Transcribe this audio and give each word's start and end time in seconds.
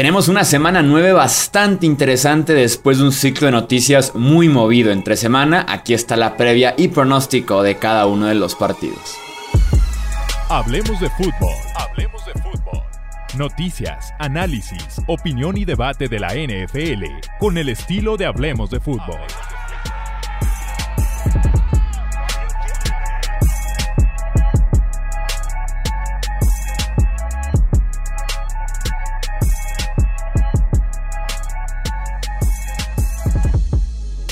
Tenemos 0.00 0.28
una 0.28 0.44
semana 0.44 0.80
9 0.80 1.12
bastante 1.12 1.84
interesante 1.84 2.54
después 2.54 2.96
de 2.96 3.04
un 3.04 3.12
ciclo 3.12 3.48
de 3.48 3.52
noticias 3.52 4.14
muy 4.14 4.48
movido 4.48 4.92
entre 4.92 5.14
semana. 5.14 5.66
Aquí 5.68 5.92
está 5.92 6.16
la 6.16 6.38
previa 6.38 6.72
y 6.78 6.88
pronóstico 6.88 7.62
de 7.62 7.76
cada 7.76 8.06
uno 8.06 8.24
de 8.24 8.34
los 8.34 8.54
partidos. 8.54 9.18
Hablemos 10.48 10.98
de 11.00 11.10
fútbol. 11.10 11.52
Hablemos 11.76 12.24
de 12.24 12.32
fútbol. 12.32 12.82
Noticias, 13.36 14.14
análisis, 14.18 15.02
opinión 15.06 15.58
y 15.58 15.66
debate 15.66 16.08
de 16.08 16.18
la 16.18 16.28
NFL 16.28 17.04
con 17.38 17.58
el 17.58 17.68
estilo 17.68 18.16
de 18.16 18.24
Hablemos 18.24 18.70
de 18.70 18.80
fútbol. 18.80 19.20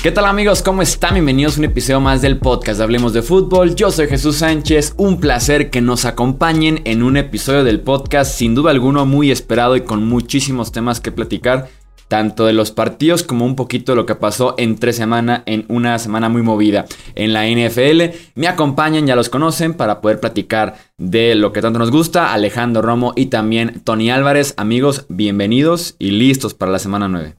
¿Qué 0.01 0.11
tal 0.11 0.27
amigos? 0.27 0.63
¿Cómo 0.63 0.81
están? 0.81 1.15
Bienvenidos 1.15 1.57
a 1.57 1.59
un 1.59 1.65
episodio 1.65 1.99
más 1.99 2.21
del 2.21 2.37
podcast 2.37 2.79
Hablemos 2.79 3.11
de 3.11 3.21
Fútbol. 3.21 3.75
Yo 3.75 3.91
soy 3.91 4.07
Jesús 4.07 4.37
Sánchez, 4.37 4.93
un 4.95 5.19
placer 5.19 5.69
que 5.69 5.81
nos 5.81 6.05
acompañen 6.05 6.79
en 6.85 7.03
un 7.03 7.17
episodio 7.17 7.65
del 7.65 7.81
podcast 7.81 8.31
sin 8.31 8.55
duda 8.55 8.71
alguno 8.71 9.05
muy 9.05 9.29
esperado 9.29 9.75
y 9.75 9.81
con 9.81 10.07
muchísimos 10.07 10.71
temas 10.71 11.01
que 11.01 11.11
platicar, 11.11 11.67
tanto 12.07 12.45
de 12.45 12.53
los 12.53 12.71
partidos 12.71 13.23
como 13.23 13.43
un 13.43 13.57
poquito 13.57 13.91
de 13.91 13.97
lo 13.97 14.05
que 14.05 14.15
pasó 14.15 14.55
entre 14.57 14.93
semana 14.93 15.43
en 15.45 15.65
una 15.67 15.99
semana 15.99 16.29
muy 16.29 16.43
movida 16.43 16.85
en 17.15 17.33
la 17.33 17.45
NFL. 17.49 18.15
Me 18.35 18.47
acompañan, 18.47 19.05
ya 19.05 19.17
los 19.17 19.27
conocen, 19.27 19.73
para 19.73 19.99
poder 19.99 20.21
platicar 20.21 20.77
de 20.97 21.35
lo 21.35 21.51
que 21.51 21.61
tanto 21.61 21.77
nos 21.77 21.91
gusta, 21.91 22.31
Alejandro 22.31 22.81
Romo 22.81 23.11
y 23.17 23.25
también 23.25 23.81
Tony 23.83 24.11
Álvarez. 24.11 24.53
Amigos, 24.55 25.05
bienvenidos 25.09 25.97
y 25.99 26.11
listos 26.11 26.53
para 26.53 26.71
la 26.71 26.79
semana 26.79 27.09
9. 27.09 27.38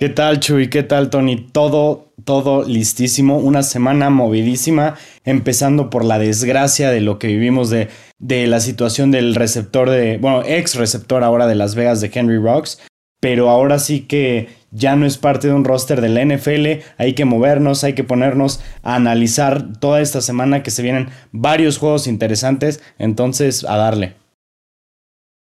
¿Qué 0.00 0.08
tal, 0.08 0.40
Chuy? 0.40 0.70
¿Qué 0.70 0.82
tal, 0.82 1.10
Tony? 1.10 1.36
Todo, 1.36 2.14
todo 2.24 2.64
listísimo. 2.64 3.36
Una 3.36 3.62
semana 3.62 4.08
movidísima, 4.08 4.94
empezando 5.26 5.90
por 5.90 6.06
la 6.06 6.18
desgracia 6.18 6.90
de 6.90 7.02
lo 7.02 7.18
que 7.18 7.26
vivimos 7.26 7.68
de, 7.68 7.90
de 8.18 8.46
la 8.46 8.60
situación 8.60 9.10
del 9.10 9.34
receptor 9.34 9.90
de, 9.90 10.16
bueno, 10.16 10.42
ex 10.46 10.76
receptor 10.76 11.22
ahora 11.22 11.46
de 11.46 11.54
Las 11.54 11.74
Vegas 11.74 12.00
de 12.00 12.10
Henry 12.14 12.38
Rocks. 12.38 12.80
Pero 13.20 13.50
ahora 13.50 13.78
sí 13.78 14.00
que 14.00 14.48
ya 14.70 14.96
no 14.96 15.04
es 15.04 15.18
parte 15.18 15.48
de 15.48 15.52
un 15.52 15.66
roster 15.66 16.00
de 16.00 16.08
la 16.08 16.24
NFL. 16.24 16.82
Hay 16.96 17.12
que 17.12 17.26
movernos, 17.26 17.84
hay 17.84 17.92
que 17.92 18.02
ponernos 18.02 18.62
a 18.82 18.94
analizar 18.94 19.74
toda 19.80 20.00
esta 20.00 20.22
semana 20.22 20.62
que 20.62 20.70
se 20.70 20.80
vienen 20.80 21.10
varios 21.30 21.76
juegos 21.76 22.06
interesantes. 22.06 22.82
Entonces, 22.98 23.64
a 23.64 23.76
darle. 23.76 24.14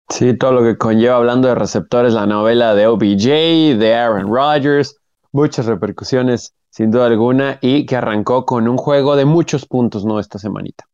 Sí, 0.10 0.34
todo 0.34 0.54
lo 0.54 0.64
que 0.64 0.78
conlleva 0.78 1.18
hablando 1.18 1.48
de 1.48 1.56
receptores, 1.56 2.14
la 2.14 2.26
novela 2.26 2.74
de 2.74 2.88
OBJ, 2.88 3.78
de 3.78 3.94
Aaron 3.96 4.28
Rodgers, 4.28 4.98
muchas 5.32 5.68
repercusiones 5.68 6.54
sin 6.72 6.92
duda 6.92 7.06
alguna 7.06 7.60
y 7.62 7.86
que 7.86 7.96
arrancó 7.96 8.46
con 8.46 8.68
un 8.68 8.78
juego 8.78 9.16
de 9.16 9.26
muchos 9.26 9.66
puntos, 9.66 10.06
¿no? 10.06 10.20
Esta 10.20 10.40
semanita. 10.40 10.86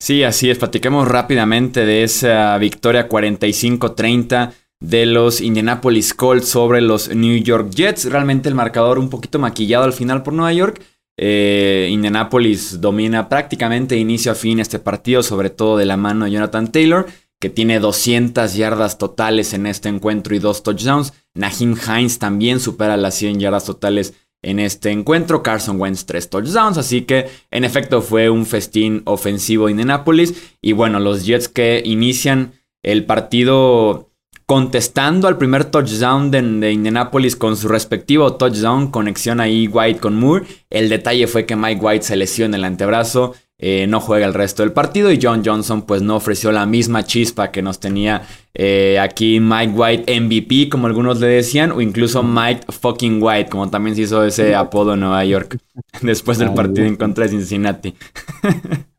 Sí, 0.00 0.24
así 0.24 0.50
es, 0.50 0.58
platiquemos 0.58 1.08
rápidamente 1.08 1.86
de 1.86 2.02
esa 2.02 2.58
victoria 2.58 3.08
45-30 3.08 4.52
de 4.80 5.06
los 5.06 5.40
Indianapolis 5.40 6.12
Colts 6.12 6.48
sobre 6.48 6.80
los 6.80 7.14
New 7.14 7.36
York 7.42 7.70
Jets. 7.70 8.10
Realmente 8.10 8.48
el 8.48 8.54
marcador 8.54 8.98
un 8.98 9.08
poquito 9.08 9.38
maquillado 9.38 9.84
al 9.84 9.92
final 9.92 10.22
por 10.22 10.34
Nueva 10.34 10.52
York. 10.52 10.82
Eh, 11.18 11.88
Indianapolis 11.90 12.80
domina 12.80 13.28
prácticamente 13.28 13.96
inicio 13.96 14.32
a 14.32 14.34
fin 14.34 14.60
este 14.60 14.78
partido, 14.78 15.22
sobre 15.22 15.48
todo 15.48 15.78
de 15.78 15.86
la 15.86 15.96
mano 15.96 16.26
de 16.26 16.32
Jonathan 16.32 16.70
Taylor 16.70 17.06
que 17.40 17.50
tiene 17.50 17.80
200 17.80 18.54
yardas 18.54 18.98
totales 18.98 19.52
en 19.52 19.66
este 19.66 19.88
encuentro 19.88 20.34
y 20.34 20.38
dos 20.38 20.62
touchdowns. 20.62 21.12
Nahim 21.34 21.76
Hines 21.76 22.18
también 22.18 22.60
supera 22.60 22.96
las 22.96 23.14
100 23.16 23.40
yardas 23.40 23.64
totales 23.64 24.14
en 24.42 24.58
este 24.58 24.90
encuentro. 24.90 25.42
Carson 25.42 25.80
Wentz 25.80 26.06
tres 26.06 26.30
touchdowns, 26.30 26.78
así 26.78 27.02
que 27.02 27.28
en 27.50 27.64
efecto 27.64 28.00
fue 28.00 28.30
un 28.30 28.46
festín 28.46 29.02
ofensivo 29.04 29.68
en 29.68 29.72
Indianapolis. 29.72 30.54
Y 30.62 30.72
bueno, 30.72 30.98
los 31.00 31.26
Jets 31.26 31.48
que 31.48 31.82
inician 31.84 32.52
el 32.82 33.04
partido 33.04 34.10
contestando 34.46 35.26
al 35.26 35.38
primer 35.38 35.64
touchdown 35.64 36.30
de, 36.30 36.40
de, 36.40 36.72
Indianapolis 36.72 37.34
con 37.34 37.56
su 37.56 37.66
respectivo 37.66 38.36
touchdown, 38.36 38.92
conexión 38.92 39.40
ahí 39.40 39.66
White 39.66 39.98
con 39.98 40.14
Moore. 40.16 40.46
El 40.70 40.88
detalle 40.88 41.26
fue 41.26 41.44
que 41.46 41.56
Mike 41.56 41.84
White 41.84 42.04
se 42.04 42.16
lesionó 42.16 42.54
en 42.54 42.60
el 42.60 42.64
antebrazo 42.64 43.34
eh, 43.58 43.86
no 43.86 44.00
juega 44.00 44.26
el 44.26 44.34
resto 44.34 44.62
del 44.62 44.72
partido 44.72 45.10
y 45.10 45.18
John 45.20 45.42
Johnson 45.44 45.82
pues 45.82 46.02
no 46.02 46.16
ofreció 46.16 46.52
la 46.52 46.66
misma 46.66 47.04
chispa 47.04 47.50
que 47.50 47.62
nos 47.62 47.80
tenía 47.80 48.22
eh, 48.52 48.98
aquí 49.00 49.40
Mike 49.40 49.72
White 49.74 50.20
MVP 50.20 50.68
como 50.68 50.86
algunos 50.86 51.20
le 51.20 51.28
decían 51.28 51.72
o 51.72 51.80
incluso 51.80 52.22
Mike 52.22 52.66
fucking 52.70 53.22
White 53.22 53.50
como 53.50 53.70
también 53.70 53.96
se 53.96 54.02
hizo 54.02 54.24
ese 54.24 54.54
apodo 54.54 54.94
en 54.94 55.00
Nueva 55.00 55.24
York 55.24 55.58
después 56.02 56.38
del 56.38 56.52
partido 56.52 56.86
en 56.86 56.96
contra 56.96 57.24
de 57.24 57.30
Cincinnati. 57.30 57.94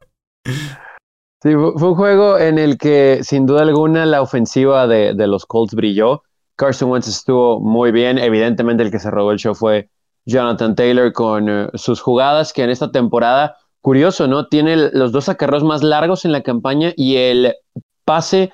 Sí, 1.43 1.53
fue 1.53 1.89
un 1.89 1.95
juego 1.95 2.39
en 2.39 2.57
el 2.57 2.79
que 2.79 3.19
sin 3.21 3.45
duda 3.45 3.61
alguna 3.61 4.07
la 4.07 4.23
ofensiva 4.23 4.87
de, 4.87 5.13
los 5.27 5.45
Colts 5.45 5.75
brilló. 5.75 6.23
Carson 6.55 6.89
Wentz 6.89 7.07
estuvo 7.07 7.59
muy 7.59 7.91
bien. 7.91 8.17
Evidentemente 8.17 8.81
el 8.81 8.89
que 8.89 8.97
se 8.97 9.11
robó 9.11 9.31
el 9.31 9.37
show 9.37 9.53
fue 9.53 9.89
Jonathan 10.25 10.75
Taylor 10.75 11.13
con 11.13 11.47
eh, 11.47 11.69
sus 11.75 12.01
jugadas 12.01 12.53
que 12.53 12.63
en 12.63 12.71
esta 12.71 12.91
temporada 12.91 13.55
curioso, 13.87 14.27
¿no? 14.27 14.47
Tiene 14.47 14.75
los 14.75 15.13
dos 15.13 15.29
acarreos 15.29 15.63
más 15.63 15.81
largos 15.81 16.25
en 16.25 16.33
la 16.33 16.43
campaña 16.43 16.91
y 16.97 17.15
el 17.15 17.55
pase 18.03 18.51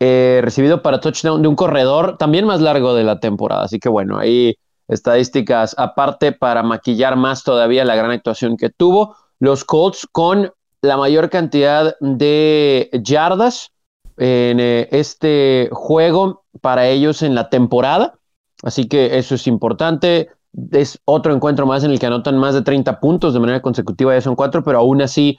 eh, 0.00 0.40
recibido 0.44 0.82
para 0.82 1.00
touchdown 1.00 1.40
de 1.40 1.48
un 1.48 1.56
corredor 1.56 2.18
también 2.18 2.44
más 2.44 2.60
largo 2.60 2.94
de 2.94 3.02
la 3.02 3.18
temporada. 3.18 3.62
Así 3.62 3.78
que 3.78 3.88
bueno, 3.88 4.18
ahí 4.18 4.58
estadísticas 4.86 5.74
aparte 5.78 6.32
para 6.32 6.62
maquillar 6.62 7.16
más 7.16 7.42
todavía 7.42 7.86
la 7.86 7.94
gran 7.94 8.10
actuación 8.10 8.58
que 8.58 8.68
tuvo. 8.68 9.16
Los 9.38 9.64
Colts 9.64 10.06
con 10.12 10.52
la 10.82 10.98
mayor 10.98 11.30
cantidad 11.30 11.96
de 12.00 12.90
yardas 13.02 13.70
en 14.18 14.60
eh, 14.60 14.88
este 14.90 15.70
juego 15.72 16.44
para 16.60 16.86
ellos 16.86 17.22
en 17.22 17.34
la 17.34 17.48
temporada. 17.48 18.18
Así 18.62 18.88
que 18.88 19.16
eso 19.16 19.36
es 19.36 19.46
importante 19.46 20.28
es 20.72 21.00
otro 21.04 21.34
encuentro 21.34 21.66
más 21.66 21.84
en 21.84 21.90
el 21.90 21.98
que 21.98 22.06
anotan 22.06 22.38
más 22.38 22.54
de 22.54 22.62
30 22.62 23.00
puntos 23.00 23.34
de 23.34 23.40
manera 23.40 23.60
consecutiva, 23.60 24.14
ya 24.14 24.20
son 24.20 24.36
cuatro, 24.36 24.62
pero 24.64 24.78
aún 24.78 25.02
así, 25.02 25.38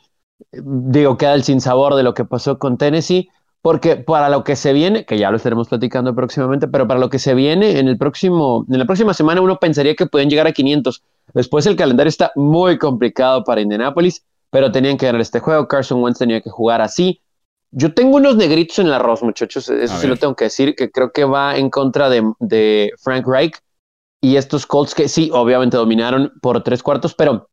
digo, 0.52 1.18
queda 1.18 1.34
el 1.34 1.44
sinsabor 1.44 1.96
de 1.96 2.04
lo 2.04 2.14
que 2.14 2.26
pasó 2.26 2.60
con 2.60 2.78
Tennessee, 2.78 3.30
porque 3.62 3.98
para 3.98 4.30
lo 4.30 4.44
que 4.44 4.56
se 4.56 4.74
viene, 4.74 5.06
que 5.06 5.18
ya 5.18 5.32
lo 5.32 5.38
estaremos 5.38 5.68
platicando 5.68 6.16
próximamente, 6.16 6.68
pero 6.68 6.88
para 6.88 7.00
lo 7.00 7.10
que 7.10 7.20
se 7.20 7.34
viene 7.34 7.80
en 7.80 7.88
el 7.88 7.98
próximo, 7.98 8.66
en 8.70 8.80
la 8.80 8.86
próxima 8.86 9.14
semana 9.14 9.42
uno 9.42 9.58
pensaría 9.60 9.96
que 9.96 10.06
pueden 10.06 10.30
llegar 10.30 10.48
a 10.48 10.52
500. 10.52 11.04
Después 11.34 11.66
el 11.66 11.76
calendario 11.76 12.10
está 12.10 12.32
muy 12.36 12.78
complicado 12.78 13.44
para 13.44 13.62
Indianapolis, 13.62 14.24
pero 14.52 14.72
tenían 14.72 14.98
que 14.98 15.08
ganar 15.08 15.22
este 15.22 15.40
juego. 15.40 15.68
Carson 15.68 16.02
Wentz 16.02 16.20
tenía 16.20 16.40
que 16.42 16.50
jugar 16.50 16.82
así. 16.82 17.22
Yo 17.72 17.94
tengo 17.94 18.16
unos 18.16 18.38
negritos 18.38 18.80
en 18.80 18.88
el 18.88 18.94
arroz, 18.94 19.22
muchachos. 19.22 19.68
Eso 19.70 19.98
sí 19.98 20.08
lo 20.08 20.16
tengo 20.16 20.36
que 20.36 20.46
decir, 20.46 20.74
que 20.74 20.90
creo 20.90 21.12
que 21.12 21.26
va 21.26 21.58
en 21.58 21.70
contra 21.70 22.10
de, 22.10 22.24
de 22.40 22.92
Frank 22.98 23.28
Reich 23.28 23.58
y 24.22 24.36
estos 24.36 24.66
Colts 24.66 24.96
que 24.96 25.08
sí, 25.08 25.30
obviamente 25.34 25.78
dominaron 25.78 26.34
por 26.42 26.64
tres 26.64 26.84
cuartos, 26.84 27.14
pero 27.14 27.50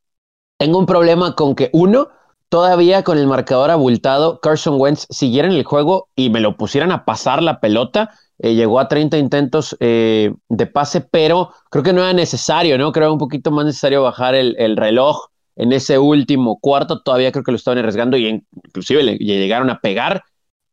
tengo 0.59 0.79
un 0.79 0.87
problema 0.87 1.35
con 1.35 1.55
que 1.55 1.71
uno, 1.73 2.09
todavía 2.49 3.03
con 3.03 3.19
el 3.19 3.27
marcador 3.27 3.71
abultado, 3.71 4.41
Carson 4.41 4.81
Wentz 4.81 5.07
siguiera 5.11 5.49
en 5.49 5.55
el 5.55 5.65
juego 5.65 6.09
y 6.17 6.31
me 6.31 6.41
lo 6.41 6.57
pusieran 6.57 6.93
a 6.93 7.05
pasar 7.05 7.43
la 7.43 7.61
pelota. 7.61 8.11
Eh, 8.39 8.55
llegó 8.55 8.81
a 8.81 8.89
30 8.89 9.19
intentos 9.19 9.77
eh, 9.81 10.33
de 10.49 10.67
pase, 10.67 11.01
pero 11.01 11.51
creo 11.71 11.85
que 11.85 11.93
no 11.93 12.03
era 12.03 12.13
necesario, 12.13 12.79
¿no? 12.79 12.93
Creo 12.93 13.13
un 13.13 13.19
poquito 13.19 13.51
más 13.51 13.65
necesario 13.65 14.03
bajar 14.03 14.35
el, 14.35 14.57
el 14.59 14.77
reloj 14.77 15.29
en 15.57 15.73
ese 15.73 15.99
último 15.99 16.59
cuarto. 16.61 17.03
Todavía 17.03 17.33
creo 17.33 17.45
que 17.45 17.53
lo 17.53 17.57
estaban 17.57 17.79
arriesgando 17.79 18.17
y 18.17 18.43
inclusive 18.53 19.03
le, 19.03 19.17
llegaron 19.17 19.71
a 19.71 19.81
pegar. 19.81 20.23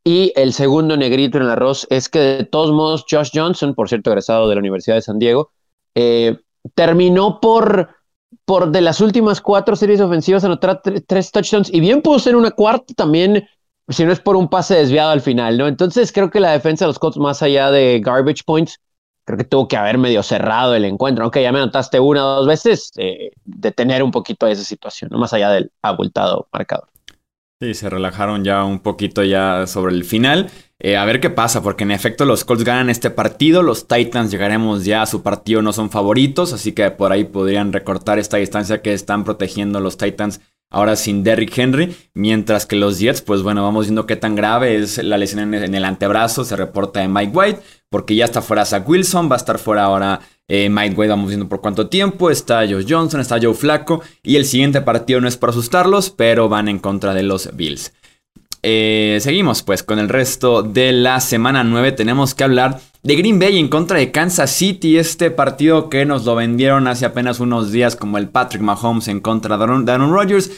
Y 0.03 0.33
el 0.35 0.53
segundo 0.53 0.97
negrito 0.97 1.37
en 1.37 1.43
el 1.43 1.51
arroz 1.51 1.85
es 1.91 2.09
que 2.09 2.19
de 2.19 2.43
todos 2.43 2.71
modos 2.71 3.05
Josh 3.09 3.29
Johnson, 3.33 3.75
por 3.75 3.87
cierto 3.87 4.09
egresado 4.09 4.49
de 4.49 4.55
la 4.55 4.59
Universidad 4.59 4.95
de 4.95 5.03
San 5.03 5.19
Diego, 5.19 5.51
eh, 5.95 6.37
terminó 6.75 7.39
por, 7.39 7.89
por 8.45 8.71
de 8.71 8.81
las 8.81 9.01
últimas 9.01 9.41
cuatro 9.41 9.75
series 9.75 10.01
ofensivas 10.01 10.43
anotar 10.43 10.81
tres 11.07 11.31
touchdowns 11.31 11.73
y 11.73 11.79
bien 11.79 12.01
pudo 12.01 12.19
ser 12.19 12.35
una 12.35 12.51
cuarta 12.51 12.93
también, 12.95 13.47
si 13.87 14.05
no 14.05 14.11
es 14.11 14.19
por 14.19 14.35
un 14.35 14.49
pase 14.49 14.75
desviado 14.75 15.11
al 15.11 15.21
final, 15.21 15.57
¿no? 15.57 15.67
Entonces 15.67 16.11
creo 16.11 16.29
que 16.29 16.39
la 16.39 16.51
defensa 16.51 16.85
de 16.85 16.89
los 16.89 16.99
Colts, 16.99 17.17
más 17.17 17.41
allá 17.41 17.71
de 17.71 17.99
garbage 17.99 18.43
points, 18.45 18.79
creo 19.25 19.37
que 19.37 19.43
tuvo 19.43 19.67
que 19.67 19.77
haber 19.77 19.97
medio 19.97 20.23
cerrado 20.23 20.75
el 20.75 20.85
encuentro, 20.85 21.23
aunque 21.23 21.41
ya 21.41 21.51
me 21.51 21.59
anotaste 21.59 21.99
una 21.99 22.25
o 22.25 22.35
dos 22.37 22.47
veces, 22.47 22.91
eh, 22.97 23.31
detener 23.43 24.03
un 24.03 24.11
poquito 24.11 24.47
esa 24.47 24.63
situación, 24.63 25.09
¿no? 25.11 25.17
Más 25.17 25.33
allá 25.33 25.49
del 25.51 25.71
abultado 25.81 26.47
marcador. 26.51 26.87
Sí, 27.61 27.75
se 27.75 27.91
relajaron 27.91 28.43
ya 28.43 28.63
un 28.63 28.79
poquito 28.79 29.23
ya 29.23 29.67
sobre 29.67 29.93
el 29.93 30.03
final. 30.03 30.49
Eh, 30.79 30.97
a 30.97 31.05
ver 31.05 31.19
qué 31.19 31.29
pasa, 31.29 31.61
porque 31.61 31.83
en 31.83 31.91
efecto 31.91 32.25
los 32.25 32.43
Colts 32.43 32.63
ganan 32.63 32.89
este 32.89 33.11
partido, 33.11 33.61
los 33.61 33.87
Titans 33.87 34.31
llegaremos 34.31 34.83
ya 34.83 35.03
a 35.03 35.05
su 35.05 35.21
partido, 35.21 35.61
no 35.61 35.71
son 35.71 35.91
favoritos, 35.91 36.53
así 36.53 36.71
que 36.71 36.89
por 36.89 37.11
ahí 37.11 37.23
podrían 37.23 37.71
recortar 37.71 38.17
esta 38.17 38.37
distancia 38.37 38.81
que 38.81 38.95
están 38.95 39.23
protegiendo 39.23 39.79
los 39.79 39.95
Titans 39.97 40.41
ahora 40.71 40.95
sin 40.95 41.23
Derrick 41.23 41.55
Henry, 41.55 41.95
mientras 42.15 42.65
que 42.65 42.77
los 42.77 42.97
Jets, 42.97 43.21
pues 43.21 43.43
bueno, 43.43 43.61
vamos 43.61 43.85
viendo 43.85 44.07
qué 44.07 44.15
tan 44.15 44.33
grave 44.33 44.77
es 44.77 44.97
la 44.97 45.19
lesión 45.19 45.53
en 45.53 45.75
el 45.75 45.85
antebrazo, 45.85 46.43
se 46.43 46.55
reporta 46.55 47.01
de 47.01 47.09
Mike 47.09 47.31
White, 47.31 47.61
porque 47.91 48.15
ya 48.15 48.25
está 48.25 48.41
fuera 48.41 48.65
Zach 48.65 48.87
Wilson, 48.87 49.29
va 49.29 49.35
a 49.35 49.37
estar 49.37 49.59
fuera 49.59 49.83
ahora 49.83 50.21
eh, 50.47 50.69
Mike 50.69 50.95
Wade, 50.95 51.09
vamos 51.09 51.27
viendo 51.27 51.47
por 51.47 51.61
cuánto 51.61 51.87
tiempo, 51.87 52.31
está 52.31 52.67
Joe 52.67 52.85
Johnson, 52.87 53.19
está 53.19 53.37
Joe 53.39 53.53
Flaco, 53.53 54.01
y 54.23 54.37
el 54.37 54.45
siguiente 54.45 54.81
partido 54.81 55.21
no 55.21 55.27
es 55.27 55.37
para 55.37 55.51
asustarlos, 55.51 56.09
pero 56.09 56.49
van 56.49 56.69
en 56.69 56.79
contra 56.79 57.13
de 57.13 57.23
los 57.23 57.55
Bills. 57.55 57.93
Eh, 58.63 59.17
seguimos 59.21 59.63
pues 59.63 59.83
con 59.83 59.97
el 59.97 60.07
resto 60.07 60.61
de 60.61 60.91
la 60.91 61.19
semana 61.19 61.63
9. 61.63 61.93
Tenemos 61.93 62.35
que 62.35 62.43
hablar 62.43 62.79
de 63.01 63.15
Green 63.15 63.39
Bay 63.39 63.57
en 63.57 63.69
contra 63.69 63.97
de 63.97 64.11
Kansas 64.11 64.51
City. 64.51 64.97
Este 64.97 65.31
partido 65.31 65.89
que 65.89 66.05
nos 66.05 66.25
lo 66.25 66.35
vendieron 66.35 66.87
hace 66.87 67.05
apenas 67.05 67.39
unos 67.39 67.71
días 67.71 67.95
como 67.95 68.17
el 68.17 68.29
Patrick 68.29 68.61
Mahomes 68.61 69.07
en 69.07 69.19
contra 69.19 69.57
de 69.57 69.63
Aaron 69.63 70.13
Rodgers. 70.13 70.51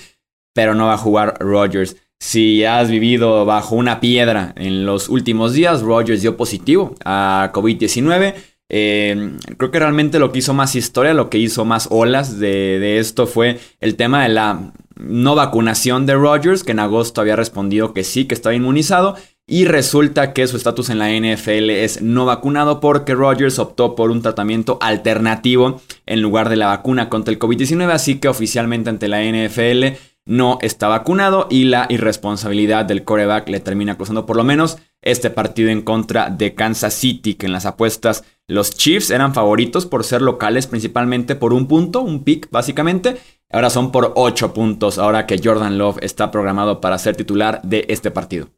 Pero 0.54 0.76
no 0.76 0.88
va 0.88 0.94
a 0.94 0.98
jugar 0.98 1.38
Rodgers. 1.40 1.96
Si 2.20 2.64
has 2.64 2.90
vivido 2.90 3.46
bajo 3.46 3.76
una 3.76 4.00
piedra 4.00 4.54
en 4.56 4.86
los 4.86 5.10
últimos 5.10 5.54
días, 5.54 5.82
Rodgers 5.82 6.22
dio 6.22 6.38
positivo 6.38 6.96
a 7.04 7.52
COVID-19. 7.54 8.34
Eh, 8.76 9.38
creo 9.58 9.70
que 9.70 9.80
realmente 9.80 10.18
lo 10.18 10.32
que 10.32 10.40
hizo 10.40 10.54
más 10.54 10.76
historia, 10.76 11.14
lo 11.14 11.30
que 11.30 11.38
hizo 11.38 11.64
más 11.64 11.88
olas 11.92 12.40
de, 12.40 12.98
esto 12.98 13.28
fue 13.28 13.60
el 13.82 13.96
tema 13.96 14.24
de 14.24 14.30
la 14.30 14.74
no 14.96 15.36
vacunación 15.36 16.06
de 16.06 16.16
Rodgers, 16.16 16.64
que 16.64 16.72
en 16.72 16.80
agosto 16.80 17.22
había 17.22 17.36
respondido 17.36 17.94
que 17.94 18.04
sí, 18.04 18.26
que 18.26 18.34
estaba 18.34 18.56
inmunizado. 18.56 19.16
Y 19.46 19.66
resulta 19.66 20.32
que 20.32 20.48
su 20.48 20.56
estatus 20.56 20.90
en 20.90 21.00
la 21.00 21.10
NFL 21.12 21.70
es 21.70 22.02
no 22.02 22.26
vacunado 22.26 22.80
porque 22.80 23.14
Rodgers 23.14 23.60
optó 23.60 23.94
por 23.94 24.10
un 24.10 24.22
tratamiento 24.22 24.78
alternativo 24.82 25.82
en 26.06 26.22
lugar 26.22 26.48
de 26.48 26.56
la 26.56 26.68
vacuna 26.68 27.10
contra 27.10 27.34
el 27.34 27.40
COVID-19. 27.40 27.92
Así 27.92 28.20
que 28.20 28.30
oficialmente 28.30 28.90
ante 28.90 29.10
la 29.10 29.22
NFL 29.22 29.98
no 30.26 30.58
está 30.62 30.88
vacunado 30.88 31.48
y 31.50 31.66
la 31.66 31.86
irresponsabilidad 31.90 32.86
del 32.86 33.04
coreback 33.04 33.50
le 33.50 33.60
termina 33.60 33.98
causando 33.98 34.26
por 34.26 34.38
lo 34.38 34.44
menos 34.44 34.78
este 35.02 35.30
partido 35.30 35.70
en 35.70 35.82
contra 35.82 36.30
de 36.30 36.56
Kansas 36.56 36.94
City, 36.94 37.36
que 37.36 37.46
en 37.46 37.52
las 37.52 37.66
apuestas 37.66 38.24
los 38.48 38.72
Chiefs 38.72 39.10
eran 39.10 39.34
favoritos 39.34 39.86
por 39.86 40.04
ser 40.04 40.22
locales 40.22 40.68
principalmente 40.68 41.36
por 41.36 41.54
un 41.54 41.68
punto, 41.68 42.02
un 42.02 42.24
pick 42.24 42.50
básicamente, 42.52 43.18
Ahora 43.54 43.70
son 43.70 43.92
por 43.92 44.14
8 44.16 44.52
puntos, 44.52 44.98
ahora 44.98 45.28
que 45.28 45.40
Jordan 45.42 45.78
Love 45.78 46.00
está 46.02 46.32
programado 46.32 46.82
para 46.82 46.98
ser 46.98 47.16
titular 47.16 47.62
de 47.62 47.86
este 47.88 48.10
partido. 48.10 48.50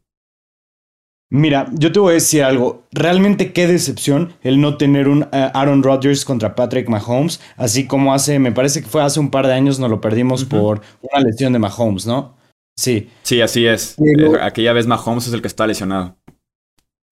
Mira, 1.28 1.68
yo 1.72 1.90
te 1.90 1.98
voy 1.98 2.12
a 2.12 2.14
decir 2.14 2.44
algo. 2.44 2.84
Realmente 2.92 3.52
qué 3.52 3.66
decepción 3.66 4.34
el 4.42 4.60
no 4.60 4.76
tener 4.76 5.08
un 5.08 5.24
eh, 5.32 5.50
Aaron 5.54 5.82
Rodgers 5.82 6.24
contra 6.24 6.54
Patrick 6.54 6.88
Mahomes, 6.88 7.40
así 7.56 7.86
como 7.86 8.14
hace, 8.14 8.38
me 8.38 8.52
parece 8.52 8.80
que 8.80 8.88
fue 8.88 9.02
hace 9.02 9.18
un 9.18 9.30
par 9.30 9.46
de 9.46 9.54
años, 9.54 9.80
nos 9.80 9.90
lo 9.90 10.00
perdimos 10.00 10.44
por 10.44 10.82
una 11.02 11.20
lesión 11.20 11.52
de 11.52 11.58
Mahomes, 11.58 12.06
¿no? 12.06 12.36
Sí. 12.76 13.08
Sí, 13.22 13.40
así 13.40 13.66
es. 13.66 13.96
Eh, 13.98 14.38
aquella 14.40 14.72
vez 14.72 14.86
Mahomes 14.86 15.26
es 15.26 15.32
el 15.32 15.40
que 15.40 15.48
está 15.48 15.66
lesionado. 15.66 16.16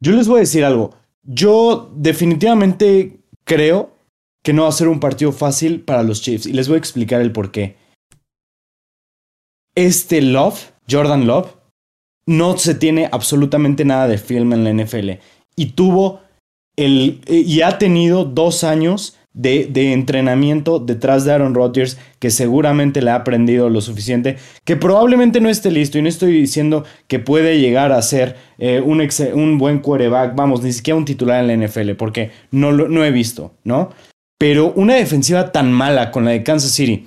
Yo 0.00 0.12
les 0.12 0.28
voy 0.28 0.38
a 0.38 0.40
decir 0.40 0.64
algo. 0.64 0.94
Yo 1.22 1.90
definitivamente 1.96 3.20
creo 3.44 3.96
que 4.44 4.52
no 4.52 4.64
va 4.64 4.68
a 4.68 4.72
ser 4.72 4.88
un 4.88 5.00
partido 5.00 5.32
fácil 5.32 5.80
para 5.80 6.02
los 6.02 6.20
Chiefs. 6.20 6.46
Y 6.46 6.52
les 6.52 6.68
voy 6.68 6.76
a 6.76 6.78
explicar 6.78 7.20
el 7.20 7.32
por 7.32 7.50
qué. 7.50 7.76
Este 9.74 10.20
Love, 10.20 10.72
Jordan 10.88 11.26
Love, 11.26 11.56
no 12.26 12.56
se 12.58 12.74
tiene 12.74 13.08
absolutamente 13.12 13.84
nada 13.84 14.08
de 14.08 14.18
film 14.18 14.52
en 14.52 14.64
la 14.64 14.84
NFL. 14.84 15.10
Y 15.56 15.66
tuvo 15.66 16.20
el. 16.76 17.20
y 17.28 17.60
ha 17.62 17.78
tenido 17.78 18.24
dos 18.24 18.64
años 18.64 19.16
de, 19.34 19.66
de, 19.68 19.92
entrenamiento 19.92 20.78
detrás 20.78 21.24
de 21.24 21.32
Aaron 21.32 21.54
Rodgers 21.54 21.98
que 22.20 22.30
seguramente 22.30 23.02
le 23.02 23.10
ha 23.10 23.16
aprendido 23.16 23.68
lo 23.68 23.80
suficiente, 23.80 24.36
que 24.64 24.76
probablemente 24.76 25.40
no 25.40 25.48
esté 25.48 25.72
listo 25.72 25.98
y 25.98 26.02
no 26.02 26.08
estoy 26.08 26.32
diciendo 26.32 26.84
que 27.08 27.18
puede 27.18 27.58
llegar 27.58 27.90
a 27.90 28.00
ser 28.00 28.36
eh, 28.58 28.80
un, 28.80 29.06
un, 29.34 29.58
buen 29.58 29.80
quarterback, 29.80 30.36
vamos, 30.36 30.62
ni 30.62 30.72
siquiera 30.72 30.96
un 30.96 31.04
titular 31.04 31.44
en 31.44 31.48
la 31.48 31.66
NFL, 31.66 31.92
porque 31.94 32.30
no 32.52 32.70
lo 32.70 32.88
no 32.88 33.04
he 33.04 33.10
visto, 33.10 33.54
¿no? 33.64 33.90
Pero 34.38 34.72
una 34.76 34.94
defensiva 34.94 35.50
tan 35.50 35.72
mala 35.72 36.12
con 36.12 36.24
la 36.24 36.30
de 36.30 36.44
Kansas 36.44 36.70
City 36.70 37.06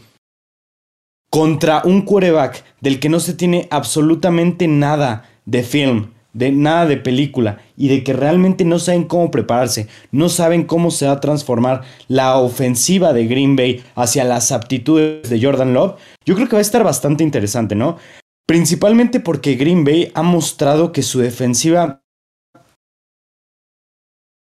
contra 1.29 1.81
un 1.83 2.01
quarterback 2.01 2.63
del 2.81 2.99
que 2.99 3.09
no 3.09 3.19
se 3.19 3.33
tiene 3.33 3.67
absolutamente 3.71 4.67
nada 4.67 5.29
de 5.45 5.63
film, 5.63 6.11
de 6.33 6.51
nada 6.51 6.85
de 6.85 6.97
película 6.97 7.57
y 7.75 7.87
de 7.87 8.03
que 8.03 8.13
realmente 8.13 8.63
no 8.63 8.79
saben 8.79 9.05
cómo 9.05 9.31
prepararse, 9.31 9.87
no 10.11 10.29
saben 10.29 10.63
cómo 10.63 10.91
se 10.91 11.07
va 11.07 11.13
a 11.13 11.19
transformar 11.19 11.81
la 12.07 12.37
ofensiva 12.37 13.11
de 13.13 13.25
Green 13.25 13.55
Bay 13.55 13.83
hacia 13.95 14.23
las 14.23 14.51
aptitudes 14.51 15.29
de 15.29 15.41
Jordan 15.41 15.73
Love, 15.73 15.95
yo 16.25 16.35
creo 16.35 16.47
que 16.47 16.55
va 16.55 16.59
a 16.59 16.61
estar 16.61 16.83
bastante 16.83 17.23
interesante, 17.23 17.75
¿no? 17.75 17.97
Principalmente 18.45 19.19
porque 19.19 19.55
Green 19.55 19.83
Bay 19.83 20.11
ha 20.13 20.21
mostrado 20.21 20.91
que 20.91 21.01
su 21.01 21.19
defensiva 21.19 22.01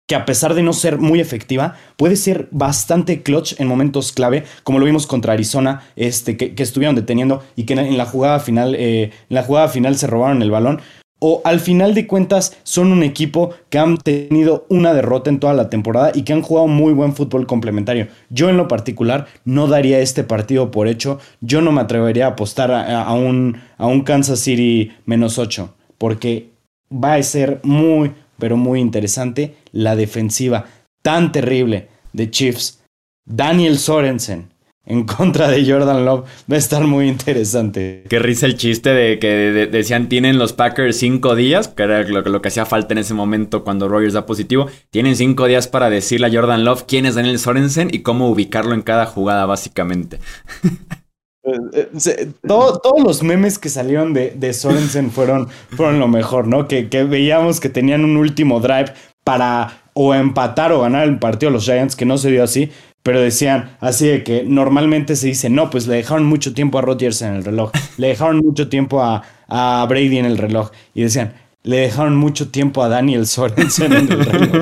que 0.07 0.15
a 0.15 0.27
pesar 0.27 0.55
de 0.55 0.63
no 0.63 0.73
ser 0.73 0.99
muy 0.99 1.21
efectiva, 1.21 1.77
puede 1.97 2.17
ser 2.17 2.49
bastante 2.51 3.23
clutch 3.23 3.59
en 3.59 3.69
momentos 3.69 4.13
clave, 4.13 4.45
como 4.63 4.79
lo 4.79 4.85
vimos 4.85 5.07
contra 5.07 5.33
Arizona, 5.33 5.83
este, 5.97 6.37
que, 6.37 6.63
estuvieron 6.63 6.95
deteniendo 6.95 7.43
y 7.57 7.65
que 7.65 7.75
en 7.75 7.97
la 7.97 8.07
jugada 8.07 8.41
final, 8.41 8.75
eh, 8.75 9.05
en 9.05 9.11
la 9.29 9.43
jugada 9.43 9.69
final 9.69 9.97
se 9.97 10.07
robaron 10.07 10.43
el 10.43 10.51
balón. 10.51 10.81
O 11.21 11.41
al 11.45 11.61
final 11.61 11.95
de 11.95 12.07
cuentas 12.07 12.59
son 12.65 12.93
un 12.93 13.03
equipo 13.03 13.55
que 13.71 13.79
han 13.79 13.97
tenido 13.97 14.67
una 14.69 14.93
derrota 14.93 15.31
en 15.31 15.41
toda 15.41 15.55
la 15.55 15.71
temporada 15.71 16.13
y 16.15 16.23
que 16.23 16.35
han 16.35 16.43
jugado 16.43 16.67
muy 16.67 16.93
buen 16.93 17.15
fútbol 17.15 17.47
complementario. 17.47 18.09
Yo 18.29 18.51
en 18.51 18.59
lo 18.59 18.69
particular 18.69 19.27
no 19.47 19.67
daría 19.67 20.01
este 20.01 20.23
partido 20.23 20.71
por 20.71 20.87
hecho. 20.87 21.19
Yo 21.41 21.63
no 21.63 21.73
me 21.73 21.81
atrevería 21.81 22.27
a 22.27 22.31
apostar 22.31 22.71
a, 22.73 23.11
un, 23.15 23.59
a 23.79 23.87
un 23.87 24.03
Kansas 24.03 24.41
City 24.41 24.91
menos 25.07 25.39
8 25.39 25.75
porque 25.97 26.51
va 26.93 27.15
a 27.15 27.23
ser 27.23 27.61
muy, 27.63 28.13
pero 28.45 28.59
muy 28.59 28.79
interesante, 28.79 29.55
la 29.73 29.97
defensiva 29.97 30.67
tan 31.03 31.33
terrible 31.33 31.89
de 32.13 32.31
Chiefs. 32.31 32.83
Daniel 33.25 33.79
Sorensen 33.79 34.51
en 34.85 35.05
contra 35.05 35.49
de 35.49 35.65
Jordan 35.65 36.05
Love 36.05 36.27
va 36.53 36.57
a 36.57 36.59
estar 36.59 36.85
muy 36.85 37.09
interesante. 37.09 38.05
Qué 38.07 38.19
risa 38.19 38.45
el 38.45 38.59
chiste 38.59 38.91
de 38.91 39.19
que 39.19 39.67
decían 39.73 40.11
tienen 40.11 40.37
los 40.37 40.53
Packers 40.53 40.99
cinco 40.99 41.35
días, 41.35 41.69
que 41.69 41.85
era 41.85 42.03
lo, 42.03 42.21
lo, 42.21 42.43
que 42.43 42.49
hacía 42.49 42.67
falta 42.67 42.93
en 42.93 42.99
ese 42.99 43.15
momento 43.15 43.65
cuando 43.65 43.89
Rogers 43.89 44.13
da 44.13 44.27
positivo. 44.27 44.67
Tienen 44.91 45.17
cinco 45.17 45.47
días 45.47 45.67
para 45.67 45.89
decirle 45.89 46.27
a 46.27 46.31
Jordan 46.31 46.67
Love 46.67 46.85
quién 46.87 47.07
es 47.07 47.15
Daniel 47.15 47.39
Sorensen 47.39 47.89
y 47.95 48.01
cómo 48.01 48.29
ubicarlo 48.29 48.75
en 48.75 48.83
cada 48.83 49.07
jugada, 49.07 49.47
básicamente. 49.47 50.19
Eh, 51.45 51.89
eh, 52.07 52.31
todos 52.47 53.03
los 53.05 53.23
memes 53.23 53.59
que 53.59 53.69
salieron 53.69 54.15
de, 54.15 54.31
de 54.31 54.55
Sorensen 54.55 55.11
fueron, 55.11 55.49
fueron 55.71 55.99
lo 55.99 56.09
mejor, 56.09 56.47
¿no? 56.47 56.69
Que, 56.69 56.89
que, 56.89 57.05
veíamos 57.05 57.61
que 57.61 57.69
tenían 57.69 58.05
un 58.05 58.17
último 58.17 58.61
drive 58.61 58.95
para 59.25 59.83
o 59.93 60.15
empatar 60.15 60.73
o 60.73 60.81
ganar 60.81 61.07
el 61.07 61.19
partido 61.19 61.51
los 61.51 61.65
Giants, 61.65 61.97
que 61.97 62.07
no 62.07 62.19
se 62.19 62.31
dio 62.31 62.43
así, 62.43 62.71
pero 63.03 63.21
decían 63.21 63.77
así 63.81 64.09
de 64.09 64.25
que 64.25 64.45
normalmente 64.45 65.17
se 65.17 65.29
dice, 65.29 65.51
no, 65.51 65.71
pues 65.71 65.87
le 65.87 65.97
dejaron 65.97 66.25
mucho 66.25 66.55
tiempo 66.55 66.79
a 66.79 66.83
Rodgers 66.83 67.23
en 67.23 67.35
el 67.35 67.45
reloj, 67.45 67.71
le 67.99 68.09
dejaron 68.09 68.39
mucho 68.39 68.69
tiempo 68.69 69.03
a, 69.03 69.23
a 69.47 69.87
Brady 69.89 70.19
en 70.19 70.25
el 70.25 70.39
reloj, 70.39 70.71
y 70.95 71.03
decían, 71.03 71.35
le 71.65 71.79
dejaron 71.79 72.15
mucho 72.17 72.51
tiempo 72.51 72.83
a 72.83 72.91
Daniel 72.91 73.27
Sorensen 73.27 73.93
en 73.95 74.13
el 74.13 74.25
reloj. 74.25 74.53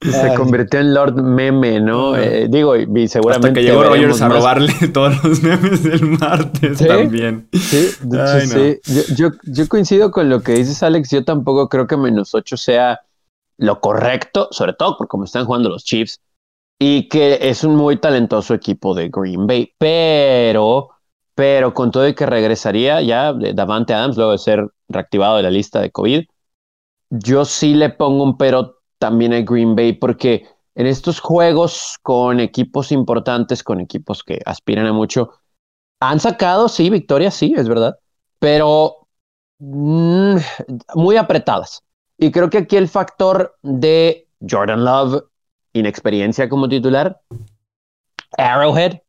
Se 0.00 0.34
convirtió 0.36 0.78
en 0.78 0.94
Lord 0.94 1.20
Meme, 1.20 1.80
¿no? 1.80 2.16
Eh, 2.16 2.46
digo, 2.48 2.76
y 2.76 3.08
seguramente. 3.08 3.48
Hasta 3.48 3.60
que 3.60 3.62
llegó 3.64 3.82
Rogers 3.82 4.22
a 4.22 4.28
robarle 4.28 4.72
todos 4.92 5.22
los 5.24 5.42
memes 5.42 5.82
del 5.82 6.02
martes 6.02 6.78
también. 6.78 7.48
Sí, 7.52 7.88
sí. 8.46 8.78
Yo, 9.16 9.30
yo, 9.42 9.68
coincido 9.68 10.12
con 10.12 10.28
lo 10.28 10.40
que 10.42 10.52
dices, 10.52 10.80
Alex. 10.84 11.10
Yo 11.10 11.24
tampoco 11.24 11.68
creo 11.68 11.88
que 11.88 11.96
menos 11.96 12.32
8 12.32 12.56
sea 12.56 13.00
lo 13.58 13.80
correcto, 13.80 14.46
sobre 14.52 14.74
todo 14.74 14.96
por 14.96 15.08
cómo 15.08 15.24
están 15.24 15.44
jugando 15.44 15.70
los 15.70 15.84
Chiefs, 15.84 16.20
y 16.78 17.08
que 17.08 17.38
es 17.40 17.64
un 17.64 17.74
muy 17.74 17.96
talentoso 17.96 18.54
equipo 18.54 18.94
de 18.94 19.08
Green 19.08 19.48
Bay, 19.48 19.72
pero 19.76 20.90
pero 21.36 21.74
con 21.74 21.90
todo 21.90 22.08
y 22.08 22.14
que 22.14 22.24
regresaría 22.24 23.02
ya 23.02 23.34
Davante 23.34 23.92
Adams 23.92 24.16
luego 24.16 24.32
de 24.32 24.38
ser 24.38 24.66
reactivado 24.88 25.36
de 25.36 25.42
la 25.42 25.50
lista 25.50 25.80
de 25.80 25.92
COVID, 25.92 26.24
yo 27.10 27.44
sí 27.44 27.74
le 27.74 27.90
pongo 27.90 28.24
un 28.24 28.38
pero 28.38 28.78
también 28.98 29.34
a 29.34 29.42
Green 29.42 29.76
Bay 29.76 29.92
porque 29.92 30.46
en 30.74 30.86
estos 30.86 31.20
juegos 31.20 31.98
con 32.02 32.40
equipos 32.40 32.90
importantes, 32.90 33.62
con 33.62 33.80
equipos 33.80 34.24
que 34.24 34.40
aspiran 34.46 34.86
a 34.86 34.94
mucho, 34.94 35.30
han 36.00 36.20
sacado, 36.20 36.70
sí, 36.70 36.88
victorias, 36.88 37.34
sí, 37.34 37.52
es 37.54 37.68
verdad, 37.68 37.98
pero 38.38 39.06
mm, 39.58 40.36
muy 40.94 41.16
apretadas. 41.18 41.82
Y 42.16 42.30
creo 42.32 42.48
que 42.48 42.58
aquí 42.58 42.76
el 42.76 42.88
factor 42.88 43.58
de 43.62 44.26
Jordan 44.48 44.84
Love, 44.84 45.24
inexperiencia 45.74 46.48
como 46.48 46.66
titular, 46.66 47.20
Arrowhead, 48.38 49.00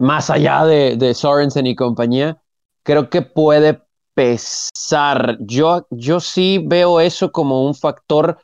más 0.00 0.30
allá 0.30 0.64
de, 0.64 0.96
de 0.96 1.14
Sorensen 1.14 1.66
y 1.66 1.76
compañía, 1.76 2.38
creo 2.82 3.10
que 3.10 3.22
puede 3.22 3.82
pesar. 4.14 5.36
Yo, 5.40 5.86
yo 5.90 6.20
sí 6.20 6.62
veo 6.66 7.00
eso 7.00 7.30
como 7.30 7.66
un 7.66 7.74
factor, 7.74 8.38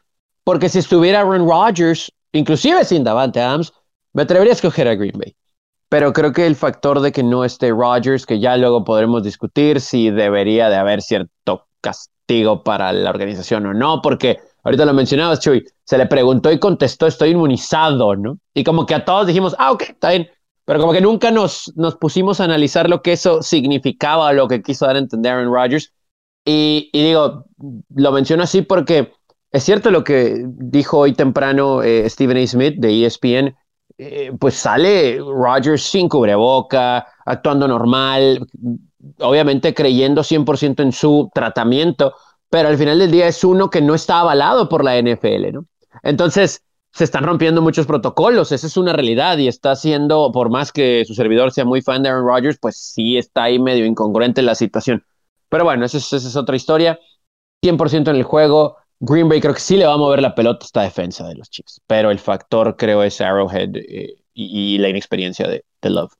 porque 0.45 0.69
si 0.69 0.79
estuviera 0.79 1.21
Aaron 1.21 1.49
Rodgers, 1.49 2.13
inclusive 2.33 2.85
sin 2.85 3.05
Davante 3.05 3.41
Adams, 3.41 3.73
me 4.13 4.23
atrevería 4.23 4.53
a 4.53 4.55
escoger 4.55 4.87
a 4.87 4.95
Green 4.95 5.19
Bay. 5.19 5.35
Pero 5.89 6.13
creo 6.13 6.33
que 6.33 6.47
el 6.47 6.57
factor 6.57 7.01
de 7.01 7.11
que 7.11 7.23
no 7.23 7.45
esté 7.45 7.71
Rodgers, 7.71 8.27
que 8.27 8.39
ya 8.39 8.57
luego 8.57 8.85
podremos 8.85 9.23
discutir 9.23 9.81
si 9.81 10.11
debería 10.11 10.69
de 10.69 10.77
haber 10.77 11.01
cierto 11.01 11.67
castigo 11.81 12.65
para 12.65 12.93
la 12.93 13.11
organización 13.11 13.67
o 13.67 13.73
no, 13.73 14.03
porque 14.03 14.39
ahorita 14.65 14.85
lo 14.85 14.93
mencionabas, 14.93 15.41
Chuy, 15.41 15.65
se 15.85 15.97
le 15.97 16.07
preguntó 16.07 16.51
y 16.51 16.59
contestó, 16.59 17.07
estoy 17.07 17.31
inmunizado, 17.31 18.15
¿no? 18.17 18.39
Y 18.53 18.65
como 18.65 18.85
que 18.85 18.95
a 18.95 19.05
todos 19.05 19.27
dijimos, 19.27 19.55
ah, 19.59 19.73
ok, 19.73 19.83
está 19.83 20.11
bien, 20.11 20.29
pero 20.67 20.81
como 20.81 20.93
que 20.93 21.01
nunca 21.01 21.31
nos, 21.31 21.73
nos 21.77 21.97
pusimos 21.97 22.41
a 22.41 22.45
analizar 22.45 22.91
lo 22.91 23.01
que 23.01 23.13
eso 23.13 23.41
significaba, 23.41 24.33
lo 24.33 24.49
que 24.49 24.63
quiso 24.63 24.85
dar 24.85 24.97
a 24.97 24.99
entender 24.99 25.33
Aaron 25.33 25.55
Rodgers. 25.55 25.93
Y, 26.45 26.91
digo, 26.93 27.47
lo 27.95 28.13
menciono 28.13 28.43
así 28.43 28.63
porque 28.63 29.13
es 29.53 29.63
cierto 29.63 29.93
lo 29.93 30.03
que 30.03 30.45
dijo 30.45 30.99
hoy 30.99 31.13
temprano 31.13 31.83
eh, 31.83 32.11
Stephen 32.11 32.37
A. 32.37 32.47
Smith 32.47 32.75
de 32.79 33.07
ESPN, 33.07 33.57
eh, 33.97 34.33
pues 34.39 34.55
sale 34.57 35.19
Rodgers 35.19 35.83
sin 35.83 36.09
cubreboca, 36.09 37.07
actuando 37.25 37.69
normal, 37.69 38.45
obviamente 39.21 39.73
creyendo 39.73 40.23
100% 40.23 40.83
en 40.83 40.91
su 40.91 41.31
tratamiento, 41.33 42.15
pero 42.51 42.69
al 42.69 42.77
final 42.77 42.99
del 42.99 43.13
día 43.13 43.29
es 43.29 43.45
uno 43.45 43.71
que 43.71 43.81
no 43.81 43.95
está 43.95 44.19
avalado 44.19 44.69
por 44.69 44.83
la 44.85 45.01
NFL, 45.01 45.53
¿no? 45.53 45.67
Entonces, 46.03 46.66
se 46.97 47.05
están 47.05 47.25
rompiendo 47.25 47.61
muchos 47.61 47.87
protocolos, 47.87 48.53
esa 48.53 48.67
es 48.67 48.79
una 48.79 48.95
realidad 48.95 49.37
y 49.37 49.49
está 49.49 49.77
siendo, 49.77 50.33
por 50.33 50.49
más 50.49 50.73
que 50.73 51.05
su 51.05 51.15
servidor 51.15 51.53
sea 51.53 51.67
muy 51.67 51.83
fan 51.83 52.03
de 52.03 52.09
Aaron 52.09 52.27
Rodgers, 52.27 52.57
pues 52.59 52.79
sí 52.79 53.19
está 53.19 53.43
ahí 53.43 53.59
medio 53.59 53.85
incongruente 53.85 54.41
la 54.41 54.55
situación. 54.55 55.05
Pero 55.51 55.65
bueno, 55.65 55.85
esa 55.85 55.99
es, 55.99 56.37
otra 56.37 56.57
historia. 56.57 56.99
100% 57.63 58.09
en 58.09 58.17
el 58.17 58.23
juego. 58.23 58.79
Green 58.99 59.29
Bay 59.29 59.43
creo 59.43 59.53
que 59.53 59.61
sí 59.61 59.77
le 59.77 59.85
va 59.85 59.93
a 59.93 59.99
mover 59.99 60.23
la 60.23 60.35
pelota 60.35 60.65
esta 60.65 60.81
defensa 60.83 61.29
de 61.29 61.35
los 61.35 61.51
Chiefs, 61.51 61.83
pero 61.87 62.11
el 62.11 62.19
factor 62.19 62.77
creo 62.79 63.03
es 63.03 63.21
Arrowhead 63.21 63.77
eh, 63.77 64.15
y, 64.33 64.79
la 64.79 64.89
inexperiencia 64.89 65.47
de 65.47 65.63
Love. 65.83 66.15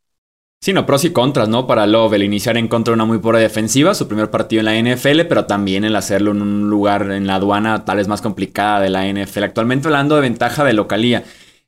Sí, 0.61 0.73
no, 0.73 0.85
pros 0.87 1.05
y 1.05 1.11
contras, 1.11 1.49
¿no? 1.49 1.67
Para 1.67 1.87
Love, 1.87 2.15
el 2.15 2.25
iniciar 2.25 2.57
en 2.57 2.67
contra 2.67 2.93
de 2.93 2.97
una 2.97 3.05
muy 3.05 3.19
pura 3.19 3.39
defensiva, 3.39 3.95
su 3.95 4.09
primer 4.09 4.31
partido 4.31 4.61
en 4.61 4.67
la 4.67 4.95
NFL, 4.97 5.23
pero 5.29 5.45
también 5.45 5.85
el 5.85 5.95
hacerlo 5.95 6.33
en 6.33 6.43
un 6.43 6.71
lugar 6.71 7.13
en 7.13 7.27
la 7.27 7.37
aduana 7.37 7.85
tal 7.85 7.99
vez 7.99 8.09
más 8.09 8.23
complicada 8.23 8.81
de 8.81 8.91
la 8.91 9.07
NFL. 9.07 9.45
Actualmente 9.45 9.87
hablando 9.89 10.17
de 10.17 10.23
ventaja 10.23 10.65
de 10.65 10.73
localía. 10.73 11.25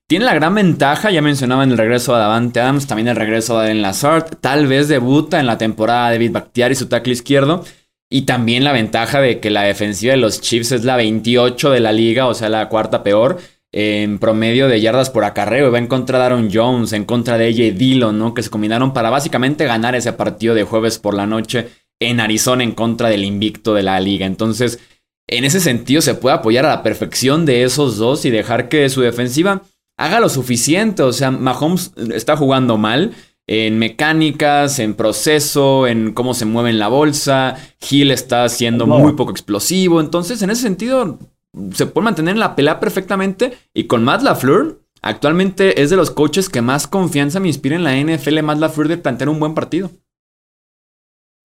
Tiene 0.08 0.24
la 0.24 0.34
gran 0.34 0.54
ventaja, 0.54 1.10
ya 1.10 1.20
mencionaba 1.20 1.64
en 1.64 1.70
el 1.72 1.78
regreso 1.78 2.14
de 2.14 2.20
Davante 2.20 2.60
Adams, 2.60 2.86
también 2.86 3.08
el 3.08 3.16
regreso 3.16 3.58
de 3.58 3.66
Allen 3.66 3.82
Lazard, 3.82 4.36
tal 4.40 4.66
vez 4.66 4.88
debuta 4.88 5.38
en 5.38 5.46
la 5.46 5.58
temporada 5.58 6.08
de 6.08 6.14
David 6.14 6.32
Bakhtiari, 6.32 6.74
su 6.74 6.88
tackle 6.88 7.12
izquierdo, 7.12 7.62
y 8.08 8.22
también 8.22 8.64
la 8.64 8.72
ventaja 8.72 9.20
de 9.20 9.38
que 9.38 9.50
la 9.50 9.64
defensiva 9.64 10.12
de 10.12 10.16
los 10.16 10.40
Chiefs 10.40 10.72
es 10.72 10.84
la 10.84 10.96
28 10.96 11.70
de 11.70 11.80
la 11.80 11.92
liga, 11.92 12.26
o 12.26 12.32
sea, 12.32 12.48
la 12.48 12.70
cuarta 12.70 13.02
peor 13.02 13.38
en 13.72 14.18
promedio 14.18 14.68
de 14.68 14.80
yardas 14.80 15.10
por 15.10 15.24
acarreo. 15.24 15.70
Va 15.70 15.78
en 15.78 15.86
contra 15.86 16.18
de 16.18 16.24
Aaron 16.24 16.50
Jones, 16.52 16.92
en 16.92 17.04
contra 17.04 17.38
de 17.38 17.48
AJ 17.48 17.76
Dillon, 17.76 18.18
¿no? 18.18 18.34
Que 18.34 18.42
se 18.42 18.50
combinaron 18.50 18.92
para 18.92 19.10
básicamente 19.10 19.64
ganar 19.66 19.94
ese 19.94 20.12
partido 20.12 20.54
de 20.54 20.64
jueves 20.64 20.98
por 20.98 21.14
la 21.14 21.26
noche 21.26 21.68
en 22.00 22.20
Arizona 22.20 22.62
en 22.62 22.72
contra 22.72 23.08
del 23.08 23.24
invicto 23.24 23.74
de 23.74 23.82
la 23.82 24.00
liga. 24.00 24.26
Entonces, 24.26 24.78
en 25.26 25.44
ese 25.44 25.60
sentido, 25.60 26.00
se 26.00 26.14
puede 26.14 26.36
apoyar 26.36 26.64
a 26.64 26.70
la 26.70 26.82
perfección 26.82 27.44
de 27.44 27.64
esos 27.64 27.98
dos 27.98 28.24
y 28.24 28.30
dejar 28.30 28.68
que 28.68 28.88
su 28.88 29.02
defensiva 29.02 29.62
haga 29.98 30.20
lo 30.20 30.28
suficiente. 30.28 31.02
O 31.02 31.12
sea, 31.12 31.30
Mahomes 31.30 31.92
está 32.14 32.36
jugando 32.36 32.78
mal 32.78 33.12
en 33.46 33.78
mecánicas, 33.78 34.78
en 34.78 34.94
proceso, 34.94 35.86
en 35.86 36.12
cómo 36.12 36.34
se 36.34 36.44
mueve 36.44 36.70
en 36.70 36.78
la 36.78 36.88
bolsa. 36.88 37.56
Hill 37.90 38.10
está 38.10 38.48
siendo 38.48 38.86
muy 38.86 39.14
poco 39.14 39.32
explosivo. 39.32 40.00
Entonces, 40.00 40.40
en 40.42 40.50
ese 40.50 40.62
sentido, 40.62 41.18
se 41.72 41.86
puede 41.86 42.04
mantener 42.04 42.34
en 42.34 42.40
la 42.40 42.56
pelea 42.56 42.80
perfectamente. 42.80 43.56
Y 43.74 43.84
con 43.84 44.04
Matt 44.04 44.22
LaFleur, 44.22 44.82
actualmente 45.02 45.82
es 45.82 45.90
de 45.90 45.96
los 45.96 46.10
coaches 46.10 46.48
que 46.48 46.62
más 46.62 46.86
confianza 46.86 47.40
me 47.40 47.48
inspira 47.48 47.76
en 47.76 47.84
la 47.84 47.96
NFL. 47.96 48.42
Matt 48.42 48.58
LaFleur 48.58 48.88
de 48.88 48.98
plantear 48.98 49.28
un 49.28 49.40
buen 49.40 49.54
partido. 49.54 49.90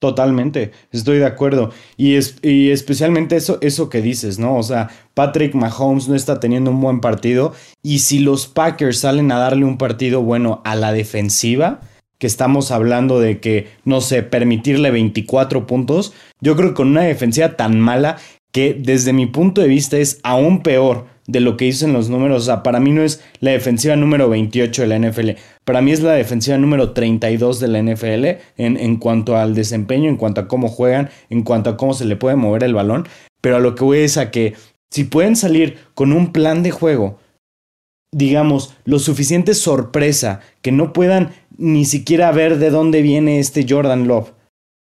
Totalmente, 0.04 0.74
estoy 0.92 1.20
de 1.20 1.26
acuerdo. 1.26 1.72
Y, 1.96 2.16
es, 2.16 2.36
y 2.42 2.72
especialmente 2.72 3.38
eso, 3.38 3.58
eso 3.62 3.90
que 3.90 4.02
dices, 4.02 4.38
¿no? 4.38 4.58
O 4.58 4.64
sea, 4.64 4.90
Patrick 5.14 5.56
Mahomes 5.56 6.10
no 6.10 6.16
está 6.16 6.42
teniendo 6.42 6.72
un 6.72 6.82
buen 6.82 7.00
partido. 7.00 7.54
Y 7.82 8.00
si 8.00 8.20
los 8.20 8.48
Packers 8.48 9.00
salen 9.00 9.32
a 9.32 9.38
darle 9.38 9.64
un 9.64 9.78
partido 9.78 10.22
bueno 10.22 10.62
a 10.66 10.76
la 10.76 10.92
defensiva, 10.92 11.80
que 12.18 12.28
estamos 12.28 12.72
hablando 12.72 13.22
de 13.22 13.40
que, 13.40 13.70
no 13.86 14.02
sé, 14.02 14.24
permitirle 14.24 14.92
24 14.92 15.68
puntos, 15.68 16.14
yo 16.42 16.58
creo 16.58 16.70
que 16.70 16.76
con 16.76 16.90
una 16.90 17.04
defensiva 17.04 17.56
tan 17.56 17.80
mala 17.80 18.18
que 18.54 18.74
desde 18.80 19.12
mi 19.12 19.26
punto 19.26 19.62
de 19.62 19.68
vista 19.68 19.98
es 19.98 20.20
aún 20.24 20.62
peor 20.62 21.08
de 21.28 21.40
lo 21.40 21.58
que 21.58 21.66
hizo 21.66 21.86
en 21.86 21.94
los 21.94 22.10
números. 22.10 22.44
O 22.44 22.46
sea, 22.46 22.64
para 22.64 22.80
mí 22.80 22.92
no 22.92 23.04
es 23.04 23.22
la 23.40 23.52
defensiva 23.52 23.96
número 23.96 24.30
28 24.30 24.84
de 24.84 24.88
la 24.88 25.00
NFL. 25.00 25.30
Para 25.66 25.82
mí 25.82 25.92
es 25.92 26.02
la 26.02 26.14
defensiva 26.14 26.58
número 26.58 26.92
32 26.92 27.60
de 27.60 27.68
la 27.68 27.82
NFL 27.82 28.26
en, 28.58 28.78
en 28.78 28.98
cuanto 28.98 29.36
al 29.36 29.56
desempeño, 29.56 30.10
en 30.10 30.18
cuanto 30.18 30.42
a 30.42 30.48
cómo 30.48 30.68
juegan, 30.68 31.10
en 31.30 31.42
cuanto 31.42 31.72
a 31.72 31.78
cómo 31.78 31.94
se 31.94 32.06
le 32.06 32.16
puede 32.16 32.36
mover 32.36 32.64
el 32.64 32.76
balón. 32.76 33.08
Pero 33.42 33.58
a 33.58 33.60
lo 33.60 33.74
que 33.74 33.84
voy 33.84 34.00
es 34.00 34.18
a 34.18 34.30
que 34.30 34.54
si 34.92 35.04
pueden 35.04 35.36
salir 35.36 35.78
con 35.96 36.14
un 36.14 36.32
plan 36.32 36.62
de 36.62 36.70
juego, 36.70 37.18
digamos, 38.12 38.76
lo 38.86 39.00
suficiente 39.00 39.56
sorpresa, 39.56 40.42
que 40.62 40.72
no 40.72 40.94
puedan 40.94 41.32
ni 41.58 41.86
siquiera 41.86 42.32
ver 42.32 42.60
de 42.60 42.70
dónde 42.70 43.02
viene 43.02 43.40
este 43.40 43.66
Jordan 43.68 44.08
Love 44.08 44.34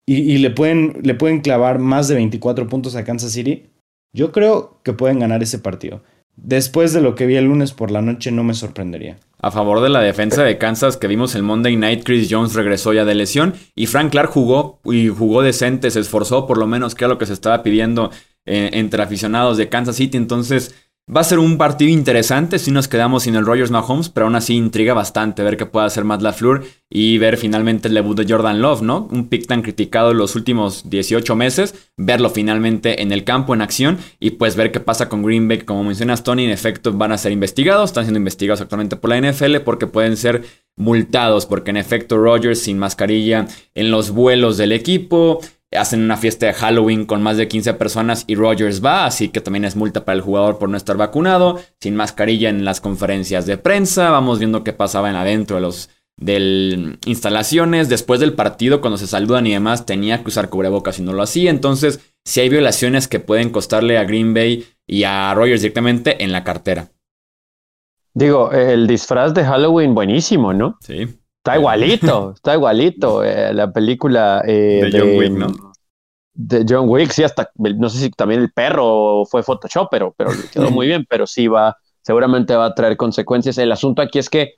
y, 0.09 0.37
le, 0.37 0.51
pueden, 0.51 1.01
le 1.03 1.15
pueden 1.15 1.41
clavar 1.41 1.79
más 1.79 2.07
de 2.07 2.15
24 2.15 2.69
puntos 2.69 2.95
a 2.95 3.03
Kansas 3.03 3.33
City, 3.33 3.65
yo 4.13 4.31
creo 4.31 4.79
que 4.83 4.93
pueden 4.93 5.19
ganar 5.19 5.43
ese 5.43 5.59
partido. 5.59 6.01
Después 6.37 6.93
de 6.93 7.01
lo 7.01 7.13
que 7.13 7.25
vi 7.25 7.35
el 7.35 7.45
lunes 7.45 7.73
por 7.73 7.91
la 7.91 8.01
noche, 8.01 8.31
no 8.31 8.43
me 8.45 8.53
sorprendería. 8.53 9.17
A 9.39 9.51
favor 9.51 9.81
de 9.81 9.89
la 9.89 9.99
defensa 9.99 10.43
de 10.43 10.57
Kansas 10.57 10.95
que 10.95 11.07
vimos 11.07 11.35
el 11.35 11.43
Monday 11.43 11.75
Night, 11.75 12.03
Chris 12.05 12.29
Jones 12.31 12.53
regresó 12.53 12.93
ya 12.93 13.03
de 13.03 13.15
lesión 13.15 13.53
y 13.75 13.87
Frank 13.87 14.11
Clark 14.11 14.29
jugó 14.29 14.79
y 14.85 15.09
jugó 15.09 15.41
decente, 15.41 15.91
se 15.91 15.99
esforzó 15.99 16.47
por 16.47 16.57
lo 16.57 16.67
menos 16.67 16.95
que 16.95 17.03
era 17.03 17.13
lo 17.13 17.17
que 17.17 17.25
se 17.25 17.33
estaba 17.33 17.61
pidiendo 17.61 18.11
eh, 18.45 18.69
entre 18.73 19.03
aficionados 19.03 19.57
de 19.57 19.67
Kansas 19.67 19.97
City. 19.97 20.15
Entonces, 20.15 20.73
Va 21.09 21.21
a 21.21 21.23
ser 21.23 21.39
un 21.39 21.57
partido 21.57 21.89
interesante 21.89 22.59
si 22.59 22.69
nos 22.69 22.89
quedamos 22.89 23.23
sin 23.23 23.35
el 23.35 23.45
Rogers 23.45 23.71
Mahomes, 23.71 24.09
pero 24.09 24.25
aún 24.25 24.35
así 24.35 24.55
intriga 24.55 24.93
bastante 24.93 25.41
ver 25.41 25.55
qué 25.55 25.65
puede 25.65 25.85
hacer 25.85 26.03
Matt 26.03 26.21
LaFleur 26.21 26.65
y 26.89 27.17
ver 27.17 27.37
finalmente 27.37 27.87
el 27.87 27.93
debut 27.93 28.17
de 28.17 28.25
Jordan 28.27 28.61
Love, 28.61 28.81
¿no? 28.81 29.07
Un 29.09 29.29
pick 29.29 29.47
tan 29.47 29.61
criticado 29.61 30.11
en 30.11 30.17
los 30.17 30.35
últimos 30.35 30.89
18 30.89 31.33
meses, 31.37 31.91
verlo 31.95 32.29
finalmente 32.29 33.01
en 33.01 33.13
el 33.13 33.23
campo, 33.23 33.53
en 33.53 33.61
acción 33.61 33.99
y 34.19 34.31
pues 34.31 34.57
ver 34.57 34.73
qué 34.73 34.81
pasa 34.81 35.07
con 35.07 35.23
Green 35.23 35.47
Bay. 35.47 35.59
Como 35.59 35.85
mencionas, 35.85 36.25
Tony, 36.25 36.43
en 36.43 36.51
efecto 36.51 36.91
van 36.91 37.13
a 37.13 37.17
ser 37.17 37.31
investigados, 37.31 37.91
están 37.91 38.03
siendo 38.03 38.19
investigados 38.19 38.59
actualmente 38.59 38.97
por 38.97 39.09
la 39.09 39.21
NFL 39.21 39.59
porque 39.63 39.87
pueden 39.87 40.17
ser 40.17 40.43
multados, 40.75 41.45
porque 41.45 41.71
en 41.71 41.77
efecto 41.77 42.17
Rogers 42.17 42.59
sin 42.59 42.79
mascarilla 42.79 43.47
en 43.75 43.91
los 43.91 44.11
vuelos 44.11 44.57
del 44.57 44.73
equipo 44.73 45.39
hacen 45.71 46.01
una 46.01 46.17
fiesta 46.17 46.45
de 46.45 46.53
Halloween 46.53 47.05
con 47.05 47.21
más 47.21 47.37
de 47.37 47.47
15 47.47 47.73
personas 47.73 48.23
y 48.27 48.35
Rogers 48.35 48.83
va, 48.83 49.05
así 49.05 49.29
que 49.29 49.41
también 49.41 49.65
es 49.65 49.75
multa 49.75 50.05
para 50.05 50.15
el 50.15 50.21
jugador 50.21 50.59
por 50.59 50.69
no 50.69 50.77
estar 50.77 50.97
vacunado, 50.97 51.59
sin 51.81 51.95
mascarilla 51.95 52.49
en 52.49 52.63
las 52.63 52.79
conferencias 52.79 53.45
de 53.45 53.57
prensa, 53.57 54.09
vamos 54.09 54.39
viendo 54.39 54.63
qué 54.63 54.73
pasaba 54.73 55.09
en 55.09 55.15
adentro 55.15 55.57
de 55.57 55.61
los 55.63 55.89
de 56.19 56.97
instalaciones, 57.05 57.89
después 57.89 58.19
del 58.19 58.33
partido 58.33 58.81
cuando 58.81 58.97
se 58.97 59.05
saludan 59.05 59.45
y 59.45 59.51
demás 59.51 59.85
tenía 59.85 60.23
que 60.23 60.29
usar 60.29 60.49
cubrebocas 60.49 60.97
y 60.97 61.03
no 61.03 61.13
lo 61.13 61.21
hacía, 61.21 61.51
entonces 61.51 61.99
si 62.25 62.39
hay 62.39 62.49
violaciones 62.49 63.07
que 63.07 63.19
pueden 63.19 63.51
costarle 63.51 63.97
a 63.97 64.03
Green 64.03 64.33
Bay 64.33 64.65
y 64.87 65.03
a 65.03 65.33
Rogers 65.33 65.61
directamente 65.61 66.23
en 66.23 66.31
la 66.31 66.43
cartera. 66.43 66.89
Digo, 68.13 68.51
el 68.51 68.87
disfraz 68.87 69.33
de 69.35 69.43
Halloween 69.43 69.93
buenísimo, 69.93 70.51
¿no? 70.51 70.77
Sí. 70.81 71.07
Está 71.47 71.57
igualito, 71.57 72.31
está 72.35 72.53
igualito. 72.55 73.23
Eh, 73.23 73.53
la 73.53 73.71
película 73.71 74.43
eh, 74.45 74.89
de 74.91 74.99
John 74.99 75.17
Wick, 75.17 75.31
¿no? 75.31 75.47
De 76.33 76.65
John 76.67 76.89
Wick, 76.89 77.11
sí, 77.11 77.23
hasta, 77.23 77.49
no 77.55 77.89
sé 77.89 77.99
si 77.99 78.09
también 78.11 78.41
el 78.41 78.51
perro 78.51 79.23
fue 79.25 79.43
Photoshop, 79.43 79.87
pero, 79.89 80.13
pero 80.15 80.31
quedó 80.51 80.69
muy 80.69 80.87
bien, 80.87 81.05
pero 81.09 81.25
sí 81.25 81.47
va, 81.47 81.77
seguramente 82.01 82.55
va 82.55 82.65
a 82.65 82.75
traer 82.75 82.97
consecuencias. 82.97 83.57
El 83.57 83.71
asunto 83.71 84.01
aquí 84.01 84.19
es 84.19 84.29
que 84.29 84.55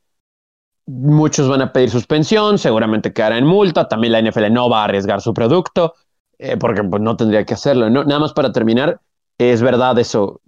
muchos 0.88 1.48
van 1.48 1.62
a 1.62 1.72
pedir 1.72 1.90
suspensión, 1.90 2.58
seguramente 2.58 3.14
quedará 3.14 3.38
en 3.38 3.46
multa, 3.46 3.88
también 3.88 4.14
la 4.14 4.22
NFL 4.22 4.52
no 4.52 4.70
va 4.70 4.82
a 4.82 4.86
arriesgar 4.86 5.22
su 5.22 5.34
producto, 5.34 5.94
eh, 6.38 6.58
porque 6.58 6.84
pues, 6.84 7.02
no 7.02 7.16
tendría 7.16 7.46
que 7.46 7.54
hacerlo. 7.54 7.90
Nada 7.90 8.20
más 8.20 8.34
para 8.34 8.52
terminar, 8.52 9.00
es 9.38 9.62
verdad 9.62 9.98
eso, 10.00 10.42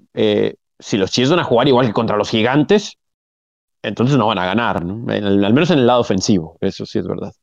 si 0.79 0.97
los 0.97 1.11
Chiefs 1.11 1.29
van 1.29 1.39
a 1.39 1.45
jugar 1.45 1.67
igual 1.67 1.85
que 1.85 1.93
contra 1.93 2.17
los 2.17 2.29
gigantes, 2.29 2.97
entonces 3.83 4.17
no 4.17 4.27
van 4.27 4.39
a 4.39 4.45
ganar, 4.45 4.85
¿no? 4.85 5.11
al 5.11 5.53
menos 5.53 5.71
en 5.71 5.79
el 5.79 5.87
lado 5.87 6.01
ofensivo, 6.01 6.57
eso 6.61 6.85
sí 6.85 6.99
es 6.99 7.07
verdad. 7.07 7.33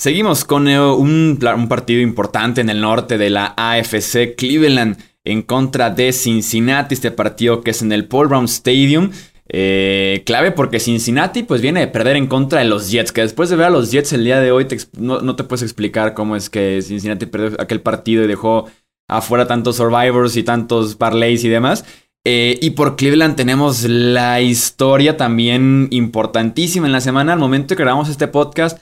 Seguimos 0.00 0.44
con 0.44 0.68
eh, 0.68 0.80
un, 0.80 1.38
partido 1.68 2.00
importante 2.00 2.60
en 2.60 2.70
el 2.70 2.80
norte 2.80 3.18
de 3.18 3.30
la 3.30 3.54
AFC, 3.56 4.36
Cleveland 4.36 4.96
en 5.24 5.42
contra 5.42 5.90
de 5.90 6.12
Cincinnati, 6.12 6.94
este 6.94 7.10
partido 7.10 7.62
que 7.62 7.72
es 7.72 7.82
en 7.82 7.90
el 7.90 8.06
Paul 8.06 8.28
Brown 8.28 8.44
Stadium. 8.44 9.10
Eh, 9.48 10.22
clave 10.24 10.52
porque 10.52 10.78
Cincinnati 10.78 11.42
pues 11.42 11.62
viene 11.62 11.80
de 11.80 11.88
perder 11.88 12.16
en 12.16 12.28
contra 12.28 12.60
de 12.60 12.66
los 12.66 12.90
Jets, 12.92 13.10
que 13.10 13.22
después 13.22 13.48
de 13.48 13.56
ver 13.56 13.66
a 13.66 13.70
los 13.70 13.90
Jets 13.90 14.12
el 14.12 14.22
día 14.22 14.38
de 14.40 14.52
hoy 14.52 14.68
no, 14.98 15.20
no, 15.20 15.34
te 15.34 15.42
puedes 15.42 15.62
explicar 15.62 16.14
cómo 16.14 16.36
es 16.36 16.48
que 16.48 16.80
Cincinnati 16.80 17.26
perdió 17.26 17.60
aquel 17.60 17.80
partido 17.80 18.22
y 18.22 18.28
dejó 18.28 18.70
afuera 19.08 19.48
tantos 19.48 19.76
survivors 19.76 20.36
y 20.36 20.44
tantos 20.44 20.94
parlays 20.94 21.42
y 21.42 21.48
demás. 21.48 21.84
Eh, 22.24 22.58
y 22.60 22.70
por 22.70 22.96
Cleveland 22.96 23.36
tenemos 23.36 23.84
la 23.84 24.40
historia 24.40 25.16
también 25.16 25.88
importantísima 25.90 26.86
en 26.86 26.92
la 26.92 27.00
semana. 27.00 27.32
Al 27.32 27.38
momento 27.38 27.74
que 27.74 27.82
grabamos 27.82 28.08
este 28.08 28.28
podcast, 28.28 28.78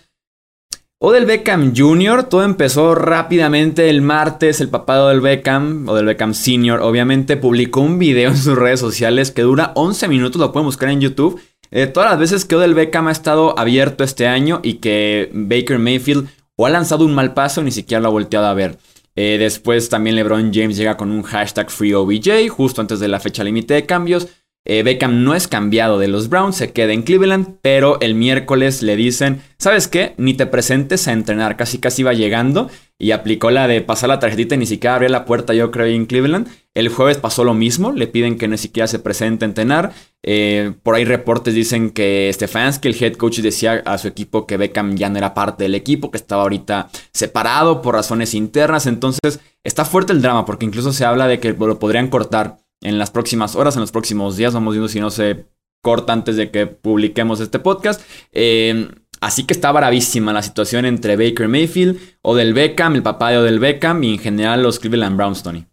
Odell 0.99 1.27
Beckham 1.27 1.75
Jr., 1.77 2.25
todo 2.25 2.43
empezó 2.43 2.95
rápidamente 2.95 3.91
el 3.91 4.01
martes. 4.01 4.61
El 4.61 4.71
papá 4.71 4.97
de 4.97 5.03
Odell 5.03 5.21
Beckham, 5.21 5.87
Odell 5.89 6.07
Beckham 6.07 6.33
Sr., 6.33 6.81
obviamente 6.81 7.37
publicó 7.37 7.81
un 7.83 7.99
video 7.99 8.31
en 8.31 8.37
sus 8.37 8.57
redes 8.57 8.81
sociales 8.81 9.31
que 9.31 9.43
dura 9.43 9.73
11 9.75 10.09
minutos, 10.09 10.41
lo 10.41 10.53
pueden 10.53 10.67
buscar 10.67 10.89
en 10.89 11.03
YouTube. 11.03 11.41
Eh, 11.71 11.87
todas 11.87 12.11
las 12.11 12.19
veces 12.19 12.45
que 12.47 12.57
Odell 12.57 12.75
Beckham 12.75 13.09
ha 13.09 13.13
estado 13.13 13.59
abierto 13.59 14.05
este 14.05 14.27
año 14.27 14.61
y 14.63 14.75
que 14.75 15.31
Baker 15.35 15.79
Mayfield 15.79 16.29
o 16.57 16.65
ha 16.65 16.71
lanzado 16.71 17.05
un 17.05 17.15
mal 17.15 17.35
paso, 17.35 17.63
ni 17.63 17.71
siquiera 17.71 18.01
lo 18.01 18.09
ha 18.09 18.13
volteado 18.13 18.47
a 18.47 18.55
ver. 18.55 18.79
Eh, 19.17 19.37
después 19.39 19.89
también 19.89 20.15
LeBron 20.15 20.53
James 20.53 20.77
llega 20.77 20.97
con 20.97 21.11
un 21.11 21.23
hashtag 21.23 21.71
FreeOBJ 21.71 22.49
justo 22.49 22.81
antes 22.81 23.01
de 23.01 23.09
la 23.09 23.19
fecha 23.19 23.43
límite 23.43 23.75
de 23.75 23.87
cambios. 23.87 24.29
Eh, 24.69 24.83
Beckham 24.83 25.23
no 25.23 25.35
es 25.35 25.47
cambiado 25.47 25.99
de 25.99 26.09
los 26.09 26.29
Browns, 26.29 26.57
se 26.57 26.73
queda 26.73 26.93
en 26.93 27.03
Cleveland, 27.03 27.59
pero 27.63 28.01
el 28.01 28.17
miércoles 28.17 28.83
le 28.83 28.97
dicen, 28.97 29.41
¿sabes 29.59 29.87
qué? 29.87 30.15
Ni 30.17 30.35
te 30.35 30.47
presentes 30.47 31.07
a 31.07 31.13
entrenar, 31.13 31.57
casi 31.57 31.79
casi 31.79 32.03
va 32.03 32.15
llegando 32.15 32.69
y 32.99 33.11
aplicó 33.11 33.51
la 33.51 33.69
de 33.69 33.83
pasar 33.83 34.09
la 34.09 34.19
tarjetita 34.19 34.55
y 34.55 34.59
ni 34.59 34.67
siquiera 34.67 34.95
abría 34.95 35.11
la 35.11 35.27
puerta, 35.27 35.53
yo 35.53 35.71
creo, 35.71 35.87
en 35.87 36.07
Cleveland. 36.07 36.49
El 36.75 36.89
jueves 36.89 37.19
pasó 37.19 37.45
lo 37.45 37.53
mismo, 37.53 37.93
le 37.93 38.07
piden 38.07 38.39
que 38.39 38.49
ni 38.49 38.57
siquiera 38.57 38.87
se 38.87 38.99
presente 38.99 39.45
a 39.45 39.49
entrenar. 39.49 39.93
Eh, 40.23 40.73
por 40.83 40.95
ahí 40.95 41.05
reportes 41.05 41.55
dicen 41.55 41.91
que 41.91 42.31
Stefanski, 42.33 42.89
el 42.89 43.03
head 43.03 43.15
coach, 43.15 43.41
decía 43.41 43.83
a 43.85 43.99
su 43.99 44.09
equipo 44.09 44.47
que 44.47 44.57
Beckham 44.57 44.97
ya 44.97 45.11
no 45.11 45.19
era 45.19 45.35
parte 45.35 45.65
del 45.65 45.75
equipo, 45.75 46.11
que 46.11 46.17
estaba 46.17 46.43
ahorita 46.43 46.89
separado 47.13 47.83
por 47.83 47.95
razones 47.95 48.35
internas. 48.35 48.87
Entonces 48.87 49.41
está 49.63 49.85
fuerte 49.85 50.13
el 50.13 50.23
drama, 50.23 50.47
porque 50.47 50.65
incluso 50.65 50.93
se 50.93 51.05
habla 51.05 51.29
de 51.29 51.39
que 51.39 51.53
lo 51.53 51.79
podrían 51.79 52.09
cortar 52.09 52.59
en 52.81 52.99
las 52.99 53.11
próximas 53.11 53.57
horas, 53.57 53.77
en 53.77 53.83
los 53.83 53.93
próximos 53.93 54.37
días. 54.37 54.55
Vamos 54.55 54.73
viendo 54.75 54.89
si 54.89 55.01
no 55.01 55.11
se 55.11 55.47
corta 55.83 56.15
antes 56.15 56.37
de 56.37 56.51
que 56.51 56.67
publiquemos 56.67 57.41
este 57.41 57.59
podcast. 57.59 58.01
Eh, 58.33 58.89
así 59.21 59.45
que 59.47 59.55
está 59.55 59.73
bravísima 59.73 60.33
la 60.33 60.43
situación 60.43 60.85
entre 60.85 61.17
Baker 61.17 61.49
Mayfield, 61.49 61.99
Odell 62.23 62.55
Beckham, 62.55 62.95
el 62.95 63.03
papá 63.03 63.31
de 63.31 63.39
Odell 63.39 63.59
Beckham 63.59 64.03
y 64.05 64.15
en 64.15 64.19
general 64.19 64.63
los 64.63 64.79
Cleveland 64.79 65.17
Browns, 65.17 65.43
Tony. 65.43 65.67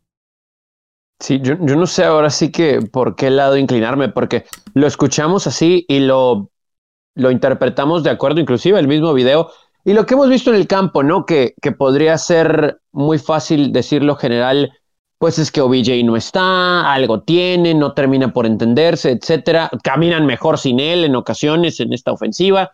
Sí, 1.19 1.39
yo, 1.41 1.55
yo, 1.61 1.75
no 1.75 1.87
sé 1.87 2.03
ahora 2.03 2.29
sí 2.29 2.51
que 2.51 2.81
por 2.81 3.15
qué 3.15 3.29
lado 3.29 3.55
inclinarme, 3.55 4.09
porque 4.09 4.45
lo 4.73 4.87
escuchamos 4.87 5.47
así 5.47 5.85
y 5.87 5.99
lo, 5.99 6.49
lo 7.15 7.31
interpretamos 7.31 8.03
de 8.03 8.09
acuerdo, 8.09 8.41
inclusive 8.41 8.79
el 8.79 8.87
mismo 8.87 9.13
video. 9.13 9.49
Y 9.85 9.93
lo 9.93 10.05
que 10.05 10.15
hemos 10.15 10.29
visto 10.29 10.49
en 10.49 10.57
el 10.57 10.67
campo, 10.67 11.03
¿no? 11.03 11.25
Que, 11.25 11.53
que 11.61 11.71
podría 11.71 12.17
ser 12.17 12.79
muy 12.91 13.19
fácil 13.19 13.71
decirlo 13.71 14.15
general 14.15 14.71
pues 15.23 15.39
es 15.39 15.53
que 15.53 15.61
OBJ 15.61 16.03
no 16.03 16.17
está, 16.17 16.91
algo 16.91 17.21
tiene, 17.21 17.73
no 17.73 17.93
termina 17.93 18.33
por 18.33 18.45
entenderse, 18.45 19.11
etcétera. 19.11 19.71
Caminan 19.81 20.25
mejor 20.25 20.57
sin 20.57 20.81
él 20.81 21.05
en 21.05 21.15
ocasiones 21.15 21.79
en 21.79 21.93
esta 21.93 22.11
ofensiva, 22.11 22.73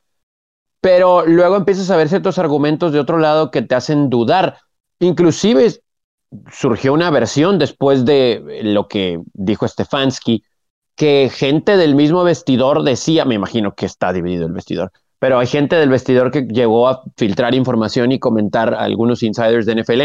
pero 0.81 1.25
luego 1.25 1.55
empiezas 1.55 1.89
a 1.89 1.97
ver 1.97 2.09
ciertos 2.09 2.37
argumentos 2.37 2.91
de 2.91 2.99
otro 2.99 3.17
lado 3.17 3.51
que 3.51 3.61
te 3.61 3.75
hacen 3.75 4.09
dudar. 4.09 4.57
Inclusive 4.99 5.81
surgió 6.51 6.93
una 6.93 7.09
versión 7.09 7.59
después 7.59 8.05
de 8.05 8.61
lo 8.63 8.87
que 8.87 9.19
dijo 9.33 9.67
Stefanski, 9.67 10.43
que 10.95 11.29
gente 11.33 11.77
del 11.77 11.95
mismo 11.95 12.23
vestidor 12.23 12.83
decía, 12.83 13.25
me 13.25 13.35
imagino 13.35 13.73
que 13.73 13.85
está 13.85 14.13
dividido 14.13 14.45
el 14.45 14.53
vestidor, 14.53 14.91
pero 15.17 15.39
hay 15.39 15.47
gente 15.47 15.75
del 15.75 15.89
vestidor 15.89 16.31
que 16.31 16.41
llegó 16.41 16.87
a 16.87 17.03
filtrar 17.17 17.55
información 17.55 18.11
y 18.11 18.19
comentar 18.19 18.73
a 18.73 18.81
algunos 18.81 19.23
insiders 19.23 19.65
de 19.65 19.81
NFL 19.81 20.01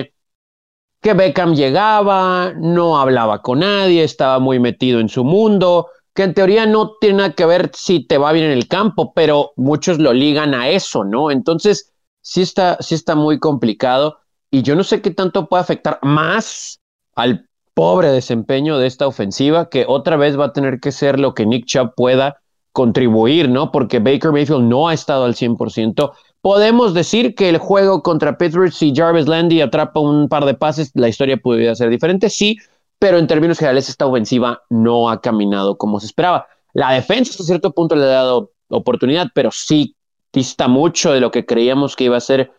que 1.04 1.12
Beckham 1.12 1.54
llegaba, 1.54 2.54
no 2.56 2.98
hablaba 2.98 3.42
con 3.42 3.58
nadie, 3.58 4.04
estaba 4.04 4.38
muy 4.38 4.58
metido 4.58 5.00
en 5.00 5.10
su 5.10 5.22
mundo, 5.22 5.88
que 6.14 6.22
en 6.22 6.34
teoría 6.34 6.66
no 6.66 6.92
tiene 7.00 7.18
nada 7.18 7.32
que 7.32 7.46
ver 7.46 7.70
si 7.74 8.06
te 8.06 8.18
va 8.18 8.32
bien 8.32 8.46
en 8.46 8.52
el 8.52 8.68
campo, 8.68 9.12
pero 9.14 9.52
muchos 9.56 9.98
lo 9.98 10.12
ligan 10.12 10.54
a 10.54 10.68
eso, 10.68 11.04
¿no? 11.04 11.30
Entonces, 11.30 11.92
sí 12.20 12.42
está, 12.42 12.78
sí 12.80 12.94
está 12.94 13.14
muy 13.14 13.38
complicado 13.38 14.18
y 14.50 14.62
yo 14.62 14.76
no 14.76 14.84
sé 14.84 15.02
qué 15.02 15.10
tanto 15.10 15.48
puede 15.48 15.62
afectar 15.62 15.98
más 16.02 16.80
al 17.14 17.48
pobre 17.74 18.08
desempeño 18.08 18.78
de 18.78 18.86
esta 18.86 19.06
ofensiva, 19.06 19.68
que 19.68 19.84
otra 19.88 20.16
vez 20.16 20.38
va 20.38 20.46
a 20.46 20.52
tener 20.52 20.78
que 20.78 20.92
ser 20.92 21.18
lo 21.18 21.34
que 21.34 21.46
Nick 21.46 21.66
Chubb 21.66 21.94
pueda 21.96 22.40
contribuir, 22.72 23.48
¿no? 23.48 23.72
Porque 23.72 23.98
Baker 23.98 24.30
Mayfield 24.30 24.64
no 24.64 24.88
ha 24.88 24.94
estado 24.94 25.24
al 25.24 25.34
100%, 25.34 26.12
Podemos 26.44 26.92
decir 26.92 27.34
que 27.34 27.48
el 27.48 27.56
juego 27.56 28.02
contra 28.02 28.36
Pittsburgh, 28.36 28.70
si 28.70 28.94
Jarvis 28.94 29.26
Landy 29.26 29.62
atrapa 29.62 29.98
un 29.98 30.28
par 30.28 30.44
de 30.44 30.52
pases, 30.52 30.90
la 30.92 31.08
historia 31.08 31.38
podría 31.38 31.74
ser 31.74 31.88
diferente, 31.88 32.28
sí, 32.28 32.58
pero 33.04 33.18
en 33.18 33.26
términos 33.26 33.58
generales 33.58 33.90
esta 33.90 34.06
ofensiva 34.06 34.62
no 34.70 35.10
ha 35.10 35.20
caminado 35.20 35.76
como 35.76 36.00
se 36.00 36.06
esperaba. 36.06 36.46
La 36.72 36.90
defensa 36.92 37.32
hasta 37.32 37.44
cierto 37.44 37.72
punto 37.72 37.94
le 37.94 38.04
ha 38.04 38.06
dado 38.06 38.52
oportunidad, 38.68 39.26
pero 39.34 39.50
sí 39.50 39.94
dista 40.32 40.68
mucho 40.68 41.12
de 41.12 41.20
lo 41.20 41.30
que 41.30 41.44
creíamos 41.44 41.96
que 41.96 42.04
iba 42.04 42.16
a 42.16 42.20
ser 42.20 42.52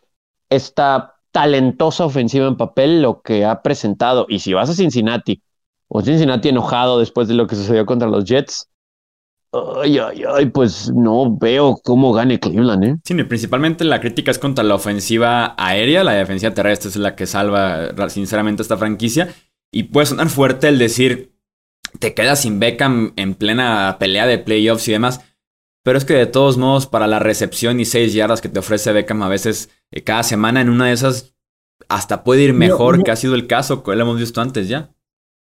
esta 0.52 1.16
talentosa 1.32 2.06
ofensiva 2.06 2.46
en 2.46 2.58
papel, 2.58 3.02
lo 3.02 3.24
que 3.24 3.44
ha 3.44 3.64
presentado. 3.64 4.28
Y 4.30 4.38
si 4.38 4.54
vas 4.54 4.70
a 4.70 4.76
Cincinnati, 4.76 5.42
o 5.88 6.04
Cincinnati 6.04 6.50
enojado 6.50 7.00
después 7.00 7.28
de 7.28 7.34
lo 7.34 7.48
que 7.48 7.56
sucedió 7.56 7.88
contra 7.88 8.08
los 8.08 8.24
Jets, 8.26 8.70
Ay, 9.82 9.98
ay, 9.98 10.24
ay, 10.30 10.46
pues 10.48 10.92
no 10.94 11.38
veo 11.38 11.80
cómo 11.82 12.12
gane 12.12 12.40
Cleveland, 12.40 12.84
¿eh? 12.84 12.98
Sí, 13.06 13.14
principalmente 13.24 13.86
la 13.86 14.02
crítica 14.02 14.30
es 14.30 14.38
contra 14.38 14.66
la 14.66 14.76
ofensiva 14.76 15.56
aérea, 15.58 16.04
la 16.04 16.12
defensiva 16.12 16.54
terrestre 16.54 16.90
es 16.90 16.98
la 16.98 17.16
que 17.16 17.26
salva 17.26 18.10
sinceramente 18.10 18.62
esta 18.62 18.76
franquicia. 18.76 19.34
Y 19.72 19.84
puede 19.84 20.06
sonar 20.06 20.30
fuerte 20.30 20.68
el 20.68 20.80
decir, 20.80 21.36
te 22.00 22.14
quedas 22.14 22.42
sin 22.42 22.60
Beckham 22.60 23.14
en 23.16 23.36
plena 23.36 23.98
pelea 24.00 24.26
de 24.26 24.38
playoffs 24.38 24.88
y 24.88 24.92
demás. 24.92 25.22
Pero 25.84 25.98
es 25.98 26.06
que 26.06 26.14
de 26.14 26.26
todos 26.26 26.58
modos, 26.58 26.88
para 26.88 27.08
la 27.08 27.20
recepción 27.20 27.80
y 27.80 27.86
seis 27.86 28.14
yardas 28.14 28.42
que 28.42 28.50
te 28.50 28.60
ofrece 28.60 28.92
Beckham 28.92 29.22
a 29.22 29.30
veces 29.30 29.70
eh, 29.92 30.04
cada 30.04 30.24
semana 30.24 30.62
en 30.62 30.70
una 30.70 30.88
de 30.88 30.94
esas, 30.94 31.36
hasta 31.90 32.24
puede 32.24 32.44
ir 32.44 32.54
mejor, 32.54 33.04
que 33.04 33.12
ha 33.12 33.16
sido 33.16 33.36
el 33.36 33.48
caso 33.48 33.84
que 33.84 33.96
lo 33.96 34.02
hemos 34.02 34.20
visto 34.20 34.42
antes 34.42 34.68
ya. 34.68 34.96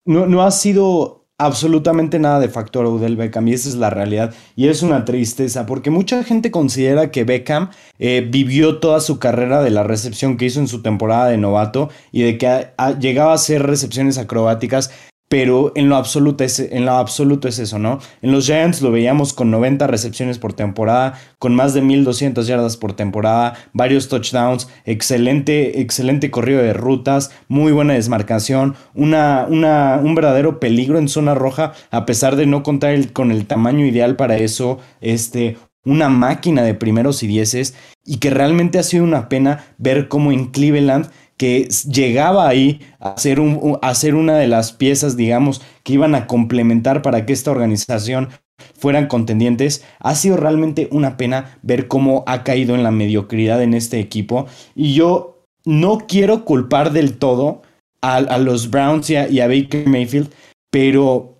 No, 0.04 0.26
no 0.26 0.42
ha 0.42 0.50
sido 0.50 1.23
absolutamente 1.38 2.18
nada 2.18 2.38
de 2.38 2.48
factor 2.48 2.86
Odell 2.86 3.16
Beckham 3.16 3.48
y 3.48 3.54
esa 3.54 3.68
es 3.68 3.74
la 3.74 3.90
realidad 3.90 4.32
y 4.54 4.68
es 4.68 4.82
una 4.82 5.04
tristeza 5.04 5.66
porque 5.66 5.90
mucha 5.90 6.22
gente 6.22 6.52
considera 6.52 7.10
que 7.10 7.24
Beckham 7.24 7.70
eh, 7.98 8.26
vivió 8.30 8.78
toda 8.78 9.00
su 9.00 9.18
carrera 9.18 9.60
de 9.62 9.70
la 9.70 9.82
recepción 9.82 10.36
que 10.36 10.44
hizo 10.44 10.60
en 10.60 10.68
su 10.68 10.80
temporada 10.80 11.26
de 11.26 11.38
novato 11.38 11.90
y 12.12 12.22
de 12.22 12.38
que 12.38 12.68
llegaba 13.00 13.32
a 13.32 13.34
hacer 13.34 13.64
recepciones 13.64 14.16
acrobáticas 14.16 14.92
pero 15.28 15.72
en 15.74 15.88
lo, 15.88 15.96
absoluto 15.96 16.44
es, 16.44 16.60
en 16.60 16.84
lo 16.84 16.92
absoluto 16.92 17.48
es 17.48 17.58
eso, 17.58 17.78
¿no? 17.78 17.98
En 18.22 18.30
los 18.30 18.46
Giants 18.46 18.82
lo 18.82 18.90
veíamos 18.90 19.32
con 19.32 19.50
90 19.50 19.86
recepciones 19.86 20.38
por 20.38 20.52
temporada, 20.52 21.14
con 21.38 21.54
más 21.54 21.74
de 21.74 21.80
1200 21.80 22.46
yardas 22.46 22.76
por 22.76 22.92
temporada, 22.92 23.54
varios 23.72 24.08
touchdowns, 24.08 24.68
excelente, 24.84 25.80
excelente 25.80 26.30
corrido 26.30 26.62
de 26.62 26.72
rutas, 26.72 27.32
muy 27.48 27.72
buena 27.72 27.94
desmarcación, 27.94 28.76
una, 28.94 29.46
una, 29.48 30.00
un 30.02 30.14
verdadero 30.14 30.60
peligro 30.60 30.98
en 30.98 31.08
zona 31.08 31.34
roja, 31.34 31.72
a 31.90 32.06
pesar 32.06 32.36
de 32.36 32.46
no 32.46 32.62
contar 32.62 33.12
con 33.12 33.30
el 33.30 33.46
tamaño 33.46 33.86
ideal 33.86 34.16
para 34.16 34.36
eso, 34.36 34.78
este, 35.00 35.56
una 35.84 36.08
máquina 36.08 36.62
de 36.62 36.74
primeros 36.74 37.22
y 37.22 37.26
dieces, 37.26 37.74
y 38.04 38.18
que 38.18 38.30
realmente 38.30 38.78
ha 38.78 38.82
sido 38.82 39.04
una 39.04 39.28
pena 39.28 39.64
ver 39.78 40.08
cómo 40.08 40.32
en 40.32 40.46
Cleveland 40.46 41.10
que 41.36 41.68
llegaba 41.88 42.48
ahí 42.48 42.80
a 43.00 43.16
ser, 43.18 43.40
un, 43.40 43.78
a 43.82 43.94
ser 43.94 44.14
una 44.14 44.36
de 44.36 44.46
las 44.46 44.72
piezas, 44.72 45.16
digamos, 45.16 45.62
que 45.82 45.94
iban 45.94 46.14
a 46.14 46.26
complementar 46.26 47.02
para 47.02 47.26
que 47.26 47.32
esta 47.32 47.50
organización 47.50 48.28
fueran 48.74 49.06
contendientes. 49.06 49.84
Ha 49.98 50.14
sido 50.14 50.36
realmente 50.36 50.88
una 50.92 51.16
pena 51.16 51.58
ver 51.62 51.88
cómo 51.88 52.24
ha 52.26 52.44
caído 52.44 52.74
en 52.74 52.82
la 52.82 52.90
mediocridad 52.90 53.62
en 53.62 53.74
este 53.74 53.98
equipo. 53.98 54.46
Y 54.74 54.94
yo 54.94 55.44
no 55.64 55.98
quiero 56.06 56.44
culpar 56.44 56.92
del 56.92 57.18
todo 57.18 57.62
a, 58.00 58.38
los 58.38 58.70
Browns 58.70 59.08
y 59.08 59.16
a 59.16 59.48
Baker 59.48 59.88
Mayfield, 59.88 60.30
pero 60.70 61.33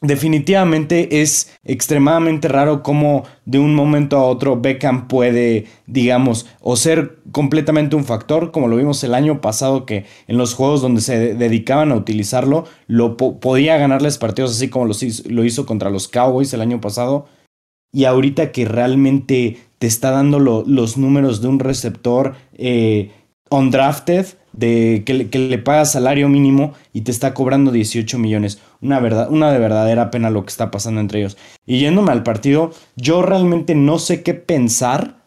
definitivamente 0.00 1.22
es 1.22 1.58
extremadamente 1.64 2.48
raro 2.48 2.82
cómo 2.82 3.24
de 3.44 3.58
un 3.58 3.74
momento 3.74 4.16
a 4.16 4.24
otro 4.24 4.60
Beckham 4.60 5.08
puede, 5.08 5.66
digamos, 5.86 6.46
o 6.60 6.76
ser 6.76 7.18
completamente 7.32 7.96
un 7.96 8.04
factor, 8.04 8.52
como 8.52 8.68
lo 8.68 8.76
vimos 8.76 9.02
el 9.04 9.14
año 9.14 9.40
pasado 9.40 9.86
que 9.86 10.04
en 10.26 10.38
los 10.38 10.54
juegos 10.54 10.80
donde 10.80 11.00
se 11.00 11.34
dedicaban 11.34 11.92
a 11.92 11.96
utilizarlo, 11.96 12.64
lo 12.86 13.16
podía 13.16 13.76
ganarles 13.76 14.18
partidos 14.18 14.52
así 14.52 14.68
como 14.68 14.86
lo 14.86 15.44
hizo 15.44 15.66
contra 15.66 15.90
los 15.90 16.08
Cowboys 16.08 16.52
el 16.52 16.60
año 16.60 16.80
pasado. 16.80 17.26
Y 17.90 18.04
ahorita 18.04 18.52
que 18.52 18.66
realmente 18.66 19.56
te 19.78 19.86
está 19.86 20.10
dando 20.10 20.38
los 20.40 20.98
números 20.98 21.40
de 21.40 21.48
un 21.48 21.58
receptor 21.58 22.34
eh, 22.52 23.12
undrafted, 23.50 24.26
de 24.52 25.02
que 25.06 25.14
le, 25.14 25.30
que 25.30 25.38
le 25.38 25.58
paga 25.58 25.84
salario 25.84 26.28
mínimo 26.28 26.74
y 26.92 27.02
te 27.02 27.10
está 27.10 27.34
cobrando 27.34 27.70
18 27.70 28.18
millones. 28.18 28.60
Una, 28.80 28.98
verdad, 28.98 29.30
una 29.30 29.52
de 29.52 29.58
verdadera 29.58 30.10
pena 30.10 30.30
lo 30.30 30.44
que 30.44 30.50
está 30.50 30.70
pasando 30.70 31.00
entre 31.00 31.20
ellos. 31.20 31.36
Y 31.66 31.78
yéndome 31.78 32.12
al 32.12 32.22
partido, 32.22 32.72
yo 32.96 33.22
realmente 33.22 33.74
no 33.74 33.98
sé 33.98 34.22
qué 34.22 34.34
pensar 34.34 35.18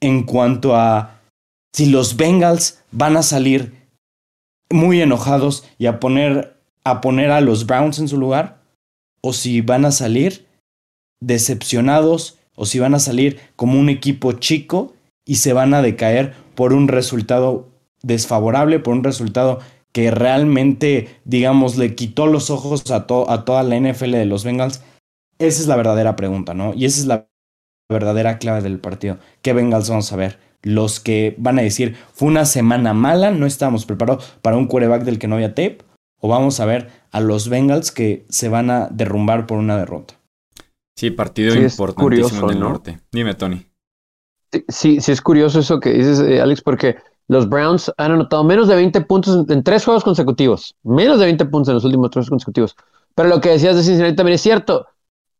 en 0.00 0.22
cuanto 0.22 0.74
a 0.74 1.20
si 1.74 1.86
los 1.86 2.16
Bengals 2.16 2.82
van 2.90 3.16
a 3.16 3.22
salir 3.22 3.74
muy 4.70 5.00
enojados 5.00 5.64
y 5.78 5.86
a 5.86 6.00
poner 6.00 6.56
a 6.84 7.00
poner 7.00 7.30
a 7.30 7.40
los 7.40 7.66
Browns 7.66 7.98
en 7.98 8.08
su 8.08 8.18
lugar 8.18 8.62
o 9.20 9.32
si 9.32 9.60
van 9.60 9.84
a 9.84 9.92
salir 9.92 10.46
decepcionados 11.20 12.38
o 12.56 12.66
si 12.66 12.78
van 12.78 12.94
a 12.94 12.98
salir 12.98 13.38
como 13.56 13.78
un 13.78 13.88
equipo 13.88 14.32
chico 14.32 14.94
y 15.24 15.36
se 15.36 15.52
van 15.52 15.74
a 15.74 15.82
decaer 15.82 16.34
por 16.54 16.72
un 16.72 16.88
resultado 16.88 17.68
desfavorable, 18.02 18.80
por 18.80 18.94
un 18.94 19.04
resultado 19.04 19.60
que 19.92 20.10
realmente, 20.10 21.20
digamos, 21.24 21.76
le 21.76 21.94
quitó 21.94 22.26
los 22.26 22.50
ojos 22.50 22.90
a, 22.90 22.96
a 22.96 23.44
toda 23.44 23.62
la 23.62 23.78
NFL 23.78 24.12
de 24.12 24.26
los 24.26 24.44
Bengals? 24.44 24.82
Esa 25.38 25.60
es 25.60 25.66
la 25.66 25.76
verdadera 25.76 26.16
pregunta, 26.16 26.54
¿no? 26.54 26.72
Y 26.74 26.86
esa 26.86 27.00
es 27.00 27.06
la 27.06 27.28
verdadera 27.90 28.38
clave 28.38 28.62
del 28.62 28.80
partido. 28.80 29.18
¿Qué 29.42 29.52
Bengals 29.52 29.90
vamos 29.90 30.12
a 30.12 30.16
ver? 30.16 30.38
Los 30.62 31.00
que 31.00 31.34
van 31.38 31.58
a 31.58 31.62
decir, 31.62 31.96
fue 32.12 32.28
una 32.28 32.44
semana 32.44 32.94
mala, 32.94 33.32
no 33.32 33.46
estábamos 33.46 33.84
preparados 33.84 34.38
para 34.40 34.56
un 34.56 34.66
quarterback 34.66 35.02
del 35.02 35.18
que 35.18 35.28
no 35.28 35.34
había 35.34 35.54
tape, 35.54 35.78
o 36.20 36.28
vamos 36.28 36.60
a 36.60 36.64
ver 36.64 36.88
a 37.10 37.20
los 37.20 37.48
Bengals 37.48 37.90
que 37.90 38.24
se 38.28 38.48
van 38.48 38.70
a 38.70 38.88
derrumbar 38.88 39.46
por 39.46 39.58
una 39.58 39.76
derrota. 39.76 40.14
Sí, 40.96 41.10
partido 41.10 41.54
importantísimo 41.56 42.48
en 42.50 42.56
el 42.56 42.60
norte. 42.60 43.00
Dime, 43.10 43.34
Tony. 43.34 43.66
Sí, 44.68 45.00
sí, 45.00 45.12
es 45.12 45.20
curioso 45.20 45.60
eso 45.60 45.80
que 45.80 45.90
dices, 45.90 46.20
eh, 46.20 46.40
Alex, 46.40 46.60
porque 46.60 46.96
los 47.28 47.48
Browns 47.48 47.90
han 47.96 48.12
anotado 48.12 48.44
menos 48.44 48.68
de 48.68 48.76
20 48.76 49.00
puntos 49.02 49.48
en, 49.48 49.62
tres 49.62 49.84
juegos 49.84 50.04
consecutivos. 50.04 50.74
Menos 50.82 51.18
de 51.18 51.26
20 51.26 51.46
puntos 51.46 51.68
en 51.68 51.74
los 51.74 51.84
últimos 51.84 52.10
tres 52.10 52.28
consecutivos. 52.28 52.76
Pero 53.14 53.28
lo 53.28 53.40
que 53.40 53.50
decías 53.50 53.76
de 53.76 53.82
Cincinnati 53.82 54.16
también 54.16 54.34
es 54.34 54.42
cierto. 54.42 54.86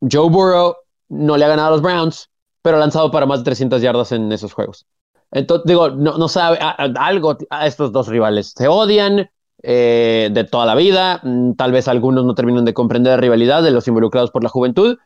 Joe 0.00 0.30
Burrow 0.30 0.76
no 1.08 1.36
le 1.36 1.44
ha 1.44 1.48
ganado 1.48 1.68
a 1.68 1.70
los 1.72 1.82
Browns, 1.82 2.30
pero 2.62 2.76
ha 2.76 2.80
lanzado 2.80 3.10
para 3.10 3.26
más 3.26 3.40
de 3.40 3.44
300 3.44 3.82
yardas 3.82 4.12
en 4.12 4.32
esos 4.32 4.52
juegos. 4.52 4.86
Entonces, 5.30 5.66
digo, 5.66 5.90
no, 5.90 6.28
sabe 6.28 6.58
algo 6.60 7.36
a 7.50 7.66
estos 7.66 7.92
dos 7.92 8.08
rivales. 8.08 8.52
Se 8.56 8.68
odian 8.68 9.30
eh, 9.62 10.30
de 10.32 10.44
toda 10.44 10.66
la 10.66 10.74
vida. 10.74 11.20
Mm, 11.22 11.52
tal 11.54 11.72
vez 11.72 11.88
algunos 11.88 12.24
no 12.24 12.34
terminan 12.34 12.64
de 12.64 12.74
comprender 12.74 13.12
la 13.12 13.16
rivalidad 13.18 13.62
de 13.62 13.70
los 13.70 13.88
involucrados 13.88 14.30
por 14.30 14.42
la 14.42 14.48
juventud. 14.48 14.98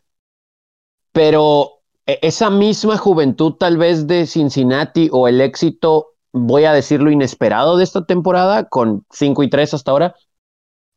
Pero 1.12 1.75
esa 2.06 2.50
misma 2.50 2.96
juventud, 2.96 3.54
tal 3.54 3.76
vez 3.76 4.06
de 4.06 4.26
Cincinnati 4.26 5.08
o 5.12 5.28
el 5.28 5.40
éxito, 5.40 6.14
voy 6.32 6.64
a 6.64 6.72
decirlo 6.72 7.10
inesperado 7.10 7.76
de 7.76 7.84
esta 7.84 8.04
temporada, 8.04 8.68
con 8.68 9.04
5 9.10 9.42
y 9.42 9.50
3 9.50 9.74
hasta 9.74 9.90
ahora, 9.90 10.14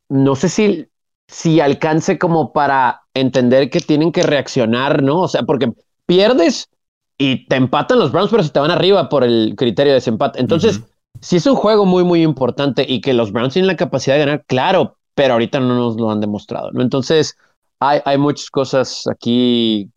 no 0.07 0.35
sé 0.35 0.49
si, 0.49 0.87
si 1.27 1.59
alcance 1.59 2.17
como 2.19 2.53
para 2.53 3.01
entender 3.13 3.69
que 3.69 3.79
tienen 3.79 4.11
que 4.11 4.23
reaccionar, 4.23 5.01
¿no? 5.01 5.21
O 5.21 5.27
sea, 5.27 5.43
porque 5.43 5.71
pierdes 6.05 6.69
y 7.17 7.47
te 7.47 7.55
empatan 7.55 7.99
los 7.99 8.11
Browns, 8.11 8.31
pero 8.31 8.43
se 8.43 8.49
te 8.49 8.59
van 8.59 8.71
arriba 8.71 9.09
por 9.09 9.23
el 9.23 9.55
criterio 9.57 9.91
de 9.91 9.95
desempate. 9.95 10.39
Entonces, 10.39 10.81
si 11.21 11.37
es 11.37 11.45
un 11.45 11.55
juego 11.55 11.85
muy, 11.85 12.03
muy 12.03 12.23
importante 12.23 12.85
y 12.87 13.01
que 13.01 13.13
los 13.13 13.31
Browns 13.31 13.53
tienen 13.53 13.67
la 13.67 13.75
capacidad 13.75 14.15
de 14.15 14.21
ganar, 14.21 14.45
claro, 14.45 14.97
pero 15.15 15.33
ahorita 15.33 15.59
no 15.59 15.75
nos 15.75 15.97
lo 15.97 16.11
han 16.11 16.21
demostrado, 16.21 16.71
¿no? 16.71 16.81
Entonces, 16.81 17.35
hay, 17.79 17.99
hay 18.05 18.17
muchas 18.17 18.49
cosas 18.49 19.05
aquí 19.07 19.89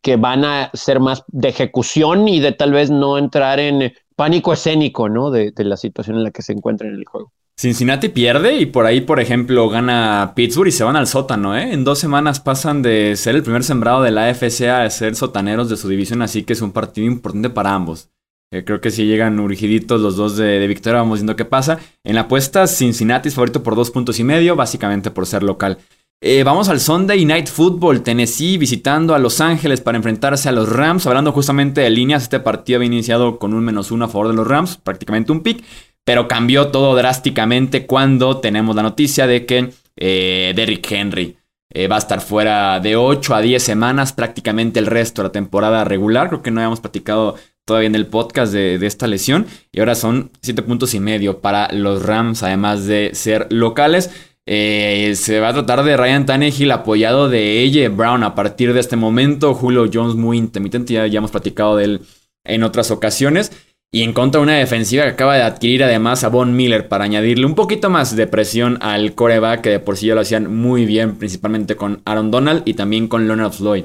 que 0.00 0.16
van 0.16 0.44
a 0.44 0.70
ser 0.74 1.00
más 1.00 1.24
de 1.28 1.48
ejecución 1.48 2.28
y 2.28 2.40
de 2.40 2.52
tal 2.52 2.72
vez 2.72 2.90
no 2.90 3.18
entrar 3.18 3.60
en 3.60 3.92
pánico 4.16 4.52
escénico, 4.52 5.08
¿no? 5.08 5.30
De, 5.30 5.50
de 5.50 5.64
la 5.64 5.76
situación 5.76 6.16
en 6.16 6.24
la 6.24 6.30
que 6.30 6.42
se 6.42 6.52
encuentra 6.52 6.88
en 6.88 6.94
el 6.94 7.04
juego. 7.04 7.32
Cincinnati 7.56 8.08
pierde 8.08 8.56
y 8.56 8.66
por 8.66 8.86
ahí, 8.86 9.02
por 9.02 9.20
ejemplo, 9.20 9.68
gana 9.68 10.32
Pittsburgh 10.34 10.68
y 10.68 10.72
se 10.72 10.84
van 10.84 10.96
al 10.96 11.06
sótano, 11.06 11.56
¿eh? 11.56 11.72
En 11.72 11.84
dos 11.84 11.98
semanas 11.98 12.40
pasan 12.40 12.82
de 12.82 13.14
ser 13.16 13.36
el 13.36 13.42
primer 13.42 13.62
sembrado 13.62 14.02
de 14.02 14.10
la 14.10 14.28
AFC 14.28 14.62
a 14.68 14.88
ser 14.90 15.14
sotaneros 15.14 15.68
de 15.68 15.76
su 15.76 15.88
división, 15.88 16.22
así 16.22 16.42
que 16.42 16.54
es 16.54 16.62
un 16.62 16.72
partido 16.72 17.06
importante 17.06 17.50
para 17.50 17.74
ambos. 17.74 18.10
Eh, 18.52 18.64
creo 18.64 18.80
que 18.80 18.90
si 18.90 19.06
llegan 19.06 19.40
urgiditos 19.40 20.00
los 20.00 20.16
dos 20.16 20.36
de, 20.36 20.66
victoria, 20.66 21.00
vamos 21.00 21.20
viendo 21.20 21.36
qué 21.36 21.44
pasa. 21.44 21.78
En 22.04 22.16
la 22.16 22.22
apuesta, 22.22 22.66
Cincinnati 22.66 23.28
es 23.28 23.34
favorito 23.34 23.62
por 23.62 23.76
dos 23.76 23.90
puntos 23.90 24.18
y 24.18 24.24
medio, 24.24 24.56
básicamente 24.56 25.10
por 25.10 25.26
ser 25.26 25.42
local. 25.42 25.78
Eh, 26.24 26.44
vamos 26.44 26.68
al 26.68 26.78
Sunday 26.78 27.24
Night 27.24 27.48
Football, 27.48 28.04
Tennessee 28.04 28.56
visitando 28.56 29.16
a 29.16 29.18
Los 29.18 29.40
Ángeles 29.40 29.80
para 29.80 29.96
enfrentarse 29.96 30.48
a 30.48 30.52
los 30.52 30.68
Rams. 30.68 31.04
Hablando 31.08 31.32
justamente 31.32 31.80
de 31.80 31.90
líneas, 31.90 32.22
este 32.22 32.38
partido 32.38 32.76
había 32.76 32.86
iniciado 32.86 33.40
con 33.40 33.52
un 33.52 33.64
menos 33.64 33.90
uno 33.90 34.04
a 34.04 34.08
favor 34.08 34.28
de 34.28 34.34
los 34.34 34.46
Rams, 34.46 34.76
prácticamente 34.76 35.32
un 35.32 35.40
pick, 35.40 35.64
pero 36.04 36.28
cambió 36.28 36.68
todo 36.68 36.94
drásticamente 36.94 37.86
cuando 37.86 38.36
tenemos 38.36 38.76
la 38.76 38.84
noticia 38.84 39.26
de 39.26 39.46
que 39.46 39.70
eh, 39.96 40.52
Derrick 40.54 40.92
Henry 40.92 41.38
eh, 41.70 41.88
va 41.88 41.96
a 41.96 41.98
estar 41.98 42.20
fuera 42.20 42.78
de 42.78 42.94
8 42.94 43.34
a 43.34 43.40
10 43.40 43.60
semanas, 43.60 44.12
prácticamente 44.12 44.78
el 44.78 44.86
resto 44.86 45.22
de 45.22 45.28
la 45.28 45.32
temporada 45.32 45.82
regular. 45.82 46.28
Creo 46.28 46.42
que 46.42 46.52
no 46.52 46.60
habíamos 46.60 46.78
platicado 46.78 47.34
todavía 47.64 47.88
en 47.88 47.96
el 47.96 48.06
podcast 48.06 48.52
de, 48.52 48.78
de, 48.78 48.86
esta 48.86 49.08
lesión. 49.08 49.46
Y 49.72 49.80
ahora 49.80 49.96
son 49.96 50.30
7 50.40 50.62
puntos 50.62 50.94
y 50.94 51.00
medio 51.00 51.40
para 51.40 51.72
los 51.72 52.04
Rams, 52.04 52.44
además 52.44 52.86
de 52.86 53.10
ser 53.12 53.48
locales. 53.50 54.31
Eh, 54.46 55.12
se 55.14 55.38
va 55.38 55.50
a 55.50 55.52
tratar 55.52 55.84
de 55.84 55.96
Ryan 55.96 56.26
Tannehill 56.26 56.72
apoyado 56.72 57.28
de 57.28 57.64
AJ 57.64 57.96
Brown 57.96 58.24
a 58.24 58.34
partir 58.34 58.72
de 58.72 58.80
este 58.80 58.96
momento. 58.96 59.54
Julio 59.54 59.88
Jones 59.92 60.16
muy 60.16 60.38
intermitente, 60.38 60.94
ya, 60.94 61.06
hemos 61.06 61.30
platicado 61.30 61.76
de 61.76 61.84
él 61.84 62.00
en 62.44 62.64
otras 62.64 62.90
ocasiones. 62.90 63.52
Y 63.94 64.02
en 64.02 64.14
contra 64.14 64.40
de 64.40 64.44
una 64.44 64.56
defensiva 64.56 65.04
que 65.04 65.10
acaba 65.10 65.36
de 65.36 65.42
adquirir 65.42 65.84
además 65.84 66.24
a 66.24 66.28
Von 66.28 66.56
Miller 66.56 66.88
para 66.88 67.04
añadirle 67.04 67.44
un 67.44 67.54
poquito 67.54 67.90
más 67.90 68.16
de 68.16 68.26
presión 68.26 68.78
al 68.80 69.14
coreback 69.14 69.60
que 69.60 69.70
de 69.70 69.80
por 69.80 69.98
sí 69.98 70.06
ya 70.06 70.14
lo 70.14 70.22
hacían 70.22 70.52
muy 70.52 70.86
bien, 70.86 71.16
principalmente 71.16 71.76
con 71.76 72.00
Aaron 72.06 72.30
Donald 72.30 72.62
y 72.64 72.72
también 72.72 73.06
con 73.06 73.26
Leonard 73.26 73.52
Floyd. 73.52 73.84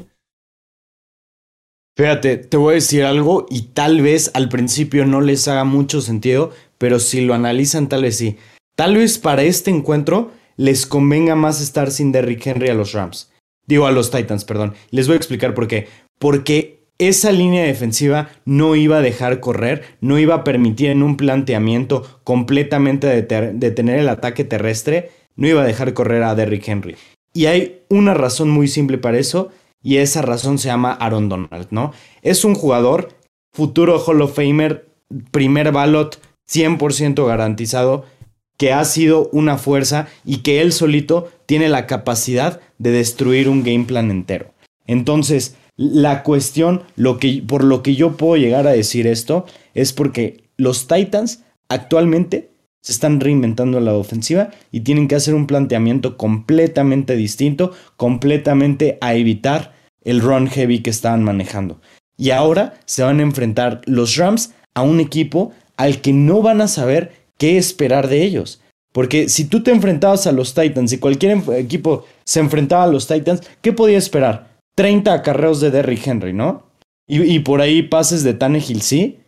Fíjate, 1.97 2.37
te 2.37 2.55
voy 2.55 2.71
a 2.71 2.75
decir 2.75 3.03
algo 3.03 3.47
y 3.49 3.63
tal 3.73 4.01
vez 4.01 4.31
al 4.33 4.47
principio 4.47 5.05
no 5.05 5.19
les 5.19 5.47
haga 5.49 5.65
mucho 5.65 5.99
sentido, 5.99 6.51
pero 6.77 6.99
si 6.99 7.25
lo 7.25 7.33
analizan 7.33 7.89
tal 7.89 8.03
vez 8.03 8.17
sí. 8.17 8.37
Tal 8.77 8.95
vez 8.95 9.17
para 9.17 9.43
este 9.43 9.71
encuentro 9.71 10.31
les 10.57 10.85
convenga 10.85 11.35
más 11.35 11.61
estar 11.61 11.91
sin 11.91 12.11
Derrick 12.11 12.45
Henry 12.45 12.69
a 12.69 12.73
los 12.73 12.91
Rams. 12.91 13.31
Digo 13.65 13.85
a 13.87 13.91
los 13.91 14.11
Titans, 14.11 14.43
perdón. 14.43 14.73
Les 14.91 15.07
voy 15.07 15.13
a 15.13 15.17
explicar 15.17 15.53
por 15.53 15.67
qué. 15.67 15.87
Porque 16.19 16.77
esa 16.97 17.31
línea 17.31 17.63
defensiva 17.63 18.29
no 18.45 18.75
iba 18.75 18.97
a 18.97 19.01
dejar 19.01 19.39
correr, 19.39 19.83
no 20.01 20.17
iba 20.17 20.35
a 20.35 20.43
permitir 20.43 20.89
en 20.89 21.03
un 21.03 21.15
planteamiento 21.15 22.19
completamente 22.23 23.07
de 23.07 23.51
detener 23.53 23.99
el 23.99 24.09
ataque 24.09 24.43
terrestre, 24.43 25.11
no 25.35 25.47
iba 25.47 25.61
a 25.61 25.65
dejar 25.65 25.93
correr 25.93 26.23
a 26.23 26.33
Derrick 26.33 26.67
Henry. 26.67 26.95
Y 27.33 27.45
hay 27.45 27.83
una 27.89 28.15
razón 28.15 28.49
muy 28.49 28.67
simple 28.67 28.97
para 28.97 29.19
eso, 29.19 29.51
y 29.83 29.97
esa 29.97 30.23
razón 30.23 30.57
se 30.57 30.69
llama 30.69 30.93
Aaron 30.93 31.29
Donald, 31.29 31.67
¿no? 31.69 31.93
Es 32.23 32.43
un 32.43 32.55
jugador, 32.55 33.09
futuro 33.53 33.99
Hall 33.99 34.23
of 34.23 34.35
Famer, 34.35 34.89
primer 35.29 35.71
ballot, 35.71 36.19
100% 36.49 37.27
garantizado, 37.27 38.05
que 38.57 38.73
ha 38.73 38.83
sido 38.85 39.29
una 39.31 39.57
fuerza 39.57 40.07
y 40.25 40.37
que 40.37 40.61
él 40.61 40.71
solito 40.73 41.29
tiene 41.45 41.69
la 41.69 41.87
capacidad 41.87 42.59
de 42.77 42.91
destruir 42.91 43.49
un 43.49 43.63
game 43.63 43.85
plan 43.85 44.11
entero. 44.11 44.53
Entonces, 44.87 45.55
la 45.75 46.23
cuestión, 46.23 46.83
lo 46.95 47.19
que, 47.19 47.43
por 47.47 47.63
lo 47.63 47.83
que 47.83 47.95
yo 47.95 48.17
puedo 48.17 48.35
llegar 48.35 48.67
a 48.67 48.71
decir 48.71 49.05
esto, 49.05 49.45
es 49.75 49.93
porque 49.93 50.43
los 50.57 50.87
Titans 50.87 51.43
actualmente 51.69 52.49
se 52.81 52.93
están 52.93 53.19
reinventando 53.19 53.79
la 53.79 53.93
ofensiva 53.93 54.49
y 54.71 54.79
tienen 54.79 55.07
que 55.07 55.15
hacer 55.15 55.35
un 55.35 55.45
planteamiento 55.45 56.17
completamente 56.17 57.15
distinto, 57.15 57.73
completamente 57.95 58.97
a 59.01 59.13
evitar 59.13 59.73
el 60.03 60.21
run 60.21 60.47
heavy 60.47 60.79
que 60.79 60.89
estaban 60.89 61.23
manejando. 61.23 61.79
Y 62.17 62.31
ahora 62.31 62.75
se 62.85 63.03
van 63.03 63.19
a 63.19 63.23
enfrentar 63.23 63.81
los 63.85 64.15
Rams 64.15 64.53
a 64.73 64.81
un 64.81 64.99
equipo 64.99 65.51
al 65.75 66.01
que 66.01 66.13
no 66.13 66.41
van 66.41 66.61
a 66.61 66.67
saber 66.67 67.11
qué 67.37 67.57
esperar 67.57 68.07
de 68.07 68.23
ellos. 68.23 68.61
Porque 68.93 69.29
si 69.29 69.45
tú 69.45 69.61
te 69.61 69.71
enfrentabas 69.71 70.27
a 70.27 70.31
los 70.31 70.53
Titans 70.53 70.91
y 70.91 70.97
cualquier 70.97 71.37
equipo 71.55 72.05
se 72.23 72.39
enfrentaba 72.39 72.83
a 72.83 72.87
los 72.87 73.07
Titans, 73.07 73.41
¿qué 73.61 73.71
podía 73.71 73.97
esperar? 73.97 74.57
30 74.75 75.13
acarreos 75.13 75.59
de 75.59 75.71
Derrick 75.71 76.05
Henry, 76.07 76.33
¿no? 76.33 76.63
Y, 77.09 77.39
por 77.39 77.61
ahí 77.61 77.83
pases 77.83 78.23
de 78.23 78.33
Tannehill, 78.33 78.81
sí. 78.81 79.19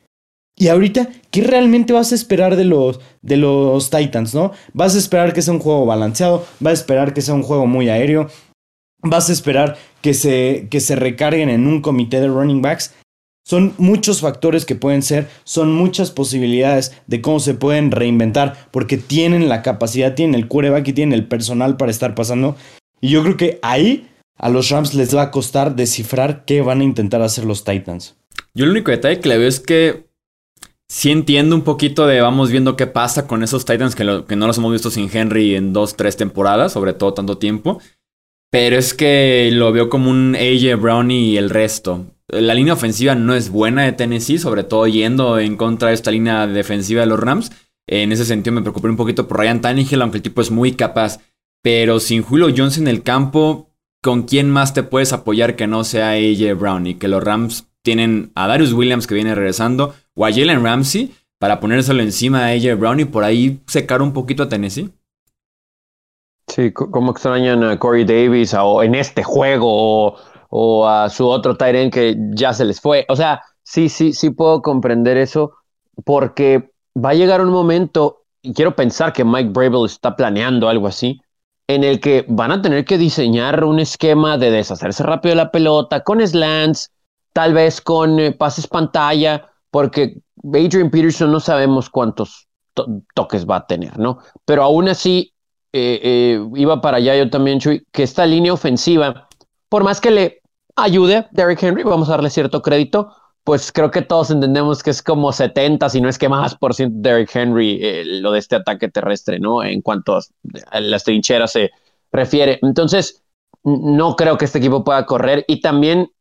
Y 0.58 0.68
ahorita, 0.68 1.08
¿qué 1.32 1.44
realmente 1.44 1.94
vas 1.94 2.12
a 2.12 2.16
esperar 2.16 2.58
de 2.58 2.66
los, 2.66 3.00
de 3.22 3.38
los 3.38 3.90
Titans, 3.90 4.36
no? 4.36 4.52
Vas 4.74 4.96
a 4.96 4.98
esperar 4.98 5.32
que 5.32 5.42
sea 5.42 5.54
un 5.54 5.62
juego 5.62 5.86
balanceado, 5.86 6.46
vas 6.60 6.72
a 6.72 6.82
esperar 6.82 7.14
que 7.14 7.22
sea 7.22 7.36
un 7.36 7.44
juego 7.44 7.68
muy 7.68 7.88
aéreo, 7.88 8.28
vas 9.02 9.30
a 9.30 9.34
esperar 9.34 9.78
que 10.02 10.14
se, 10.14 10.68
que 10.70 10.82
se 10.82 10.98
recarguen 10.98 11.50
en 11.50 11.68
un 11.68 11.82
comité 11.82 12.20
de 12.20 12.28
running 12.28 12.62
backs. 12.62 12.94
Son 13.50 13.74
muchos 13.80 14.22
factores 14.22 14.64
que 14.64 14.76
pueden 14.76 15.02
ser, 15.02 15.28
son 15.44 15.74
muchas 15.74 16.12
posibilidades 16.12 16.96
de 17.08 17.20
cómo 17.20 17.40
se 17.40 17.56
pueden 17.56 17.90
reinventar, 17.90 18.68
porque 18.70 18.98
tienen 18.98 19.50
la 19.50 19.64
capacidad, 19.64 20.14
tienen 20.14 20.40
el 20.40 20.48
quarterback 20.48 20.88
y 20.88 20.94
tienen 20.94 21.18
el 21.18 21.26
personal 21.26 21.76
para 21.76 21.90
estar 21.90 22.14
pasando. 22.14 22.56
Y 23.02 23.10
yo 23.10 23.24
creo 23.24 23.38
que 23.38 23.58
ahí 23.64 24.08
a 24.38 24.50
los 24.50 24.70
Rams 24.70 24.94
les 24.94 25.16
va 25.16 25.24
a 25.24 25.32
costar 25.32 25.76
descifrar 25.76 26.46
qué 26.46 26.62
van 26.62 26.82
a 26.82 26.84
intentar 26.84 27.24
hacer 27.24 27.44
los 27.44 27.64
Titans. 27.64 28.18
Yo 28.54 28.66
el 28.66 28.72
único 28.72 28.92
detalle 28.92 29.20
que 29.20 29.30
le 29.30 29.40
veo 29.40 29.48
es 29.48 29.60
que 29.60 30.06
sí 30.88 31.10
entiendo 31.10 31.56
un 31.56 31.64
poquito 31.64 32.06
de 32.06 32.22
vamos 32.22 32.52
viendo 32.52 32.78
qué 32.78 32.86
pasa 32.86 33.26
con 33.26 33.42
esos 33.42 33.66
Titans 33.66 33.96
que, 33.96 34.26
que 34.28 34.36
no 34.36 34.46
los 34.46 34.60
hemos 34.60 34.74
visto 34.74 34.92
sin 34.92 35.10
Henry 35.12 35.56
en 35.56 35.74
dos, 35.74 35.96
tres 35.96 36.18
temporadas, 36.18 36.74
sobre 36.74 36.94
todo 36.94 37.16
tanto 37.16 37.40
tiempo. 37.40 37.82
Pero 38.52 38.78
es 38.78 38.94
que 38.94 39.50
lo 39.52 39.72
veo 39.72 39.90
como 39.90 40.12
un 40.12 40.36
AJ 40.36 40.80
Brown 40.80 41.10
y 41.10 41.36
el 41.36 41.50
resto. 41.50 42.06
La 42.32 42.54
línea 42.54 42.74
ofensiva 42.74 43.16
no 43.16 43.34
es 43.34 43.50
buena 43.50 43.84
de 43.84 43.92
Tennessee, 43.92 44.38
sobre 44.38 44.64
todo 44.64 44.86
yendo 44.88 45.40
en 45.40 45.58
contra 45.58 45.90
de 45.90 45.96
esta 45.96 46.12
línea 46.12 46.46
defensiva 46.46 47.02
de 47.02 47.08
los 47.08 47.20
Rams. 47.20 47.52
En 47.88 48.12
ese 48.12 48.24
sentido 48.24 48.54
me 48.54 48.62
preocupé 48.62 48.88
un 48.88 48.98
poquito 48.98 49.28
por 49.28 49.40
Ryan 49.40 49.62
Tannehill, 49.62 50.02
aunque 50.02 50.18
el 50.18 50.24
tipo 50.24 50.42
es 50.42 50.52
muy 50.52 50.74
capaz. 50.74 51.20
Pero 51.64 52.00
sin 52.00 52.22
Julio 52.22 52.54
Jones 52.56 52.78
en 52.78 52.88
el 52.88 53.02
campo, 53.02 53.72
¿con 54.04 54.24
quién 54.24 54.50
más 54.50 54.76
te 54.76 54.84
puedes 54.84 55.12
apoyar 55.12 55.56
que 55.56 55.66
no 55.66 55.84
sea 55.84 56.12
AJ 56.12 56.58
Brown? 56.58 56.86
Y 56.86 56.96
que 56.96 57.08
los 57.08 57.24
Rams 57.24 57.68
tienen 57.82 58.32
a 58.36 58.48
Darius 58.48 58.74
Williams 58.74 59.08
que 59.08 59.16
viene 59.16 59.34
regresando 59.34 59.96
o 60.14 60.26
a 60.26 60.32
Jalen 60.32 60.64
Ramsey 60.64 61.16
para 61.40 61.60
ponérselo 61.60 62.04
encima 62.04 62.46
a 62.46 62.52
AJ 62.52 62.78
Brown 62.78 63.00
y 63.00 63.06
por 63.06 63.24
ahí 63.24 63.62
secar 63.66 64.04
un 64.04 64.14
poquito 64.14 64.44
a 64.44 64.50
Tennessee. 64.50 64.92
Sí, 66.48 66.72
como 66.72 67.12
extrañan 67.12 67.64
a 67.64 67.78
Corey 67.78 68.06
Davis 68.06 68.56
o 68.56 68.84
en 68.84 68.96
este 68.96 69.24
juego 69.24 70.16
a 70.52 71.10
su 71.10 71.28
otro 71.28 71.56
Tyrant 71.56 71.94
que 71.94 72.16
ya 72.32 72.54
se 72.54 72.66
les 72.66 72.82
fue. 72.82 73.06
O 73.10 73.16
sea, 73.16 73.44
sí, 73.64 73.90
sí, 73.90 74.14
sí 74.14 74.32
puedo 74.32 74.62
comprender 74.62 75.18
eso 75.18 75.54
porque 76.06 76.72
va 76.96 77.10
a 77.10 77.14
llegar 77.14 77.42
un 77.42 77.52
momento, 77.52 78.24
y 78.42 78.54
quiero 78.54 78.76
pensar 78.76 79.14
que 79.14 79.24
Mike 79.24 79.50
Bravel 79.52 79.86
está 79.86 80.16
planeando 80.16 80.70
algo 80.70 80.88
así, 80.88 81.22
en 81.68 81.84
el 81.84 82.00
que 82.00 82.26
van 82.28 82.52
a 82.52 82.62
tener 82.62 82.84
que 82.84 82.98
diseñar 82.98 83.64
un 83.64 83.80
esquema 83.80 84.38
de 84.38 84.50
deshacerse 84.50 85.04
rápido 85.04 85.32
de 85.32 85.36
la 85.36 85.52
pelota 85.52 86.04
con 86.04 86.26
slants, 86.26 86.92
tal 87.34 87.54
vez 87.54 87.80
con 87.80 88.20
eh, 88.20 88.32
pases 88.32 88.66
pantalla, 88.66 89.52
porque 89.70 90.18
Adrian 90.44 90.90
Peterson 90.90 91.32
no 91.32 91.40
sabemos 91.40 91.90
cuántos 91.90 92.48
toques 93.14 93.46
va 93.46 93.58
a 93.58 93.68
tener, 93.68 94.00
¿no? 94.00 94.20
Pero 94.46 94.64
aún 94.64 94.90
así, 94.90 95.34
eh, 95.74 96.00
eh, 96.02 96.48
iba 96.56 96.82
para 96.82 96.98
allá 96.98 97.16
yo 97.16 97.30
también, 97.30 97.60
Chuy, 97.60 97.86
que 97.92 98.04
esta 98.04 98.26
línea 98.26 98.54
ofensiva, 98.54 99.28
por 99.68 99.84
más 99.84 100.02
que 100.02 100.12
le 100.12 100.39
ayude 100.84 101.28
Derrick 101.32 101.62
Henry, 101.62 101.84
vamos 101.84 102.10
a 102.10 102.14
darle 102.14 102.30
cierto 102.30 102.62
crédito, 102.62 103.14
pues 103.44 103.72
creo 103.72 103.92
que 103.92 104.02
todos 104.02 104.32
entendemos 104.32 104.84
que 104.84 104.92
es 104.92 105.02
como 105.02 105.32
70, 105.32 105.90
si 105.90 106.02
no 106.02 106.10
es 106.10 106.18
que 106.18 106.30
más 106.30 106.56
por 106.56 106.74
ciento 106.74 106.98
Derrick 107.00 107.36
Henry, 107.36 108.04
lo 108.22 108.32
de 108.32 108.40
este 108.40 108.56
ataque 108.56 108.90
terrestre, 108.90 109.40
¿no? 109.40 109.64
En 109.64 109.82
cuanto 109.82 110.18
a 110.72 110.80
las 110.80 111.04
trincheras 111.04 111.52
se 111.52 111.72
refiere. 112.12 112.60
Entonces, 112.62 113.24
no 113.64 114.16
creo 114.16 114.38
que 114.38 114.46
este 114.46 114.60
equipo 114.60 114.84
pueda 114.84 115.06
correr. 115.06 115.46
Y 115.48 115.62
también 115.62 116.12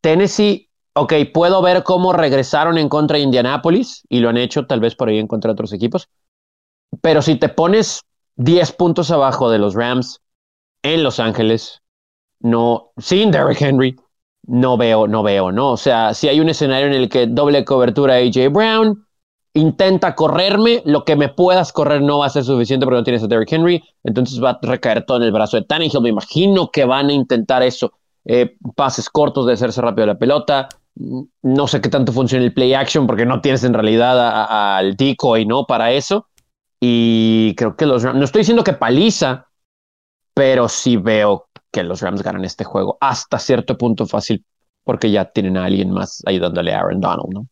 Tennessee 0.00 0.68
ok, 0.94 1.12
puedo 1.32 1.60
ver 1.60 1.82
cómo 1.82 2.12
regresaron 2.12 2.78
en 2.78 2.88
contra 2.88 3.16
de 3.16 3.24
Indianapolis 3.24 4.04
y 4.08 4.20
lo 4.20 4.28
han 4.28 4.36
hecho 4.36 4.66
tal 4.66 4.80
vez 4.80 4.94
por 4.94 5.08
ahí 5.08 5.18
en 5.18 5.26
contra 5.26 5.48
de 5.48 5.52
otros 5.52 5.72
equipos. 5.72 6.08
Pero 7.02 7.20
si 7.22 7.36
te 7.36 7.48
pones 7.48 8.02
10 8.36 8.72
puntos 8.72 9.10
abajo 9.10 9.50
de 9.50 9.58
los 9.58 9.74
Rams 9.74 10.20
en 10.82 11.02
Los 11.02 11.18
Ángeles, 11.20 11.82
no, 12.44 12.92
sin 12.98 13.30
Derrick 13.30 13.62
Henry, 13.62 13.96
no 14.46 14.76
veo, 14.76 15.08
no 15.08 15.22
veo, 15.22 15.50
¿no? 15.50 15.72
O 15.72 15.76
sea, 15.78 16.12
si 16.12 16.28
hay 16.28 16.40
un 16.40 16.50
escenario 16.50 16.86
en 16.86 16.92
el 16.92 17.08
que 17.08 17.26
doble 17.26 17.64
cobertura 17.64 18.16
AJ 18.16 18.50
Brown, 18.52 19.06
intenta 19.54 20.14
correrme, 20.14 20.82
lo 20.84 21.06
que 21.06 21.16
me 21.16 21.30
puedas 21.30 21.72
correr 21.72 22.02
no 22.02 22.18
va 22.18 22.26
a 22.26 22.30
ser 22.30 22.44
suficiente 22.44 22.84
porque 22.84 22.98
no 22.98 23.04
tienes 23.04 23.22
a 23.22 23.28
Derrick 23.28 23.50
Henry, 23.50 23.82
entonces 24.02 24.44
va 24.44 24.50
a 24.50 24.58
recaer 24.60 25.06
todo 25.06 25.16
en 25.16 25.22
el 25.22 25.32
brazo 25.32 25.56
de 25.56 25.64
Tannehill. 25.64 26.02
Me 26.02 26.10
imagino 26.10 26.70
que 26.70 26.84
van 26.84 27.08
a 27.08 27.14
intentar 27.14 27.62
eso. 27.62 27.94
Eh, 28.26 28.56
pases 28.76 29.08
cortos 29.08 29.46
de 29.46 29.54
hacerse 29.54 29.80
rápido 29.80 30.06
la 30.06 30.18
pelota, 30.18 30.68
no 31.42 31.66
sé 31.66 31.80
qué 31.80 31.88
tanto 31.88 32.12
funciona 32.12 32.44
el 32.44 32.52
play 32.52 32.74
action 32.74 33.06
porque 33.06 33.24
no 33.24 33.40
tienes 33.40 33.64
en 33.64 33.72
realidad 33.72 34.76
al 34.76 34.96
decoy, 34.96 35.46
¿no? 35.46 35.64
Para 35.64 35.92
eso. 35.92 36.28
Y 36.78 37.54
creo 37.56 37.74
que 37.74 37.86
los 37.86 38.04
no 38.04 38.22
estoy 38.22 38.40
diciendo 38.40 38.64
que 38.64 38.74
paliza, 38.74 39.48
pero 40.34 40.68
sí 40.68 40.98
veo 40.98 41.46
que 41.74 41.82
los 41.82 42.00
Rams 42.00 42.22
ganan 42.22 42.44
este 42.44 42.62
juego 42.62 42.96
hasta 43.00 43.40
cierto 43.40 43.76
punto 43.76 44.06
fácil 44.06 44.44
porque 44.84 45.10
ya 45.10 45.24
tienen 45.24 45.56
a 45.56 45.64
alguien 45.64 45.90
más 45.90 46.22
ayudándole 46.24 46.72
a 46.72 46.78
Aaron 46.78 47.00
Donald, 47.00 47.32
¿no? 47.32 47.48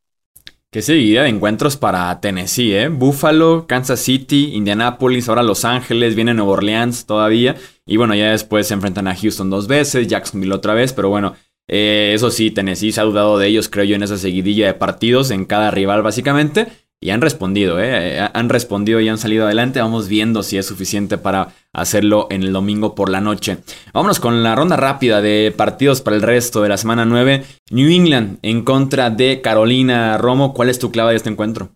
Qué 0.71 0.81
seguida 0.81 1.25
de 1.25 1.29
encuentros 1.29 1.77
para 1.77 2.19
Tennessee, 2.21 2.73
¿eh? 2.75 2.89
Buffalo, 2.89 3.67
Kansas 3.67 4.01
City, 4.01 4.55
Indianapolis, 4.55 5.29
ahora 5.29 5.43
Los 5.43 5.67
Ángeles, 5.67 6.15
viene 6.15 6.33
Nueva 6.33 6.53
Orleans 6.53 7.05
todavía. 7.05 7.57
Y 7.85 7.99
bueno, 7.99 8.15
ya 8.15 8.31
después 8.31 8.69
se 8.69 8.75
enfrentan 8.75 9.09
a 9.09 9.15
Houston 9.15 9.51
dos 9.51 9.67
veces, 9.67 10.07
Jacksonville 10.07 10.55
otra 10.55 10.73
vez, 10.73 10.95
pero 10.95 11.11
bueno, 11.11 11.35
eh, 11.69 12.13
eso 12.15 12.31
sí, 12.31 12.51
Tennessee 12.53 12.93
se 12.93 13.01
ha 13.01 13.05
dudado 13.05 13.39
de 13.39 13.49
ellos, 13.49 13.69
creo 13.69 13.85
yo, 13.85 13.97
en 13.97 14.03
esa 14.03 14.17
seguidilla 14.17 14.67
de 14.67 14.75
partidos, 14.75 15.31
en 15.31 15.45
cada 15.45 15.71
rival 15.71 16.03
básicamente. 16.03 16.69
Y 17.03 17.11
han 17.11 17.21
respondido, 17.21 17.81
¿eh? 17.81 18.17
¿eh? 18.17 18.29
Han 18.33 18.49
respondido 18.49 19.01
y 19.01 19.09
han 19.09 19.19
salido 19.19 19.45
adelante. 19.45 19.81
Vamos 19.81 20.07
viendo 20.07 20.45
si 20.45 20.57
es 20.57 20.67
suficiente 20.67 21.19
para 21.19 21.49
hacerlo 21.73 22.29
en 22.31 22.45
el 22.45 22.53
domingo 22.53 22.95
por 22.95 23.11
la 23.11 23.21
noche. 23.21 23.59
Vámonos 23.93 24.21
con 24.21 24.45
la 24.45 24.55
ronda 24.55 24.77
rápida 24.77 25.21
de 25.21 25.53
partidos 25.55 26.01
para 26.01 26.15
el 26.15 26.23
resto 26.23 26.63
de 26.63 26.69
la 26.69 26.77
semana 26.77 27.05
9. 27.05 27.43
New 27.73 27.91
England 27.91 28.39
en 28.43 28.63
contra 28.63 29.11
de 29.11 29.41
Carolina 29.41 30.17
Romo. 30.17 30.55
¿Cuál 30.55 30.69
es 30.69 30.79
tu 30.79 30.93
clave 30.93 31.11
de 31.11 31.17
este 31.17 31.29
encuentro? 31.29 31.71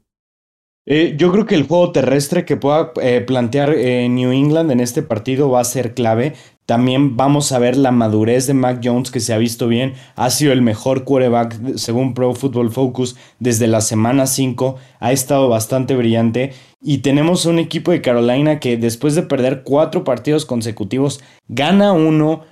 Eh, 0.88 1.16
yo 1.18 1.32
creo 1.32 1.44
que 1.44 1.56
el 1.56 1.66
juego 1.66 1.90
terrestre 1.90 2.44
que 2.44 2.56
pueda 2.56 2.92
plantear 3.26 3.70
New 3.70 4.30
England 4.30 4.70
en 4.70 4.78
este 4.78 5.02
partido 5.02 5.50
va 5.50 5.58
a 5.60 5.64
ser 5.64 5.94
clave. 5.94 6.34
También 6.66 7.16
vamos 7.16 7.52
a 7.52 7.61
ver 7.61 7.76
la 7.76 7.92
madurez 7.92 8.48
de 8.48 8.55
Mac 8.55 8.81
Jones 8.83 9.12
que 9.12 9.20
se 9.20 9.33
ha 9.33 9.38
visto 9.38 9.68
bien. 9.68 9.94
Ha 10.16 10.31
sido 10.31 10.52
el 10.52 10.62
mejor 10.62 11.05
quarterback 11.05 11.76
según 11.76 12.12
Pro 12.12 12.35
Football 12.35 12.72
Focus 12.72 13.16
desde 13.38 13.68
la 13.68 13.81
semana 13.81 14.26
5. 14.26 14.76
Ha 14.98 15.12
estado 15.12 15.48
bastante 15.48 15.94
brillante. 15.94 16.52
Y 16.83 16.98
tenemos 16.98 17.46
un 17.46 17.61
equipo 17.61 17.92
de 17.92 18.02
Carolina 18.02 18.59
que 18.59 18.76
después 18.76 19.14
de 19.14 19.22
perder 19.22 19.62
cuatro 19.62 20.02
partidos 20.02 20.44
consecutivos 20.44 21.20
gana 21.46 21.92
uno 21.92 22.42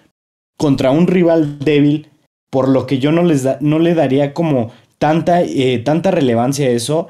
contra 0.56 0.92
un 0.92 1.08
rival 1.08 1.58
débil. 1.58 2.08
Por 2.50 2.68
lo 2.68 2.86
que 2.86 3.00
yo 3.00 3.10
no, 3.10 3.24
les 3.24 3.44
no 3.60 3.80
le 3.80 3.94
daría 3.94 4.32
como 4.32 4.70
tanta, 4.98 5.42
eh, 5.42 5.80
tanta 5.84 6.12
relevancia 6.12 6.68
a 6.68 6.70
eso. 6.70 7.08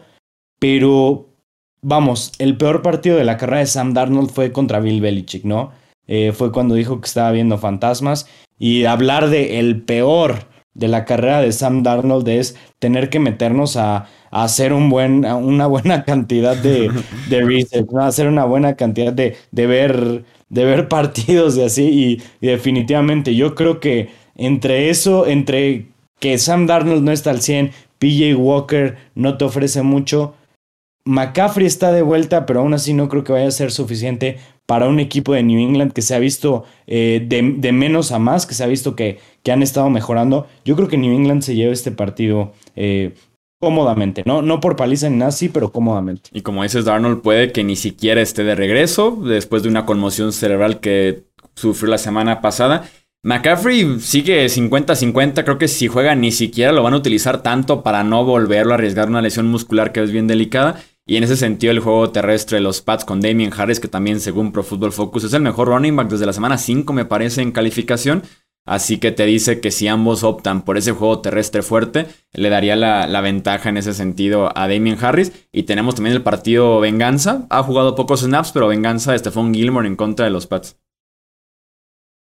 Pero 0.58 1.28
vamos, 1.82 2.32
el 2.38 2.56
peor 2.56 2.80
partido 2.80 3.18
de 3.18 3.24
la 3.24 3.36
carrera 3.36 3.58
de 3.58 3.66
Sam 3.66 3.92
Darnold 3.92 4.30
fue 4.30 4.52
contra 4.52 4.80
Bill 4.80 5.02
Belichick, 5.02 5.44
¿no? 5.44 5.83
Eh, 6.06 6.32
fue 6.32 6.52
cuando 6.52 6.74
dijo 6.74 7.00
que 7.00 7.06
estaba 7.06 7.30
viendo 7.32 7.58
fantasmas. 7.58 8.26
Y 8.58 8.84
hablar 8.84 9.30
de 9.30 9.58
el 9.58 9.82
peor 9.82 10.46
de 10.74 10.88
la 10.88 11.04
carrera 11.04 11.40
de 11.40 11.52
Sam 11.52 11.82
Darnold 11.82 12.28
es 12.28 12.56
tener 12.78 13.08
que 13.08 13.20
meternos 13.20 13.76
a, 13.76 14.08
hacer 14.30 14.72
una 14.72 15.66
buena 15.66 16.04
cantidad 16.06 16.56
de, 16.56 16.90
de 17.28 17.42
research, 17.42 17.88
hacer 18.00 18.26
una 18.26 18.44
buena 18.44 18.74
cantidad 18.74 19.12
de, 19.12 19.36
de, 19.52 19.66
ver, 19.66 20.88
partidos 20.88 21.56
y 21.56 21.62
así. 21.62 22.20
Y, 22.40 22.46
definitivamente 22.46 23.34
yo 23.34 23.54
creo 23.54 23.78
que 23.78 24.10
entre 24.36 24.90
eso, 24.90 25.26
entre 25.26 25.86
que 26.18 26.38
Sam 26.38 26.66
Darnold 26.66 27.04
no 27.04 27.12
está 27.12 27.30
al 27.30 27.42
100, 27.42 27.70
PJ 27.98 28.34
Walker 28.34 28.96
no 29.14 29.38
te 29.38 29.44
ofrece 29.44 29.82
mucho. 29.82 30.34
McCaffrey 31.06 31.66
está 31.66 31.92
de 31.92 32.02
vuelta, 32.02 32.46
pero 32.46 32.60
aún 32.60 32.74
así 32.74 32.94
no 32.94 33.08
creo 33.08 33.24
que 33.24 33.32
vaya 33.32 33.46
a 33.46 33.52
ser 33.52 33.70
suficiente 33.70 34.38
para 34.66 34.88
un 34.88 35.00
equipo 35.00 35.34
de 35.34 35.42
New 35.42 35.60
England 35.60 35.92
que 35.92 36.02
se 36.02 36.14
ha 36.14 36.18
visto 36.18 36.64
eh, 36.86 37.24
de, 37.26 37.72
menos 37.72 38.12
a 38.12 38.18
más, 38.18 38.46
que 38.46 38.54
se 38.54 38.64
ha 38.64 38.66
visto 38.66 38.96
que, 38.96 39.18
que, 39.42 39.52
han 39.52 39.62
estado 39.62 39.90
mejorando. 39.90 40.46
Yo 40.64 40.76
creo 40.76 40.88
que 40.88 40.96
New 40.96 41.12
England 41.12 41.42
se 41.42 41.54
lleva 41.54 41.72
este 41.72 41.90
partido 41.90 42.52
eh, 42.76 43.14
cómodamente, 43.60 44.22
¿no? 44.26 44.42
No 44.42 44.60
por 44.60 44.76
paliza 44.76 45.08
ni 45.08 45.16
nada 45.16 45.30
así, 45.30 45.48
pero 45.48 45.72
cómodamente. 45.72 46.30
Y 46.32 46.42
como 46.42 46.62
dices, 46.62 46.84
Darnold 46.84 47.22
puede 47.22 47.52
que 47.52 47.64
ni 47.64 47.76
siquiera 47.76 48.20
esté 48.20 48.44
de 48.44 48.54
regreso 48.54 49.10
después 49.12 49.62
de 49.62 49.68
una 49.68 49.86
conmoción 49.86 50.32
cerebral 50.32 50.80
que 50.80 51.24
sufrió 51.54 51.90
la 51.90 51.98
semana 51.98 52.40
pasada. 52.40 52.84
McCaffrey 53.22 54.00
sigue 54.00 54.44
50-50, 54.44 55.44
creo 55.44 55.56
que 55.56 55.68
si 55.68 55.88
juega 55.88 56.14
ni 56.14 56.30
siquiera 56.30 56.72
lo 56.72 56.82
van 56.82 56.92
a 56.92 56.98
utilizar 56.98 57.42
tanto 57.42 57.82
para 57.82 58.04
no 58.04 58.22
volverlo 58.22 58.72
a 58.72 58.74
arriesgar 58.74 59.08
una 59.08 59.22
lesión 59.22 59.46
muscular 59.46 59.92
que 59.92 60.02
es 60.02 60.12
bien 60.12 60.26
delicada. 60.26 60.82
Y 61.06 61.16
en 61.16 61.24
ese 61.24 61.36
sentido, 61.36 61.70
el 61.70 61.80
juego 61.80 62.10
terrestre 62.10 62.56
de 62.56 62.62
los 62.62 62.80
Pats 62.80 63.04
con 63.04 63.20
Damien 63.20 63.52
Harris, 63.54 63.78
que 63.78 63.88
también 63.88 64.20
según 64.20 64.52
Pro 64.52 64.62
Football 64.62 64.92
Focus 64.92 65.24
es 65.24 65.34
el 65.34 65.42
mejor 65.42 65.68
running 65.68 65.94
back 65.94 66.08
desde 66.08 66.24
la 66.24 66.32
semana 66.32 66.56
5, 66.56 66.92
me 66.94 67.04
parece, 67.04 67.42
en 67.42 67.52
calificación. 67.52 68.22
Así 68.66 68.98
que 68.98 69.12
te 69.12 69.26
dice 69.26 69.60
que 69.60 69.70
si 69.70 69.88
ambos 69.88 70.24
optan 70.24 70.62
por 70.62 70.78
ese 70.78 70.92
juego 70.92 71.20
terrestre 71.20 71.60
fuerte, 71.60 72.06
le 72.32 72.48
daría 72.48 72.76
la, 72.76 73.20
ventaja 73.20 73.68
en 73.68 73.76
ese 73.76 73.92
sentido 73.92 74.50
a 74.56 74.66
Damien 74.66 74.96
Harris. 74.98 75.46
Y 75.52 75.64
tenemos 75.64 75.96
también 75.96 76.16
el 76.16 76.22
partido 76.22 76.80
Venganza. 76.80 77.46
Ha 77.50 77.62
jugado 77.62 77.94
pocos 77.94 78.20
snaps, 78.20 78.52
pero 78.52 78.68
Venganza 78.68 79.12
de 79.12 79.18
Stephon 79.18 79.52
Gilmore 79.52 79.86
en 79.86 79.96
contra 79.96 80.24
de 80.24 80.30
los 80.30 80.46
Pats. 80.46 80.80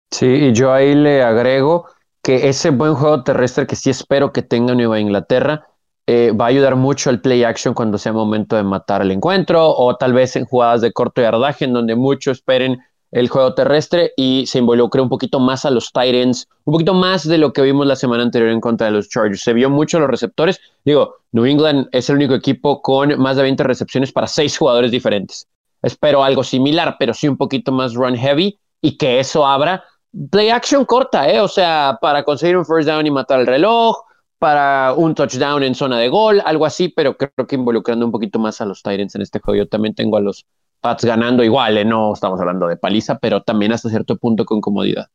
Sí, 0.10 0.26
y 0.26 0.54
yo 0.54 0.74
ahí 0.74 0.96
le 0.96 1.22
agrego 1.22 1.86
que 2.24 2.50
ese 2.50 2.72
buen 2.72 2.96
juego 2.96 3.24
terrestre 3.24 3.68
que 3.68 3.76
sí 3.76 3.92
espero 3.92 4.34
que 4.34 4.42
tenga 4.42 4.74
Nueva 4.74 5.00
Inglaterra 5.00 5.68
eh, 6.08 6.32
va 6.32 6.46
a 6.46 6.48
ayudar 6.50 6.76
mucho 6.76 7.10
el 7.10 7.22
play 7.22 7.44
action 7.44 7.74
cuando 7.74 7.98
sea 7.98 8.14
momento 8.14 8.56
de 8.56 8.64
matar 8.64 9.02
el 9.02 9.12
encuentro 9.12 9.70
o 9.70 9.96
tal 9.96 10.14
vez 10.14 10.36
en 10.36 10.46
jugadas 10.46 10.82
de 10.82 10.94
corto 10.94 11.22
yardaje 11.22 11.66
en 11.66 11.74
donde 11.74 11.96
muchos 11.96 12.38
esperen 12.38 12.80
el 13.12 13.30
juego 13.30 13.54
terrestre 13.54 14.12
y 14.18 14.46
se 14.46 14.60
involucre 14.60 15.02
un 15.02 15.10
poquito 15.10 15.40
más 15.40 15.64
a 15.64 15.72
los 15.72 15.92
Titans, 15.92 16.50
un 16.66 16.74
poquito 16.74 16.94
más 16.94 17.26
de 17.26 17.38
lo 17.38 17.54
que 17.54 17.62
vimos 17.62 17.88
la 17.88 17.96
semana 17.96 18.24
anterior 18.24 18.52
en 18.52 18.60
contra 18.60 18.88
de 18.88 18.94
los 18.94 19.10
Chargers. 19.10 19.42
Se 19.42 19.54
vio 19.54 19.70
mucho 19.70 20.00
los 20.00 20.10
receptores. 20.10 20.60
Digo, 20.84 21.16
New 21.32 21.46
England 21.46 21.88
es 21.94 22.10
el 22.10 22.18
único 22.18 22.34
equipo 22.34 22.82
con 22.82 23.18
más 23.18 23.38
de 23.38 23.44
20 23.44 23.64
recepciones 23.64 24.12
para 24.12 24.28
seis 24.28 24.58
jugadores 24.58 24.92
diferentes. 24.92 25.48
Espero 25.82 26.24
algo 26.24 26.44
similar, 26.44 26.98
pero 27.00 27.14
sí 27.14 27.28
un 27.28 27.38
poquito 27.38 27.72
más 27.72 27.94
run 27.94 28.18
heavy 28.18 28.60
y 28.82 28.98
que 28.98 29.20
eso 29.20 29.46
abra 29.46 29.84
play 30.30 30.50
action 30.50 30.86
corta, 30.86 31.30
¿eh? 31.30 31.40
O 31.40 31.48
sea, 31.48 31.98
para 32.02 32.24
conseguir 32.24 32.58
un 32.58 32.66
first 32.66 32.88
down 32.88 33.06
y 33.06 33.12
matar 33.12 33.40
el 33.40 33.48
reloj, 33.48 33.98
para 34.40 34.94
un 34.94 35.16
touchdown 35.16 35.64
en 35.64 35.76
zona 35.76 35.98
de 35.98 36.10
gol, 36.10 36.42
algo 36.46 36.66
así, 36.66 36.90
pero 36.90 37.18
creo 37.18 37.48
que 37.48 37.56
involucrando 37.56 38.06
un 38.06 38.12
poquito 38.12 38.40
más 38.40 38.62
a 38.62 38.66
los 38.66 38.84
Tyrants 38.84 39.16
en 39.16 39.22
este 39.22 39.40
juego. 39.40 39.64
Yo 39.64 39.68
también 39.68 39.96
tengo 39.96 40.18
a 40.18 40.22
los 40.22 40.46
Pats 40.82 41.04
ganando 41.04 41.44
igual, 41.44 41.78
¿eh? 41.78 41.86
no 41.86 42.14
estamos 42.14 42.40
hablando 42.40 42.68
de 42.68 42.78
paliza, 42.78 43.18
pero 43.18 43.42
también 43.42 43.72
hasta 43.72 43.90
cierto 43.90 44.18
punto 44.18 44.46
con 44.46 44.62
comodidad. 44.62 45.08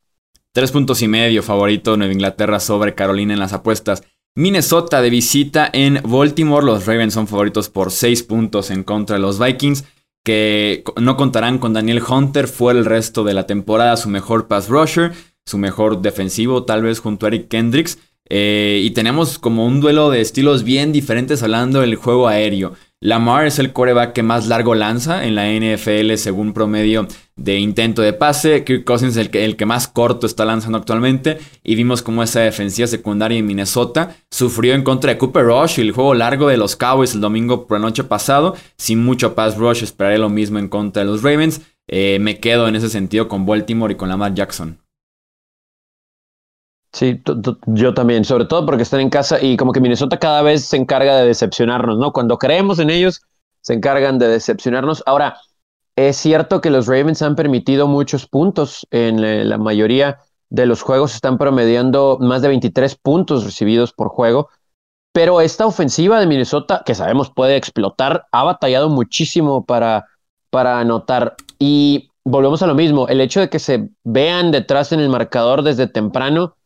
Tres 0.52 0.72
puntos 0.72 1.00
y 1.00 1.06
medio 1.06 1.44
favorito 1.44 1.96
Nueva 1.96 2.12
Inglaterra 2.12 2.58
sobre 2.58 2.96
Carolina 2.96 3.34
en 3.34 3.38
las 3.38 3.52
apuestas. 3.52 4.02
Minnesota 4.34 5.00
de 5.00 5.10
visita 5.10 5.70
en 5.72 6.00
Baltimore. 6.02 6.66
Los 6.66 6.86
Ravens 6.86 7.14
son 7.14 7.28
favoritos 7.28 7.68
por 7.68 7.92
seis 7.92 8.24
puntos 8.24 8.72
en 8.72 8.82
contra 8.82 9.14
de 9.14 9.22
los 9.22 9.38
Vikings, 9.38 9.84
que 10.24 10.82
no 11.00 11.16
contarán 11.16 11.58
con 11.58 11.72
Daniel 11.72 12.02
Hunter. 12.02 12.48
Fue 12.48 12.72
el 12.72 12.84
resto 12.84 13.22
de 13.22 13.34
la 13.34 13.46
temporada 13.46 13.96
su 13.96 14.08
mejor 14.08 14.48
pass 14.48 14.68
rusher, 14.68 15.12
su 15.46 15.56
mejor 15.56 16.02
defensivo, 16.02 16.64
tal 16.64 16.82
vez 16.82 16.98
junto 16.98 17.26
a 17.26 17.28
Eric 17.28 17.46
Kendricks. 17.46 17.98
Eh, 18.30 18.80
y 18.84 18.90
tenemos 18.92 19.38
como 19.38 19.66
un 19.66 19.80
duelo 19.80 20.08
de 20.08 20.20
estilos 20.20 20.62
bien 20.62 20.92
diferentes 20.92 21.42
hablando 21.42 21.80
del 21.80 21.96
juego 21.96 22.28
aéreo. 22.28 22.74
Lamar 23.02 23.46
es 23.46 23.58
el 23.58 23.72
coreback 23.72 24.12
que 24.12 24.22
más 24.22 24.46
largo 24.46 24.74
lanza 24.74 25.24
en 25.24 25.34
la 25.34 25.50
NFL 25.50 26.14
según 26.16 26.52
promedio 26.52 27.08
de 27.34 27.58
intento 27.58 28.02
de 28.02 28.12
pase. 28.12 28.62
Kirk 28.62 28.84
Cousins 28.84 29.16
es 29.16 29.16
el 29.16 29.30
que, 29.30 29.44
el 29.46 29.56
que 29.56 29.64
más 29.64 29.88
corto 29.88 30.26
está 30.26 30.44
lanzando 30.44 30.76
actualmente. 30.78 31.38
Y 31.64 31.74
vimos 31.76 32.02
cómo 32.02 32.22
esa 32.22 32.40
defensiva 32.40 32.86
secundaria 32.86 33.38
en 33.38 33.46
Minnesota 33.46 34.14
sufrió 34.30 34.74
en 34.74 34.82
contra 34.82 35.12
de 35.12 35.18
Cooper 35.18 35.46
Rush 35.46 35.78
y 35.78 35.80
el 35.80 35.92
juego 35.92 36.14
largo 36.14 36.48
de 36.48 36.58
los 36.58 36.76
Cowboys 36.76 37.14
el 37.14 37.22
domingo 37.22 37.66
por 37.66 37.80
la 37.80 37.86
noche 37.86 38.04
pasado. 38.04 38.54
Sin 38.76 39.02
mucho 39.02 39.34
pass 39.34 39.56
rush, 39.56 39.82
esperaré 39.82 40.18
lo 40.18 40.28
mismo 40.28 40.58
en 40.58 40.68
contra 40.68 41.02
de 41.02 41.10
los 41.10 41.22
Ravens. 41.22 41.62
Eh, 41.88 42.18
me 42.20 42.38
quedo 42.38 42.68
en 42.68 42.76
ese 42.76 42.90
sentido 42.90 43.28
con 43.28 43.46
Baltimore 43.46 43.94
y 43.94 43.96
con 43.96 44.10
Lamar 44.10 44.34
Jackson. 44.34 44.78
Sí, 46.92 47.22
yo 47.66 47.94
también, 47.94 48.24
sobre 48.24 48.46
todo 48.46 48.66
porque 48.66 48.82
están 48.82 49.00
en 49.00 49.10
casa 49.10 49.40
y 49.40 49.56
como 49.56 49.72
que 49.72 49.80
Minnesota 49.80 50.18
cada 50.18 50.42
vez 50.42 50.64
se 50.64 50.76
encarga 50.76 51.16
de 51.16 51.26
decepcionarnos, 51.26 51.98
¿no? 51.98 52.12
Cuando 52.12 52.36
creemos 52.36 52.80
en 52.80 52.90
ellos, 52.90 53.22
se 53.60 53.74
encargan 53.74 54.18
de 54.18 54.26
decepcionarnos. 54.28 55.02
Ahora, 55.06 55.36
es 55.94 56.16
cierto 56.16 56.60
que 56.60 56.70
los 56.70 56.86
Ravens 56.86 57.22
han 57.22 57.36
permitido 57.36 57.86
muchos 57.86 58.26
puntos 58.26 58.86
en 58.90 59.48
la 59.48 59.58
mayoría 59.58 60.18
de 60.48 60.66
los 60.66 60.82
juegos, 60.82 61.14
están 61.14 61.38
promediando 61.38 62.18
más 62.20 62.42
de 62.42 62.48
23 62.48 62.96
puntos 62.96 63.44
recibidos 63.44 63.92
por 63.92 64.08
juego, 64.08 64.48
pero 65.12 65.40
esta 65.40 65.66
ofensiva 65.66 66.18
de 66.18 66.26
Minnesota, 66.26 66.82
que 66.84 66.94
sabemos 66.94 67.30
puede 67.30 67.56
explotar, 67.56 68.26
ha 68.32 68.44
batallado 68.44 68.88
muchísimo 68.88 69.64
para, 69.64 70.06
para 70.50 70.80
anotar. 70.80 71.36
Y 71.58 72.10
volvemos 72.24 72.62
a 72.62 72.66
lo 72.66 72.74
mismo, 72.74 73.08
el 73.08 73.20
hecho 73.20 73.40
de 73.40 73.48
que 73.48 73.58
se 73.58 73.90
vean 74.04 74.50
detrás 74.50 74.92
en 74.92 75.00
el 75.00 75.08
marcador 75.08 75.62
desde 75.62 75.86
temprano, 75.86 76.56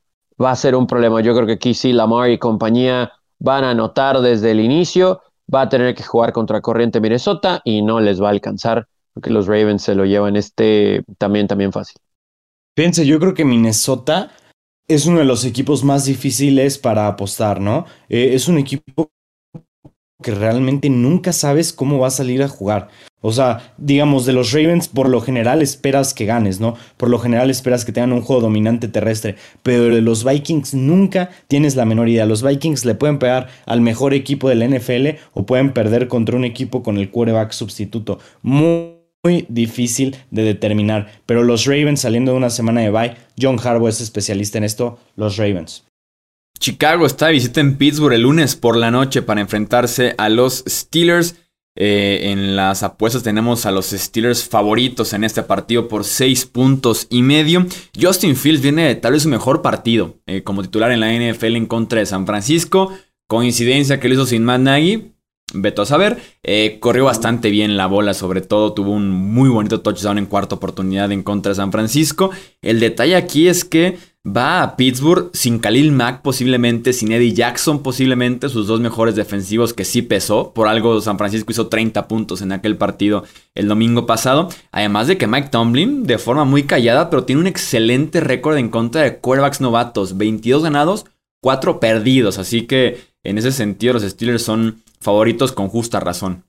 va 0.42 0.50
a 0.50 0.56
ser 0.56 0.74
un 0.74 0.86
problema. 0.86 1.20
Yo 1.20 1.34
creo 1.34 1.46
que 1.46 1.54
aquí 1.54 1.74
sí 1.74 1.92
Lamar 1.92 2.30
y 2.30 2.38
compañía 2.38 3.12
van 3.38 3.64
a 3.64 3.70
anotar 3.70 4.20
desde 4.20 4.50
el 4.50 4.60
inicio, 4.60 5.20
va 5.52 5.62
a 5.62 5.68
tener 5.68 5.94
que 5.94 6.02
jugar 6.02 6.32
contra 6.32 6.60
Corriente 6.60 7.00
Minnesota 7.00 7.60
y 7.64 7.82
no 7.82 8.00
les 8.00 8.22
va 8.22 8.28
a 8.28 8.30
alcanzar 8.30 8.88
porque 9.14 9.30
los 9.30 9.46
Ravens 9.46 9.82
se 9.82 9.94
lo 9.94 10.04
llevan 10.04 10.36
este 10.36 11.04
también 11.18 11.46
también 11.46 11.72
fácil. 11.72 11.96
Fíjense, 12.76 13.06
yo 13.06 13.20
creo 13.20 13.34
que 13.34 13.44
Minnesota 13.44 14.32
es 14.88 15.06
uno 15.06 15.20
de 15.20 15.24
los 15.24 15.44
equipos 15.44 15.84
más 15.84 16.04
difíciles 16.04 16.78
para 16.78 17.06
apostar, 17.06 17.60
¿no? 17.60 17.86
Eh, 18.08 18.34
es 18.34 18.48
un 18.48 18.58
equipo 18.58 19.10
que 20.24 20.34
realmente 20.34 20.88
nunca 20.88 21.32
sabes 21.32 21.72
cómo 21.72 21.98
va 21.98 22.08
a 22.08 22.10
salir 22.10 22.42
a 22.42 22.48
jugar. 22.48 22.88
O 23.20 23.30
sea, 23.30 23.74
digamos, 23.78 24.26
de 24.26 24.32
los 24.32 24.52
Ravens 24.52 24.88
por 24.88 25.08
lo 25.08 25.20
general 25.20 25.62
esperas 25.62 26.14
que 26.14 26.24
ganes, 26.24 26.60
¿no? 26.60 26.76
Por 26.96 27.10
lo 27.10 27.18
general 27.18 27.50
esperas 27.50 27.84
que 27.84 27.92
tengan 27.92 28.12
un 28.12 28.22
juego 28.22 28.42
dominante 28.42 28.88
terrestre, 28.88 29.36
pero 29.62 29.84
de 29.84 30.00
los 30.00 30.24
Vikings 30.24 30.74
nunca 30.74 31.30
tienes 31.46 31.76
la 31.76 31.84
menor 31.84 32.08
idea. 32.08 32.26
Los 32.26 32.42
Vikings 32.42 32.84
le 32.86 32.94
pueden 32.94 33.18
pegar 33.18 33.48
al 33.66 33.82
mejor 33.82 34.14
equipo 34.14 34.48
del 34.48 34.66
NFL 34.68 35.20
o 35.34 35.46
pueden 35.46 35.72
perder 35.72 36.08
contra 36.08 36.36
un 36.36 36.44
equipo 36.44 36.82
con 36.82 36.96
el 36.96 37.10
quarterback 37.10 37.52
sustituto. 37.52 38.18
Muy, 38.42 38.94
muy 39.22 39.46
difícil 39.48 40.16
de 40.30 40.42
determinar, 40.42 41.08
pero 41.26 41.42
los 41.42 41.64
Ravens 41.66 42.00
saliendo 42.00 42.32
de 42.32 42.38
una 42.38 42.50
semana 42.50 42.80
de 42.80 42.90
bye, 42.90 43.14
John 43.40 43.58
Harbaugh 43.62 43.88
es 43.88 44.00
especialista 44.00 44.58
en 44.58 44.64
esto, 44.64 44.98
los 45.16 45.36
Ravens. 45.36 45.84
Chicago 46.58 47.06
está 47.06 47.26
de 47.26 47.32
visita 47.32 47.60
en 47.60 47.76
Pittsburgh 47.76 48.14
el 48.14 48.22
lunes 48.22 48.56
por 48.56 48.76
la 48.76 48.90
noche 48.90 49.22
para 49.22 49.40
enfrentarse 49.40 50.14
a 50.18 50.28
los 50.28 50.64
Steelers. 50.66 51.36
Eh, 51.76 52.30
en 52.30 52.54
las 52.54 52.84
apuestas 52.84 53.24
tenemos 53.24 53.66
a 53.66 53.72
los 53.72 53.86
Steelers 53.86 54.48
favoritos 54.48 55.12
en 55.12 55.24
este 55.24 55.42
partido 55.42 55.88
por 55.88 56.04
6 56.04 56.46
puntos 56.46 57.06
y 57.10 57.22
medio. 57.22 57.66
Justin 58.00 58.36
Fields 58.36 58.62
viene 58.62 58.86
de 58.86 58.94
tal 58.94 59.12
vez 59.12 59.24
su 59.24 59.28
mejor 59.28 59.60
partido 59.60 60.20
eh, 60.26 60.42
como 60.42 60.62
titular 60.62 60.92
en 60.92 61.00
la 61.00 61.12
NFL 61.12 61.56
en 61.56 61.66
contra 61.66 61.98
de 61.98 62.06
San 62.06 62.26
Francisco. 62.26 62.92
Coincidencia 63.26 63.98
que 63.98 64.08
lo 64.08 64.14
hizo 64.14 64.26
sin 64.26 64.44
Matt 64.44 64.60
Nagy. 64.60 65.13
Veto 65.54 65.82
a 65.82 65.86
saber. 65.86 66.18
Eh, 66.42 66.78
corrió 66.80 67.04
bastante 67.04 67.50
bien 67.50 67.76
la 67.76 67.86
bola, 67.86 68.12
sobre 68.14 68.40
todo 68.40 68.72
tuvo 68.72 68.90
un 68.90 69.10
muy 69.10 69.48
bonito 69.48 69.80
touchdown 69.80 70.18
en 70.18 70.26
cuarta 70.26 70.56
oportunidad 70.56 71.10
en 71.12 71.22
contra 71.22 71.50
de 71.50 71.56
San 71.56 71.72
Francisco. 71.72 72.30
El 72.60 72.80
detalle 72.80 73.16
aquí 73.16 73.48
es 73.48 73.64
que 73.64 73.96
Va 74.26 74.62
a 74.62 74.76
Pittsburgh 74.76 75.28
sin 75.34 75.58
Khalil 75.58 75.92
Mack 75.92 76.22
posiblemente, 76.22 76.94
sin 76.94 77.12
Eddie 77.12 77.34
Jackson 77.34 77.82
posiblemente, 77.82 78.48
sus 78.48 78.66
dos 78.66 78.80
mejores 78.80 79.14
defensivos 79.16 79.74
que 79.74 79.84
sí 79.84 80.00
pesó. 80.00 80.54
Por 80.54 80.66
algo 80.66 81.02
San 81.02 81.18
Francisco 81.18 81.52
hizo 81.52 81.66
30 81.66 82.08
puntos 82.08 82.40
en 82.40 82.52
aquel 82.52 82.78
partido 82.78 83.24
el 83.54 83.68
domingo 83.68 84.06
pasado. 84.06 84.48
Además 84.72 85.08
de 85.08 85.18
que 85.18 85.26
Mike 85.26 85.50
Tomlin, 85.50 86.04
de 86.04 86.16
forma 86.16 86.46
muy 86.46 86.62
callada, 86.62 87.10
pero 87.10 87.24
tiene 87.24 87.42
un 87.42 87.46
excelente 87.46 88.20
récord 88.20 88.56
en 88.56 88.70
contra 88.70 89.02
de 89.02 89.18
quarterbacks 89.18 89.60
novatos. 89.60 90.16
22 90.16 90.62
ganados, 90.62 91.04
4 91.42 91.78
perdidos. 91.78 92.38
Así 92.38 92.62
que 92.62 93.02
en 93.24 93.38
ese 93.38 93.52
sentido 93.52 93.94
los 93.94 94.02
Steelers 94.02 94.42
son 94.42 94.82
favoritos 95.00 95.52
con 95.52 95.68
justa 95.68 96.00
razón. 96.00 96.44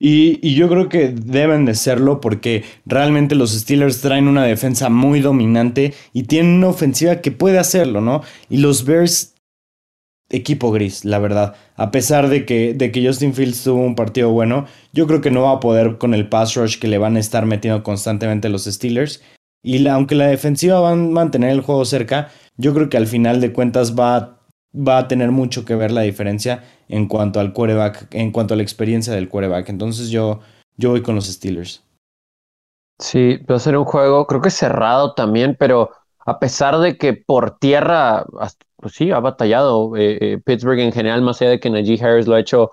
Y, 0.00 0.54
yo 0.54 0.68
creo 0.68 0.88
que 0.88 1.08
deben 1.08 1.64
de 1.64 1.74
serlo 1.74 2.20
porque 2.20 2.64
realmente 2.86 3.34
los 3.34 3.50
Steelers 3.50 4.00
traen 4.00 4.28
una 4.28 4.44
defensa 4.44 4.88
muy 4.90 5.20
dominante 5.20 5.92
y 6.12 6.24
tienen 6.24 6.54
una 6.54 6.68
ofensiva 6.68 7.16
que 7.16 7.32
puede 7.32 7.58
hacerlo, 7.58 8.00
¿no? 8.00 8.22
Y 8.48 8.58
los 8.58 8.84
Bears, 8.84 9.34
equipo 10.30 10.70
gris, 10.70 11.04
la 11.04 11.18
verdad. 11.18 11.56
A 11.74 11.90
pesar 11.90 12.28
de 12.28 12.46
que, 12.46 12.74
de 12.74 12.92
que 12.92 13.04
Justin 13.04 13.34
Fields 13.34 13.64
tuvo 13.64 13.82
un 13.82 13.96
partido 13.96 14.30
bueno, 14.30 14.66
yo 14.92 15.08
creo 15.08 15.20
que 15.20 15.32
no 15.32 15.42
va 15.42 15.52
a 15.52 15.60
poder 15.60 15.98
con 15.98 16.14
el 16.14 16.28
pass 16.28 16.54
rush 16.54 16.78
que 16.78 16.86
le 16.86 16.98
van 16.98 17.16
a 17.16 17.20
estar 17.20 17.44
metiendo 17.44 17.82
constantemente 17.82 18.48
los 18.48 18.66
Steelers. 18.66 19.20
Y 19.64 19.84
aunque 19.88 20.14
la 20.14 20.28
defensiva 20.28 20.78
va 20.78 20.92
a 20.92 20.96
mantener 20.96 21.50
el 21.50 21.62
juego 21.62 21.84
cerca, 21.84 22.30
yo 22.56 22.72
creo 22.72 22.88
que 22.88 22.96
al 22.96 23.08
final 23.08 23.40
de 23.40 23.52
cuentas 23.52 23.98
va 23.98 24.37
va 24.74 24.98
a 24.98 25.08
tener 25.08 25.30
mucho 25.30 25.64
que 25.64 25.74
ver 25.74 25.90
la 25.90 26.02
diferencia 26.02 26.64
en 26.88 27.06
cuanto 27.08 27.40
al 27.40 27.52
quarterback, 27.52 28.14
en 28.14 28.30
cuanto 28.30 28.54
a 28.54 28.56
la 28.56 28.62
experiencia 28.62 29.12
del 29.14 29.28
quarterback. 29.28 29.68
Entonces 29.68 30.10
yo, 30.10 30.40
yo 30.76 30.90
voy 30.90 31.02
con 31.02 31.14
los 31.14 31.26
Steelers. 31.26 31.84
Sí, 32.98 33.36
va 33.48 33.56
a 33.56 33.60
ser 33.60 33.76
un 33.76 33.84
juego, 33.84 34.26
creo 34.26 34.40
que 34.40 34.50
cerrado 34.50 35.14
también, 35.14 35.56
pero 35.58 35.90
a 36.26 36.38
pesar 36.40 36.78
de 36.78 36.98
que 36.98 37.14
por 37.14 37.58
tierra, 37.58 38.26
pues 38.76 38.94
sí, 38.94 39.12
ha 39.12 39.20
batallado 39.20 39.96
eh, 39.96 40.18
eh, 40.20 40.38
Pittsburgh 40.44 40.80
en 40.80 40.92
general, 40.92 41.22
más 41.22 41.40
allá 41.40 41.52
de 41.52 41.60
que 41.60 41.70
Najee 41.70 42.02
Harris 42.04 42.26
lo 42.26 42.34
ha 42.34 42.40
hecho 42.40 42.72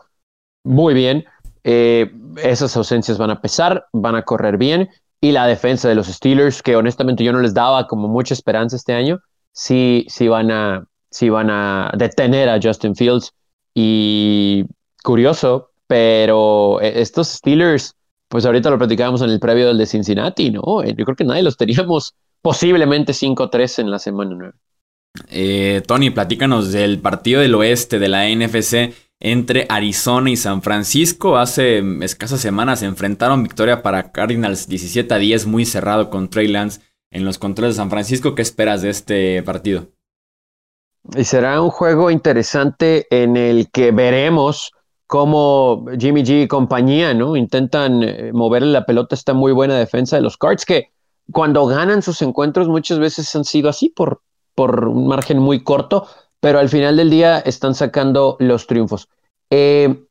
muy 0.64 0.96
bien, 0.96 1.26
eh, 1.64 2.12
esas 2.44 2.76
ausencias 2.76 3.18
van 3.18 3.30
a 3.30 3.40
pesar, 3.40 3.88
van 3.94 4.16
a 4.16 4.24
correr 4.24 4.58
bien, 4.58 4.90
y 5.22 5.32
la 5.32 5.46
defensa 5.46 5.88
de 5.88 5.96
los 5.96 6.08
Steelers, 6.08 6.64
que 6.64 6.76
honestamente 6.76 7.24
yo 7.24 7.32
no 7.32 7.40
les 7.40 7.54
daba 7.54 7.88
como 7.88 8.08
mucha 8.08 8.34
esperanza 8.34 8.76
este 8.76 8.94
año, 8.94 9.20
sí, 9.52 10.06
sí 10.10 10.28
van 10.28 10.52
a, 10.52 10.88
si 11.16 11.30
van 11.30 11.50
a 11.50 11.92
detener 11.98 12.50
a 12.50 12.60
Justin 12.62 12.94
Fields. 12.94 13.32
Y 13.74 14.66
curioso, 15.02 15.72
pero 15.88 16.82
e, 16.82 17.02
estos 17.02 17.30
Steelers, 17.30 17.96
pues 18.28 18.46
ahorita 18.46 18.70
lo 18.70 18.78
platicábamos 18.78 19.22
en 19.22 19.30
el 19.30 19.40
previo 19.40 19.68
del 19.68 19.78
de 19.78 19.86
Cincinnati, 19.86 20.52
¿no? 20.52 20.84
Eh, 20.84 20.94
yo 20.98 21.06
creo 21.06 21.16
que 21.16 21.24
nadie 21.24 21.44
los 21.44 21.56
teníamos 21.56 22.16
posiblemente 22.42 23.14
5-3 23.14 23.80
en 23.80 23.92
la 23.92 24.00
semana 24.00 24.36
9. 24.36 24.54
Eh, 25.30 25.84
Tony, 25.88 26.10
platícanos 26.10 26.74
del 26.74 27.00
partido 27.00 27.40
del 27.40 27.56
oeste 27.56 27.98
de 27.98 28.10
la 28.10 28.28
NFC 28.30 28.94
entre 29.22 29.68
Arizona 29.70 30.30
y 30.30 30.36
San 30.36 30.62
Francisco. 30.62 31.38
Hace 31.38 31.82
escasas 32.02 32.42
semanas 32.42 32.80
se 32.80 32.88
enfrentaron 32.88 33.44
victoria 33.44 33.82
para 33.82 34.12
Cardinals 34.12 34.68
17 34.68 35.14
a 35.14 35.18
10, 35.18 35.46
muy 35.46 35.66
cerrado 35.66 36.10
con 36.10 36.30
Trey 36.30 36.50
Lance 36.50 36.82
en 37.10 37.24
los 37.24 37.38
controles 37.38 37.76
de 37.76 37.78
San 37.78 37.90
Francisco. 37.90 38.36
¿Qué 38.36 38.42
esperas 38.42 38.82
de 38.82 38.90
este 38.90 39.42
partido? 39.44 39.88
Y 41.14 41.24
será 41.24 41.62
un 41.62 41.70
juego 41.70 42.10
interesante 42.10 43.06
en 43.12 43.38
el 43.38 43.70
que 43.70 43.92
veremos 43.92 44.72
cómo 45.08 45.86
Jimmy 46.00 46.24
G 46.24 46.44
y 46.44 46.48
compañía, 46.48 47.14
¿no? 47.14 47.36
Intentan 47.36 48.02
eh, 48.02 48.32
moverle 48.34 48.72
la 48.72 48.86
pelota 48.86 49.14
esta 49.14 49.34
muy 49.34 49.52
buena 49.52 49.78
defensa 49.78 50.16
de 50.16 50.24
los 50.24 50.38
Cards, 50.38 50.66
que 50.66 50.90
cuando 51.32 51.66
ganan 51.68 52.02
sus 52.02 52.22
encuentros 52.22 52.68
muchas 52.68 53.00
veces 53.00 53.36
han 53.36 53.46
sido 53.46 53.70
así 53.70 53.90
por, 53.90 54.22
por 54.56 54.88
un 54.88 55.08
margen 55.08 55.38
muy 55.38 55.64
corto, 55.64 56.08
pero 56.40 56.60
al 56.60 56.70
final 56.70 56.98
del 56.98 57.10
día 57.10 57.40
están 57.40 57.76
sacando 57.76 58.36
los 58.40 58.66
triunfos. 58.66 59.08
Eh, 59.52 60.06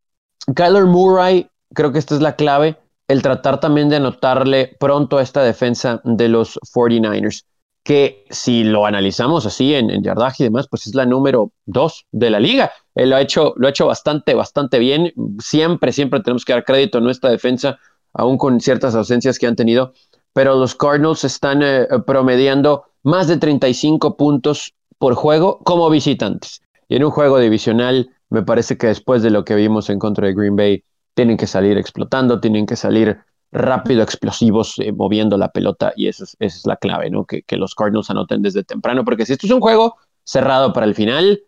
Kyler 0.55 0.85
Murray, 0.85 1.49
creo 1.75 1.93
que 1.93 1.99
esta 1.99 2.15
es 2.15 2.21
la 2.21 2.37
clave, 2.37 2.79
el 3.09 3.23
tratar 3.23 3.59
también 3.59 3.89
de 3.89 3.97
anotarle 3.97 4.77
pronto 4.79 5.19
a 5.19 5.23
esta 5.23 5.43
defensa 5.43 6.01
de 6.05 6.29
los 6.29 6.59
49ers 6.75 7.45
que 7.85 8.25
si 8.31 8.65
lo 8.65 8.87
analizamos 8.87 9.45
así 9.45 9.75
en, 9.75 10.03
yardaje 10.03 10.43
y 10.43 10.47
demás, 10.47 10.67
pues 10.69 10.87
es 10.87 10.95
la 10.95 11.05
número 11.05 11.53
dos 11.67 12.07
de 12.11 12.31
la 12.31 12.41
liga. 12.41 12.73
Él 12.95 13.11
lo 13.11 13.17
ha 13.17 13.21
hecho, 13.21 13.53
lo 13.57 13.67
ha 13.67 13.71
hecho 13.71 13.87
bastante, 13.87 14.35
bastante 14.35 14.79
bien. 14.79 15.13
Siempre, 15.39 15.93
siempre 15.93 16.21
tenemos 16.21 16.47
que 16.47 16.55
dar 16.55 16.65
crédito 16.65 16.99
a 16.99 17.01
nuestra 17.03 17.31
defensa, 17.31 17.79
aún 18.15 18.39
con 18.39 18.59
ciertas 18.61 18.95
ausencias 18.95 19.39
que 19.39 19.47
han 19.47 19.55
tenido. 19.55 19.93
Pero 20.33 20.57
los 20.57 20.75
Cardinals 20.75 21.25
están 21.25 21.63
eh, 21.63 21.87
promediando 22.07 22.85
más 23.03 23.29
de 23.29 23.37
35 23.37 24.17
puntos 24.17 24.73
por 24.99 25.15
juego 25.15 25.59
como 25.59 25.91
visitantes. 25.91 26.63
Y 26.89 26.97
en 26.97 27.05
un 27.05 27.11
juego 27.11 27.39
divisional, 27.39 28.09
me 28.31 28.43
parece 28.43 28.79
que 28.79 28.87
después 28.87 29.23
de 29.23 29.31
lo 29.31 29.45
que 29.45 29.55
vimos 29.55 29.91
en 29.91 29.99
contra 29.99 30.27
de 30.27 30.35
Green 30.35 30.57
Bay, 30.57 30.83
tienen 31.13 31.37
que 31.37 31.47
salir 31.47 31.77
explotando, 31.77 32.41
tienen 32.41 32.65
que 32.65 32.77
salir 32.77 33.19
rápido, 33.55 34.03
explosivos, 34.03 34.79
eh, 34.79 34.93
moviendo 34.93 35.39
la 35.39 35.51
pelota, 35.51 35.93
y 35.97 36.09
esa 36.09 36.25
es, 36.25 36.37
esa 36.41 36.59
es 36.59 36.67
la 36.67 36.77
clave, 36.77 37.09
¿no? 37.09 37.25
Que, 37.25 37.43
que, 37.43 37.57
los 37.57 37.75
Cardinals 37.75 38.11
anoten 38.11 38.43
desde 38.43 38.65
temprano, 38.65 39.05
porque 39.05 39.25
si 39.25 39.33
esto 39.33 39.47
es 39.47 39.53
un 39.53 39.61
juego 39.61 39.97
cerrado 40.25 40.73
para 40.73 40.87
el 40.87 40.95
final, 40.95 41.41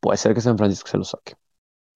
puede 0.00 0.16
ser 0.16 0.34
que 0.34 0.40
San 0.40 0.56
Francisco 0.56 0.88
se 0.88 0.98
lo 0.98 1.04
saque. 1.04 1.34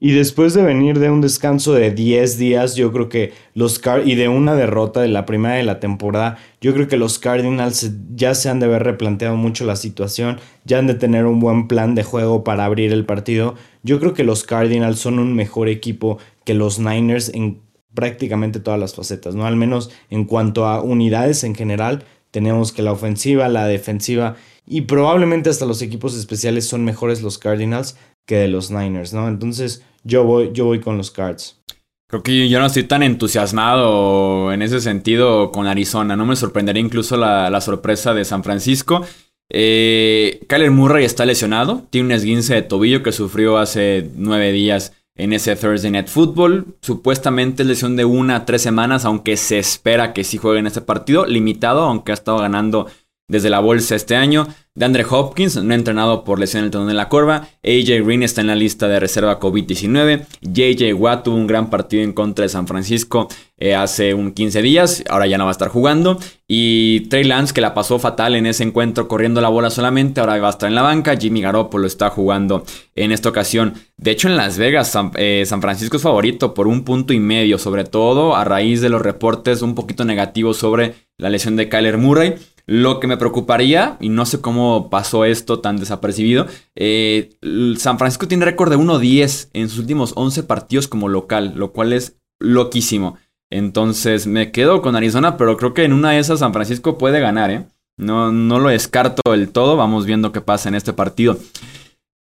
Y 0.02 0.12
después 0.12 0.54
de 0.54 0.62
venir 0.62 0.98
de 0.98 1.10
un 1.10 1.20
descanso 1.20 1.74
de 1.74 1.90
10 1.90 2.38
días, 2.38 2.74
yo 2.74 2.90
creo 2.90 3.10
que 3.10 3.34
los 3.52 3.78
Card 3.78 4.06
y 4.06 4.14
de 4.14 4.28
una 4.28 4.54
derrota 4.54 5.02
de 5.02 5.08
la 5.08 5.26
primera 5.26 5.56
de 5.56 5.62
la 5.62 5.78
temporada, 5.78 6.38
yo 6.62 6.72
creo 6.72 6.88
que 6.88 6.96
los 6.96 7.18
Cardinals 7.18 7.92
ya 8.14 8.34
se 8.34 8.48
han 8.48 8.60
de 8.60 8.66
haber 8.66 8.82
replanteado 8.82 9.36
mucho 9.36 9.66
la 9.66 9.76
situación, 9.76 10.40
ya 10.64 10.78
han 10.78 10.86
de 10.86 10.94
tener 10.94 11.26
un 11.26 11.38
buen 11.38 11.68
plan 11.68 11.94
de 11.94 12.02
juego 12.02 12.44
para 12.44 12.64
abrir 12.64 12.94
el 12.94 13.04
partido. 13.04 13.56
Yo 13.82 14.00
creo 14.00 14.14
que 14.14 14.24
los 14.24 14.42
Cardinals 14.42 14.98
son 14.98 15.18
un 15.18 15.34
mejor 15.36 15.68
equipo 15.68 16.16
que 16.46 16.54
los 16.54 16.78
Niners 16.78 17.28
en 17.28 17.60
prácticamente 17.94 18.60
todas 18.60 18.78
las 18.78 18.94
facetas, 18.94 19.34
¿no? 19.34 19.46
Al 19.46 19.56
menos 19.56 19.90
en 20.10 20.24
cuanto 20.24 20.66
a 20.66 20.82
unidades 20.82 21.44
en 21.44 21.54
general, 21.54 22.04
tenemos 22.30 22.72
que 22.72 22.82
la 22.82 22.92
ofensiva, 22.92 23.48
la 23.48 23.66
defensiva 23.66 24.36
y 24.66 24.82
probablemente 24.82 25.50
hasta 25.50 25.66
los 25.66 25.82
equipos 25.82 26.16
especiales 26.16 26.68
son 26.68 26.84
mejores 26.84 27.22
los 27.22 27.38
Cardinals 27.38 27.96
que 28.26 28.36
de 28.36 28.48
los 28.48 28.70
Niners, 28.70 29.12
¿no? 29.12 29.26
Entonces, 29.26 29.82
yo 30.04 30.24
voy, 30.24 30.50
yo 30.52 30.64
voy 30.66 30.80
con 30.80 30.96
los 30.96 31.10
Cards. 31.10 31.60
Creo 32.10 32.22
que 32.22 32.48
yo 32.48 32.58
no 32.58 32.66
estoy 32.66 32.84
tan 32.84 33.04
entusiasmado 33.04 34.52
en 34.52 34.62
ese 34.62 34.80
sentido 34.80 35.52
con 35.52 35.68
Arizona. 35.68 36.16
No 36.16 36.26
me 36.26 36.34
sorprendería 36.34 36.82
incluso 36.82 37.16
la, 37.16 37.60
sorpresa 37.60 38.14
de 38.14 38.24
San 38.24 38.42
Francisco. 38.42 39.04
Eh, 39.48 40.40
Kyler 40.48 40.72
Murray 40.72 41.04
está 41.04 41.24
lesionado. 41.24 41.84
Tiene 41.90 42.06
un 42.06 42.12
esguince 42.12 42.54
de 42.54 42.62
tobillo 42.62 43.04
que 43.04 43.12
sufrió 43.12 43.58
hace 43.58 44.10
nueve 44.16 44.50
días 44.50 44.92
en 45.22 45.32
ese 45.32 45.54
Thursday 45.54 45.90
Night 45.90 46.08
Football. 46.08 46.76
Supuestamente 46.80 47.62
es 47.62 47.68
lesión 47.68 47.96
de 47.96 48.04
una 48.04 48.36
a 48.36 48.44
tres 48.44 48.62
semanas, 48.62 49.04
aunque 49.04 49.36
se 49.36 49.58
espera 49.58 50.12
que 50.12 50.24
sí 50.24 50.38
juegue 50.38 50.60
en 50.60 50.66
este 50.66 50.80
partido. 50.80 51.26
Limitado, 51.26 51.82
aunque 51.82 52.12
ha 52.12 52.14
estado 52.14 52.38
ganando 52.38 52.86
desde 53.30 53.48
la 53.48 53.60
bolsa 53.60 53.94
este 53.94 54.16
año. 54.16 54.46
De 54.74 54.84
Andre 54.84 55.04
Hopkins, 55.08 55.56
no 55.56 55.74
entrenado 55.74 56.22
por 56.22 56.38
lesión 56.38 56.60
en 56.60 56.66
el 56.66 56.70
tendón 56.70 56.88
de 56.88 56.94
la 56.94 57.08
corva. 57.08 57.48
AJ 57.64 58.04
Green 58.04 58.22
está 58.22 58.40
en 58.40 58.46
la 58.46 58.54
lista 58.54 58.86
de 58.86 59.00
reserva 59.00 59.40
COVID-19. 59.40 60.26
JJ 60.42 60.94
Watt 60.94 61.24
tuvo 61.24 61.36
un 61.36 61.48
gran 61.48 61.70
partido 61.70 62.04
en 62.04 62.12
contra 62.12 62.44
de 62.44 62.50
San 62.50 62.68
Francisco 62.68 63.28
eh, 63.58 63.74
hace 63.74 64.14
un 64.14 64.32
15 64.32 64.62
días. 64.62 65.04
Ahora 65.08 65.26
ya 65.26 65.38
no 65.38 65.44
va 65.44 65.50
a 65.50 65.52
estar 65.52 65.68
jugando. 65.68 66.18
Y 66.46 67.00
Trey 67.08 67.24
Lance, 67.24 67.52
que 67.52 67.60
la 67.60 67.74
pasó 67.74 67.98
fatal 67.98 68.36
en 68.36 68.46
ese 68.46 68.62
encuentro 68.62 69.08
corriendo 69.08 69.40
la 69.40 69.48
bola 69.48 69.70
solamente, 69.70 70.20
ahora 70.20 70.38
va 70.38 70.48
a 70.48 70.50
estar 70.52 70.68
en 70.68 70.76
la 70.76 70.82
banca. 70.82 71.16
Jimmy 71.16 71.40
Garoppolo 71.40 71.86
está 71.86 72.10
jugando 72.10 72.64
en 72.94 73.12
esta 73.12 73.28
ocasión. 73.28 73.74
De 73.96 74.12
hecho, 74.12 74.28
en 74.28 74.36
Las 74.36 74.56
Vegas, 74.56 74.90
San, 74.92 75.10
eh, 75.16 75.44
San 75.46 75.60
Francisco 75.60 75.96
es 75.96 76.02
favorito 76.02 76.54
por 76.54 76.68
un 76.68 76.84
punto 76.84 77.12
y 77.12 77.20
medio, 77.20 77.58
sobre 77.58 77.84
todo 77.84 78.36
a 78.36 78.44
raíz 78.44 78.80
de 78.80 78.88
los 78.88 79.02
reportes 79.02 79.62
un 79.62 79.74
poquito 79.74 80.04
negativos 80.04 80.56
sobre 80.56 80.94
la 81.18 81.28
lesión 81.28 81.56
de 81.56 81.68
Kyler 81.68 81.98
Murray. 81.98 82.34
Lo 82.72 83.00
que 83.00 83.08
me 83.08 83.16
preocuparía, 83.16 83.96
y 83.98 84.10
no 84.10 84.24
sé 84.24 84.40
cómo 84.40 84.90
pasó 84.90 85.24
esto 85.24 85.58
tan 85.58 85.76
desapercibido, 85.76 86.46
eh, 86.76 87.30
San 87.76 87.98
Francisco 87.98 88.28
tiene 88.28 88.44
récord 88.44 88.70
de 88.70 88.76
1-10 88.76 89.48
en 89.54 89.68
sus 89.68 89.80
últimos 89.80 90.12
11 90.14 90.44
partidos 90.44 90.86
como 90.86 91.08
local, 91.08 91.54
lo 91.56 91.72
cual 91.72 91.92
es 91.92 92.16
loquísimo. 92.38 93.16
Entonces 93.50 94.28
me 94.28 94.52
quedo 94.52 94.82
con 94.82 94.94
Arizona, 94.94 95.36
pero 95.36 95.56
creo 95.56 95.74
que 95.74 95.82
en 95.82 95.92
una 95.92 96.12
de 96.12 96.20
esas 96.20 96.38
San 96.38 96.52
Francisco 96.52 96.96
puede 96.96 97.18
ganar, 97.18 97.50
¿eh? 97.50 97.66
No, 97.96 98.30
no 98.30 98.60
lo 98.60 98.68
descarto 98.68 99.32
del 99.32 99.50
todo, 99.50 99.76
vamos 99.76 100.06
viendo 100.06 100.30
qué 100.30 100.40
pasa 100.40 100.68
en 100.68 100.76
este 100.76 100.92
partido. 100.92 101.38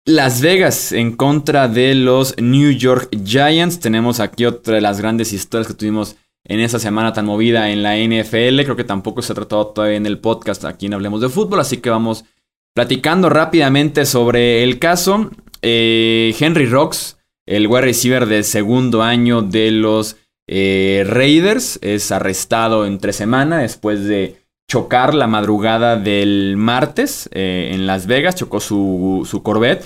Las 0.04 0.42
Vegas 0.42 0.94
en 0.94 1.16
contra 1.16 1.68
de 1.68 1.94
los 1.94 2.36
New 2.42 2.72
York 2.72 3.16
Giants. 3.24 3.80
Tenemos 3.80 4.20
aquí 4.20 4.48
otra 4.48 4.74
de 4.74 4.82
las 4.82 5.00
grandes 5.00 5.32
historias 5.32 5.68
que 5.68 5.76
tuvimos 5.76 6.16
en 6.50 6.60
esa 6.60 6.80
semana 6.80 7.14
tan 7.14 7.26
movida 7.26 7.70
en 7.70 7.84
la 7.84 7.96
NFL. 7.96 8.64
Creo 8.64 8.76
que 8.76 8.84
tampoco 8.84 9.22
se 9.22 9.32
ha 9.32 9.36
tratado 9.36 9.68
todavía 9.68 9.98
en 9.98 10.08
el 10.08 10.18
podcast 10.18 10.66
aquí 10.66 10.88
en 10.88 10.96
Hablemos 10.96 11.22
de 11.22 11.30
Fútbol, 11.30 11.60
así 11.60 11.78
que 11.78 11.92
vamos 11.92 12.26
platicando 12.76 13.30
rápidamente 13.30 14.06
sobre 14.06 14.64
el 14.64 14.80
caso. 14.80 15.30
Eh, 15.62 16.36
Henry 16.38 16.66
Rocks, 16.66 17.18
el 17.46 17.68
wide 17.68 17.82
receiver 17.82 18.26
de 18.26 18.44
segundo 18.44 19.04
año 19.04 19.44
de 19.44 19.72
los 19.72 20.18
eh, 20.48 21.04
Raiders, 21.06 21.78
es 21.84 22.12
arrestado 22.12 22.88
entre 22.88 23.14
semana 23.14 23.60
después 23.60 24.06
de 24.06 24.38
chocar 24.68 25.14
la 25.14 25.28
madrugada 25.28 25.98
del 25.98 26.56
martes 26.58 27.30
eh, 27.32 27.72
en 27.74 27.86
Las 27.86 28.08
Vegas, 28.08 28.36
chocó 28.36 28.60
su, 28.60 29.28
su 29.30 29.44
Corvette. 29.44 29.86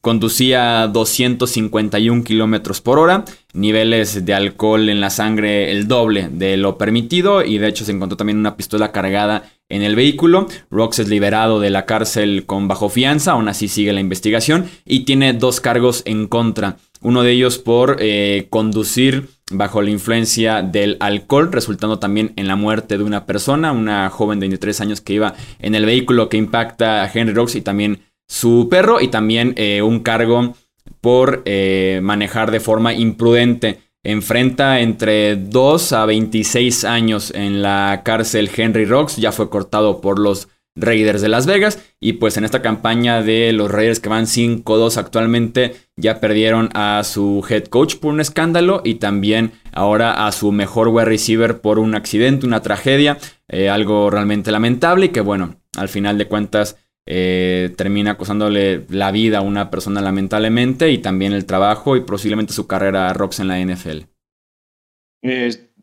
Conducía 0.00 0.86
251 0.86 2.24
kilómetros 2.24 2.80
por 2.80 2.98
hora, 2.98 3.26
niveles 3.52 4.24
de 4.24 4.32
alcohol 4.32 4.88
en 4.88 5.02
la 5.02 5.10
sangre 5.10 5.72
el 5.72 5.88
doble 5.88 6.30
de 6.32 6.56
lo 6.56 6.78
permitido 6.78 7.44
y 7.44 7.58
de 7.58 7.68
hecho 7.68 7.84
se 7.84 7.92
encontró 7.92 8.16
también 8.16 8.38
una 8.38 8.56
pistola 8.56 8.92
cargada 8.92 9.50
en 9.68 9.82
el 9.82 9.96
vehículo. 9.96 10.48
Rox 10.70 11.00
es 11.00 11.08
liberado 11.08 11.60
de 11.60 11.68
la 11.68 11.84
cárcel 11.84 12.46
con 12.46 12.66
bajo 12.66 12.88
fianza, 12.88 13.32
aún 13.32 13.48
así 13.48 13.68
sigue 13.68 13.92
la 13.92 14.00
investigación 14.00 14.70
y 14.86 15.00
tiene 15.00 15.34
dos 15.34 15.60
cargos 15.60 16.00
en 16.06 16.28
contra. 16.28 16.78
Uno 17.02 17.22
de 17.22 17.32
ellos 17.32 17.58
por 17.58 17.98
eh, 18.00 18.46
conducir 18.48 19.28
bajo 19.50 19.82
la 19.82 19.90
influencia 19.90 20.62
del 20.62 20.96
alcohol, 21.00 21.52
resultando 21.52 21.98
también 21.98 22.32
en 22.36 22.46
la 22.46 22.56
muerte 22.56 22.96
de 22.96 23.04
una 23.04 23.26
persona, 23.26 23.72
una 23.72 24.08
joven 24.08 24.38
de 24.40 24.44
23 24.44 24.80
años 24.80 25.00
que 25.02 25.14
iba 25.14 25.34
en 25.58 25.74
el 25.74 25.84
vehículo 25.84 26.30
que 26.30 26.36
impacta 26.36 27.02
a 27.02 27.10
Henry 27.12 27.34
Rox 27.34 27.54
y 27.56 27.60
también 27.60 28.09
su 28.30 28.68
perro 28.70 29.00
y 29.00 29.08
también 29.08 29.54
eh, 29.56 29.82
un 29.82 30.00
cargo 30.00 30.54
por 31.00 31.42
eh, 31.46 31.98
manejar 32.00 32.52
de 32.52 32.60
forma 32.60 32.94
imprudente. 32.94 33.80
Enfrenta 34.04 34.80
entre 34.80 35.34
2 35.34 35.92
a 35.92 36.06
26 36.06 36.84
años 36.84 37.32
en 37.34 37.60
la 37.60 38.02
cárcel 38.04 38.48
Henry 38.56 38.84
Rocks, 38.84 39.16
ya 39.16 39.32
fue 39.32 39.50
cortado 39.50 40.00
por 40.00 40.20
los 40.20 40.48
Raiders 40.76 41.20
de 41.20 41.28
Las 41.28 41.46
Vegas 41.46 41.82
y 41.98 42.14
pues 42.14 42.36
en 42.36 42.44
esta 42.44 42.62
campaña 42.62 43.20
de 43.20 43.52
los 43.52 43.68
Raiders 43.68 43.98
que 43.98 44.08
van 44.08 44.26
5-2 44.26 44.96
actualmente 44.96 45.74
ya 45.96 46.20
perdieron 46.20 46.70
a 46.74 47.02
su 47.02 47.44
head 47.50 47.64
coach 47.64 47.96
por 47.96 48.14
un 48.14 48.20
escándalo 48.20 48.80
y 48.84 48.94
también 48.94 49.52
ahora 49.72 50.26
a 50.28 50.30
su 50.30 50.52
mejor 50.52 50.88
wide 50.88 51.06
receiver 51.06 51.60
por 51.60 51.80
un 51.80 51.96
accidente, 51.96 52.46
una 52.46 52.62
tragedia, 52.62 53.18
eh, 53.48 53.68
algo 53.68 54.08
realmente 54.08 54.52
lamentable 54.52 55.06
y 55.06 55.08
que 55.08 55.20
bueno, 55.20 55.56
al 55.76 55.88
final 55.88 56.16
de 56.16 56.28
cuentas 56.28 56.76
eh, 57.06 57.72
termina 57.76 58.12
acosándole 58.12 58.86
la 58.88 59.10
vida 59.10 59.38
a 59.38 59.42
una 59.42 59.70
persona 59.70 60.00
lamentablemente 60.00 60.90
y 60.90 60.98
también 60.98 61.32
el 61.32 61.46
trabajo 61.46 61.96
y 61.96 62.02
posiblemente 62.02 62.52
su 62.52 62.66
carrera 62.66 63.08
a 63.08 63.12
Rox 63.12 63.40
en 63.40 63.48
la 63.48 63.58
NFL. 63.58 64.04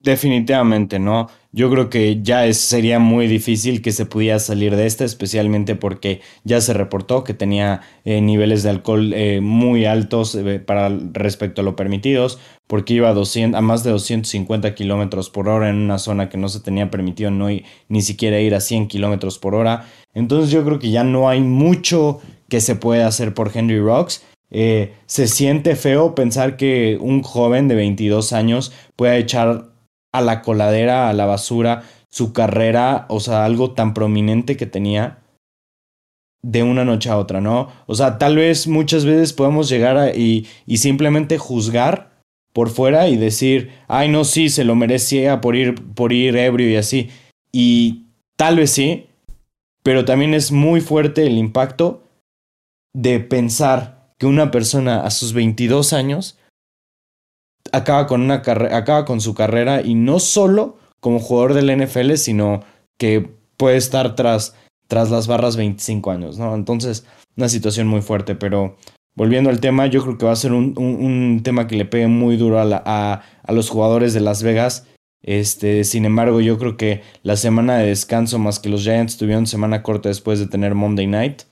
Definitivamente, 0.02 1.00
¿no? 1.00 1.28
Yo 1.52 1.70
creo 1.72 1.90
que 1.90 2.22
ya 2.22 2.52
sería 2.54 3.00
muy 3.00 3.28
difícil 3.28 3.82
que 3.82 3.92
se 3.92 4.06
pudiera 4.06 4.40
salir 4.40 4.76
de 4.76 4.86
esta, 4.86 5.06
especialmente 5.06 5.76
porque 5.76 6.22
ya 6.44 6.62
se 6.62 6.74
reportó 6.74 7.24
que 7.24 7.34
tenía 7.34 7.82
eh, 8.06 8.22
niveles 8.22 8.64
de 8.64 8.70
alcohol 8.70 9.14
eh, 9.14 9.42
muy 9.42 9.86
altos 9.86 10.38
para 10.66 10.90
respecto 11.14 11.62
a 11.62 11.64
lo 11.64 11.76
permitidos, 11.76 12.40
porque 12.68 12.94
iba 12.94 13.10
a, 13.10 13.14
200, 13.14 13.58
a 13.58 13.62
más 13.62 13.84
de 13.84 13.92
250 13.92 14.76
kilómetros 14.76 15.30
por 15.30 15.50
hora 15.50 15.70
en 15.70 15.78
una 15.78 15.98
zona 15.98 16.30
que 16.30 16.38
no 16.38 16.50
se 16.50 16.60
tenía 16.60 16.92
permitido 16.92 17.32
ni 17.32 18.02
siquiera 18.02 18.40
ir 18.40 18.54
a 18.54 18.62
100 18.62 18.88
kilómetros 18.88 19.40
por 19.40 19.56
hora. 19.56 19.88
Entonces 20.14 20.52
yo 20.52 20.64
creo 20.64 20.80
que 20.80 20.92
ya 20.92 21.04
no 21.04 21.30
hay 21.30 21.42
mucho 21.42 22.20
que 22.50 22.62
se 22.62 22.76
pueda 22.76 23.08
hacer 23.08 23.34
por 23.34 23.52
Henry 23.54 23.80
Rocks. 23.80 24.24
Eh, 24.50 24.94
se 25.06 25.28
siente 25.28 25.76
feo 25.76 26.16
pensar 26.16 26.56
que 26.56 26.98
un 27.02 27.22
joven 27.22 27.68
de 27.68 27.76
22 27.76 28.32
años 28.34 28.72
pueda 28.96 29.18
echar 29.18 29.77
a 30.18 30.22
la 30.22 30.42
coladera, 30.42 31.10
a 31.10 31.14
la 31.14 31.26
basura, 31.26 31.84
su 32.10 32.34
carrera, 32.34 33.06
o 33.10 33.20
sea, 33.20 33.46
algo 33.46 33.72
tan 33.72 33.94
prominente 33.94 34.58
que 34.58 34.66
tenía 34.66 35.20
de 36.42 36.64
una 36.64 36.86
noche 36.86 37.10
a 37.10 37.18
otra, 37.18 37.42
¿no? 37.42 37.70
O 37.88 37.96
sea, 37.96 38.18
tal 38.18 38.38
vez 38.38 38.68
muchas 38.68 39.06
veces 39.06 39.34
podemos 39.34 39.70
llegar 39.70 39.98
a, 39.98 40.16
y, 40.16 40.48
y 40.66 40.78
simplemente 40.78 41.38
juzgar 41.38 42.18
por 42.54 42.70
fuera 42.70 43.08
y 43.08 43.18
decir, 43.18 43.72
ay, 43.88 44.10
no, 44.10 44.24
sí, 44.24 44.50
se 44.50 44.64
lo 44.64 44.76
merecía 44.76 45.42
por 45.42 45.56
ir, 45.56 45.76
por 45.94 46.14
ir 46.14 46.36
ebrio 46.38 46.70
y 46.70 46.76
así. 46.76 47.10
Y 47.52 48.08
tal 48.36 48.58
vez 48.58 48.72
sí, 48.72 49.08
pero 49.84 50.06
también 50.06 50.34
es 50.34 50.52
muy 50.52 50.82
fuerte 50.82 51.28
el 51.28 51.38
impacto 51.38 52.04
de 52.94 53.20
pensar 53.20 54.14
que 54.18 54.26
una 54.26 54.50
persona 54.50 55.02
a 55.02 55.12
sus 55.12 55.34
22 55.34 55.94
años 55.94 56.40
acaba 57.72 58.08
con, 58.08 58.22
una 58.22 58.36
acaba 58.36 59.06
con 59.06 59.22
su 59.22 59.34
carrera 59.34 59.82
y 59.82 59.96
no 59.96 60.20
solo 60.20 60.78
como 61.00 61.20
jugador 61.20 61.54
del 61.54 61.76
NFL, 61.76 62.16
sino 62.16 62.62
que 62.98 63.30
puede 63.58 63.78
estar 63.78 64.16
tras, 64.16 64.56
tras 64.88 65.10
las 65.12 65.28
barras 65.28 65.56
25 65.56 66.12
años, 66.12 66.38
¿no? 66.38 66.56
Entonces, 66.56 67.06
una 67.36 67.50
situación 67.50 67.88
muy 67.88 68.02
fuerte, 68.02 68.36
pero 68.36 68.78
volviendo 69.16 69.50
al 69.50 69.60
tema, 69.60 69.88
yo 69.88 70.04
creo 70.04 70.18
que 70.18 70.26
va 70.26 70.32
a 70.32 70.36
ser 70.36 70.54
un, 70.54 70.74
un, 70.78 71.42
tema 71.44 71.68
que 71.68 71.76
le 71.76 71.86
pegue 71.86 72.08
muy 72.08 72.38
duro 72.38 72.60
a, 72.60 72.84
a, 72.86 73.22
a 73.44 73.52
los 73.52 73.70
jugadores 73.70 74.14
de 74.14 74.22
Las 74.22 74.44
Vegas 74.44 74.86
Este, 75.24 75.84
sin 75.84 76.06
embargo, 76.06 76.42
yo 76.42 76.58
creo 76.58 76.78
que 76.78 77.02
la 77.24 77.36
semana 77.36 77.78
de 77.78 77.88
descanso, 77.88 78.40
más 78.40 78.60
que 78.60 78.70
los 78.70 78.84
Giants 78.84 79.18
tuvieron 79.18 79.48
semana 79.48 79.84
corta 79.84 80.10
después 80.10 80.40
de 80.40 80.48
tener 80.48 80.76
Monday 80.76 81.08
Night, 81.08 81.44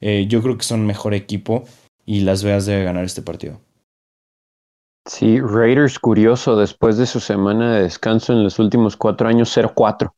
eh, 0.00 0.26
yo 0.28 0.42
creo 0.42 0.58
que 0.58 0.64
son 0.64 0.84
mejor 0.84 1.14
equipo 1.14 1.64
y 2.04 2.20
Las 2.20 2.42
Vegas 2.42 2.66
debe 2.66 2.84
ganar 2.84 3.04
este 3.04 3.22
partido. 3.22 3.60
Sí, 5.04 5.40
Raiders 5.40 5.98
curioso, 5.98 6.56
después 6.56 6.96
de 6.96 7.06
su 7.06 7.18
semana 7.18 7.74
de 7.74 7.82
descanso 7.82 8.32
en 8.32 8.44
los 8.44 8.58
últimos 8.58 8.96
cuatro 8.96 9.28
años, 9.28 9.56
0-4. 9.56 10.12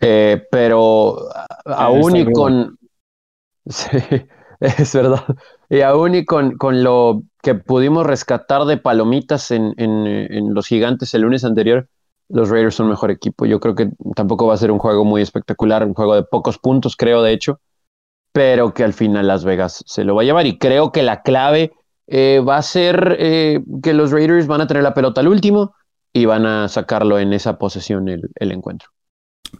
Eh, 0.00 0.42
pero 0.50 1.16
aún 1.64 2.16
y 2.16 2.32
con... 2.32 2.78
Sí, 3.66 3.96
es 4.60 4.94
verdad. 4.94 5.24
Y 5.70 5.80
aún 5.80 6.14
y 6.14 6.26
con, 6.26 6.58
con 6.58 6.84
lo 6.84 7.22
que 7.42 7.54
pudimos 7.54 8.06
rescatar 8.06 8.66
de 8.66 8.76
palomitas 8.76 9.50
en, 9.50 9.72
en, 9.78 10.06
en, 10.06 10.52
los 10.52 10.66
gigantes 10.66 11.14
el 11.14 11.22
lunes 11.22 11.44
anterior, 11.44 11.88
los 12.28 12.50
Raiders 12.50 12.74
son 12.74 12.90
mejor 12.90 13.10
equipo. 13.10 13.46
Yo 13.46 13.60
creo 13.60 13.74
que 13.74 13.90
tampoco 14.14 14.46
va 14.46 14.54
a 14.54 14.58
ser 14.58 14.70
un 14.70 14.78
juego 14.78 15.06
muy 15.06 15.22
espectacular, 15.22 15.82
un 15.82 15.94
juego 15.94 16.14
de 16.14 16.24
pocos 16.24 16.58
puntos, 16.58 16.94
creo, 16.94 17.22
de 17.22 17.32
hecho, 17.32 17.58
pero 18.32 18.74
que 18.74 18.84
al 18.84 18.92
final 18.92 19.26
Las 19.26 19.44
Vegas 19.44 19.82
se 19.86 20.04
lo 20.04 20.14
va 20.14 20.22
a 20.22 20.24
llevar. 20.26 20.46
Y 20.46 20.58
creo 20.58 20.92
que 20.92 21.02
la 21.02 21.22
clave 21.22 21.72
eh, 22.06 22.40
va 22.46 22.56
a 22.56 22.62
ser 22.62 23.16
eh, 23.18 23.60
que 23.82 23.94
los 23.94 24.10
Raiders 24.10 24.46
van 24.46 24.60
a 24.60 24.66
tener 24.66 24.82
la 24.82 24.94
pelota 24.94 25.20
al 25.20 25.28
último 25.28 25.74
y 26.12 26.26
van 26.26 26.46
a 26.46 26.68
sacarlo 26.68 27.18
en 27.18 27.32
esa 27.32 27.58
posesión 27.58 28.08
el, 28.08 28.22
el 28.36 28.52
encuentro. 28.52 28.90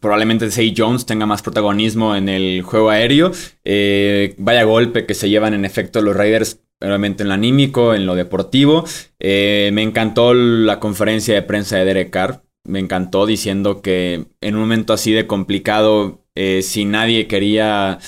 Probablemente 0.01 0.51
Say 0.51 0.75
Jones 0.77 1.07
tenga 1.07 1.27
más 1.27 1.43
protagonismo 1.43 2.17
en 2.17 2.29
el 2.29 2.63
juego 2.63 2.91
aéreo. 2.91 3.33
Eh, 3.65 4.35
vaya 4.39 4.65
golpe 4.65 5.07
que 5.07 5.15
se 5.15 5.29
llevan 5.29 5.55
en 5.55 5.65
efecto 5.65 6.03
los 6.03 6.17
Raiders, 6.17 6.61
obviamente 6.81 7.23
en 7.23 7.29
lo 7.29 7.35
anímico, 7.35 7.95
en 7.95 8.05
lo 8.05 8.15
deportivo. 8.15 8.85
Me 9.21 9.83
encantó 9.83 10.35
la 10.35 10.81
conferencia 10.81 11.35
de 11.35 11.43
prensa 11.43 11.77
de 11.77 11.85
Derek 11.85 12.11
Carr. 12.11 12.43
Me 12.65 12.81
encantó 12.81 13.25
diciendo 13.25 13.83
que 13.83 14.27
en 14.41 14.55
un 14.55 14.63
momento 14.63 14.93
así 14.93 15.13
de 15.13 15.29
complicado, 15.29 16.25
si 16.35 16.85
nadie 16.85 17.29
quería 17.29 18.01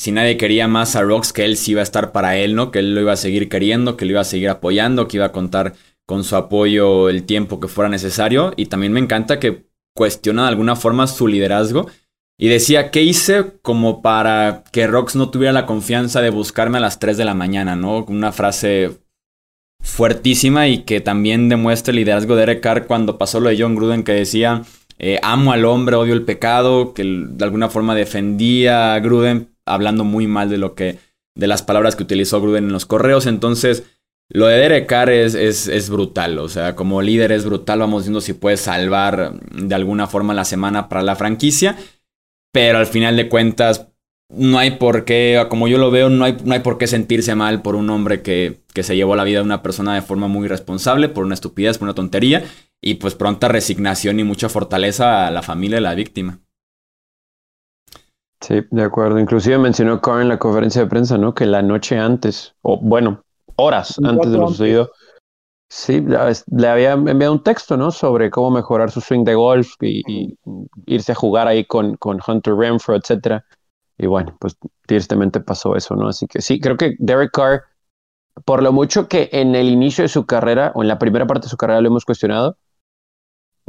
si 0.00 0.12
nadie 0.12 0.38
quería 0.38 0.66
más 0.66 0.96
a 0.96 1.02
Rocks, 1.02 1.30
que 1.30 1.44
él 1.44 1.58
sí 1.58 1.72
iba 1.72 1.80
a 1.80 1.82
estar 1.82 2.10
para 2.10 2.38
él, 2.38 2.54
¿no? 2.54 2.70
Que 2.70 2.78
él 2.78 2.94
lo 2.94 3.02
iba 3.02 3.12
a 3.12 3.16
seguir 3.16 3.50
queriendo, 3.50 3.98
que 3.98 4.06
lo 4.06 4.12
iba 4.12 4.22
a 4.22 4.24
seguir 4.24 4.48
apoyando, 4.48 5.06
que 5.06 5.18
iba 5.18 5.26
a 5.26 5.32
contar 5.32 5.74
con 6.06 6.24
su 6.24 6.36
apoyo 6.36 7.10
el 7.10 7.24
tiempo 7.24 7.60
que 7.60 7.68
fuera 7.68 7.90
necesario. 7.90 8.54
Y 8.56 8.64
también 8.64 8.94
me 8.94 9.00
encanta 9.00 9.38
que 9.38 9.66
cuestiona 9.94 10.44
de 10.44 10.48
alguna 10.48 10.74
forma 10.74 11.06
su 11.06 11.28
liderazgo. 11.28 11.90
Y 12.38 12.48
decía, 12.48 12.90
¿qué 12.90 13.02
hice 13.02 13.58
como 13.60 14.00
para 14.00 14.64
que 14.72 14.86
Rox 14.86 15.16
no 15.16 15.28
tuviera 15.28 15.52
la 15.52 15.66
confianza 15.66 16.22
de 16.22 16.30
buscarme 16.30 16.78
a 16.78 16.80
las 16.80 16.98
3 16.98 17.18
de 17.18 17.26
la 17.26 17.34
mañana, 17.34 17.76
¿no? 17.76 18.02
Una 18.04 18.32
frase 18.32 19.02
fuertísima 19.82 20.66
y 20.68 20.84
que 20.84 21.02
también 21.02 21.50
demuestra 21.50 21.90
el 21.90 21.96
liderazgo 21.96 22.36
de 22.36 22.44
Eric 22.44 22.60
Carr 22.62 22.86
cuando 22.86 23.18
pasó 23.18 23.38
lo 23.38 23.50
de 23.50 23.60
John 23.60 23.74
Gruden 23.74 24.02
que 24.02 24.12
decía, 24.12 24.62
eh, 24.98 25.20
amo 25.22 25.52
al 25.52 25.66
hombre, 25.66 25.96
odio 25.96 26.14
el 26.14 26.22
pecado, 26.22 26.94
que 26.94 27.04
de 27.04 27.44
alguna 27.44 27.68
forma 27.68 27.94
defendía 27.94 28.94
a 28.94 29.00
Gruden 29.00 29.50
hablando 29.74 30.04
muy 30.04 30.26
mal 30.26 30.50
de 30.50 30.58
lo 30.58 30.74
que, 30.74 30.98
de 31.34 31.46
las 31.46 31.62
palabras 31.62 31.96
que 31.96 32.02
utilizó 32.02 32.40
Gruden 32.40 32.64
en 32.64 32.72
los 32.72 32.86
correos. 32.86 33.26
Entonces, 33.26 33.84
lo 34.28 34.46
de 34.46 34.58
Derek 34.58 34.86
Carr 34.86 35.10
es, 35.10 35.34
es, 35.34 35.90
brutal. 35.90 36.38
O 36.38 36.48
sea, 36.48 36.76
como 36.76 37.02
líder 37.02 37.32
es 37.32 37.44
brutal. 37.44 37.80
Vamos 37.80 38.04
viendo 38.04 38.20
si 38.20 38.32
puede 38.32 38.56
salvar 38.56 39.40
de 39.50 39.74
alguna 39.74 40.06
forma 40.06 40.34
la 40.34 40.44
semana 40.44 40.88
para 40.88 41.02
la 41.02 41.16
franquicia. 41.16 41.76
Pero 42.52 42.78
al 42.78 42.86
final 42.86 43.16
de 43.16 43.28
cuentas, 43.28 43.88
no 44.28 44.58
hay 44.58 44.72
por 44.72 45.04
qué, 45.04 45.44
como 45.48 45.66
yo 45.66 45.78
lo 45.78 45.90
veo, 45.90 46.08
no 46.08 46.24
hay, 46.24 46.36
no 46.44 46.54
hay 46.54 46.60
por 46.60 46.78
qué 46.78 46.86
sentirse 46.86 47.34
mal 47.34 47.62
por 47.62 47.74
un 47.74 47.90
hombre 47.90 48.22
que, 48.22 48.60
que 48.72 48.84
se 48.84 48.94
llevó 48.94 49.16
la 49.16 49.24
vida 49.24 49.38
de 49.38 49.44
una 49.44 49.62
persona 49.62 49.94
de 49.94 50.02
forma 50.02 50.28
muy 50.28 50.46
irresponsable, 50.46 51.08
por 51.08 51.24
una 51.24 51.34
estupidez, 51.34 51.78
por 51.78 51.86
una 51.86 51.94
tontería. 51.94 52.44
Y 52.80 52.94
pues 52.94 53.14
pronta 53.14 53.48
resignación 53.48 54.20
y 54.20 54.24
mucha 54.24 54.48
fortaleza 54.48 55.26
a 55.26 55.30
la 55.30 55.42
familia 55.42 55.76
de 55.76 55.82
la 55.82 55.94
víctima. 55.94 56.40
Sí, 58.40 58.62
de 58.70 58.82
acuerdo. 58.82 59.18
Inclusive 59.18 59.58
mencionó 59.58 60.00
Carr 60.00 60.22
en 60.22 60.28
la 60.28 60.38
conferencia 60.38 60.82
de 60.82 60.88
prensa, 60.88 61.18
¿no? 61.18 61.34
Que 61.34 61.46
la 61.46 61.62
noche 61.62 61.98
antes, 61.98 62.54
o 62.62 62.78
bueno, 62.80 63.22
horas 63.56 63.98
antes 64.02 64.30
de 64.30 64.38
lo 64.38 64.48
sucedido, 64.48 64.92
sí, 65.68 66.04
le 66.50 66.68
había 66.68 66.92
enviado 66.92 67.32
un 67.32 67.42
texto, 67.42 67.76
¿no? 67.76 67.90
Sobre 67.90 68.30
cómo 68.30 68.50
mejorar 68.50 68.90
su 68.90 69.00
swing 69.00 69.24
de 69.24 69.34
golf 69.34 69.74
y, 69.82 70.38
irse 70.86 71.12
a 71.12 71.14
jugar 71.14 71.48
ahí 71.48 71.64
con, 71.66 71.96
con 71.96 72.18
Hunter 72.26 72.54
Renfro, 72.54 72.96
etcétera. 72.96 73.44
Y 73.98 74.06
bueno, 74.06 74.34
pues 74.40 74.56
tristemente 74.86 75.40
pasó 75.40 75.76
eso, 75.76 75.94
¿no? 75.94 76.08
Así 76.08 76.26
que 76.26 76.40
sí, 76.40 76.58
creo 76.58 76.78
que 76.78 76.96
Derek 76.98 77.32
Carr, 77.32 77.64
por 78.46 78.62
lo 78.62 78.72
mucho 78.72 79.08
que 79.08 79.28
en 79.32 79.54
el 79.54 79.68
inicio 79.68 80.02
de 80.02 80.08
su 80.08 80.24
carrera, 80.24 80.72
o 80.74 80.80
en 80.80 80.88
la 80.88 80.98
primera 80.98 81.26
parte 81.26 81.44
de 81.44 81.50
su 81.50 81.58
carrera 81.58 81.82
lo 81.82 81.88
hemos 81.88 82.06
cuestionado, 82.06 82.56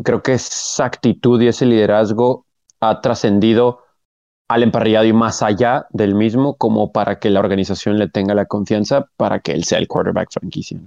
creo 0.01 0.23
que 0.23 0.33
esa 0.33 0.85
actitud 0.85 1.41
y 1.41 1.47
ese 1.47 1.65
liderazgo 1.65 2.45
ha 2.79 3.01
trascendido 3.01 3.80
al 4.53 4.63
emparrillado 4.63 5.05
y 5.05 5.13
más 5.13 5.41
allá 5.41 5.85
del 5.91 6.15
mismo, 6.15 6.55
como 6.55 6.91
para 6.91 7.19
que 7.19 7.29
la 7.29 7.39
organización 7.39 7.97
le 7.97 8.09
tenga 8.09 8.33
la 8.33 8.45
confianza 8.45 9.07
para 9.17 9.39
que 9.39 9.53
él 9.53 9.63
sea 9.63 9.79
el 9.79 9.87
quarterback 9.87 10.31
franquicia. 10.31 10.79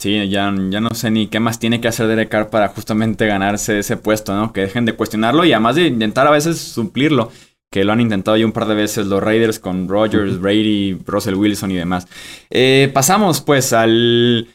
Sí, 0.00 0.28
ya, 0.28 0.54
ya 0.70 0.80
no 0.80 0.90
sé 0.94 1.10
ni 1.10 1.26
qué 1.26 1.40
más 1.40 1.58
tiene 1.58 1.80
que 1.80 1.88
hacer 1.88 2.06
Derek 2.06 2.28
Carr 2.28 2.50
para 2.50 2.68
justamente 2.68 3.26
ganarse 3.26 3.80
ese 3.80 3.96
puesto, 3.96 4.34
¿no? 4.34 4.52
Que 4.52 4.60
dejen 4.60 4.84
de 4.84 4.92
cuestionarlo 4.92 5.44
y 5.44 5.52
además 5.52 5.74
de 5.74 5.88
intentar 5.88 6.26
a 6.28 6.30
veces 6.30 6.58
suplirlo, 6.60 7.32
que 7.72 7.82
lo 7.82 7.92
han 7.92 8.00
intentado 8.00 8.36
ya 8.36 8.46
un 8.46 8.52
par 8.52 8.66
de 8.66 8.76
veces 8.76 9.06
los 9.06 9.22
Raiders 9.22 9.58
con 9.58 9.88
Rogers, 9.88 10.40
Brady, 10.40 10.98
Russell 11.04 11.34
Wilson 11.34 11.72
y 11.72 11.76
demás. 11.76 12.06
Eh, 12.50 12.90
pasamos 12.94 13.40
pues 13.40 13.72
al 13.72 14.46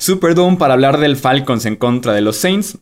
Superdome 0.00 0.56
para 0.56 0.72
hablar 0.72 0.98
del 0.98 1.16
Falcons 1.16 1.66
en 1.66 1.76
contra 1.76 2.14
de 2.14 2.22
los 2.22 2.36
Saints. 2.36 2.78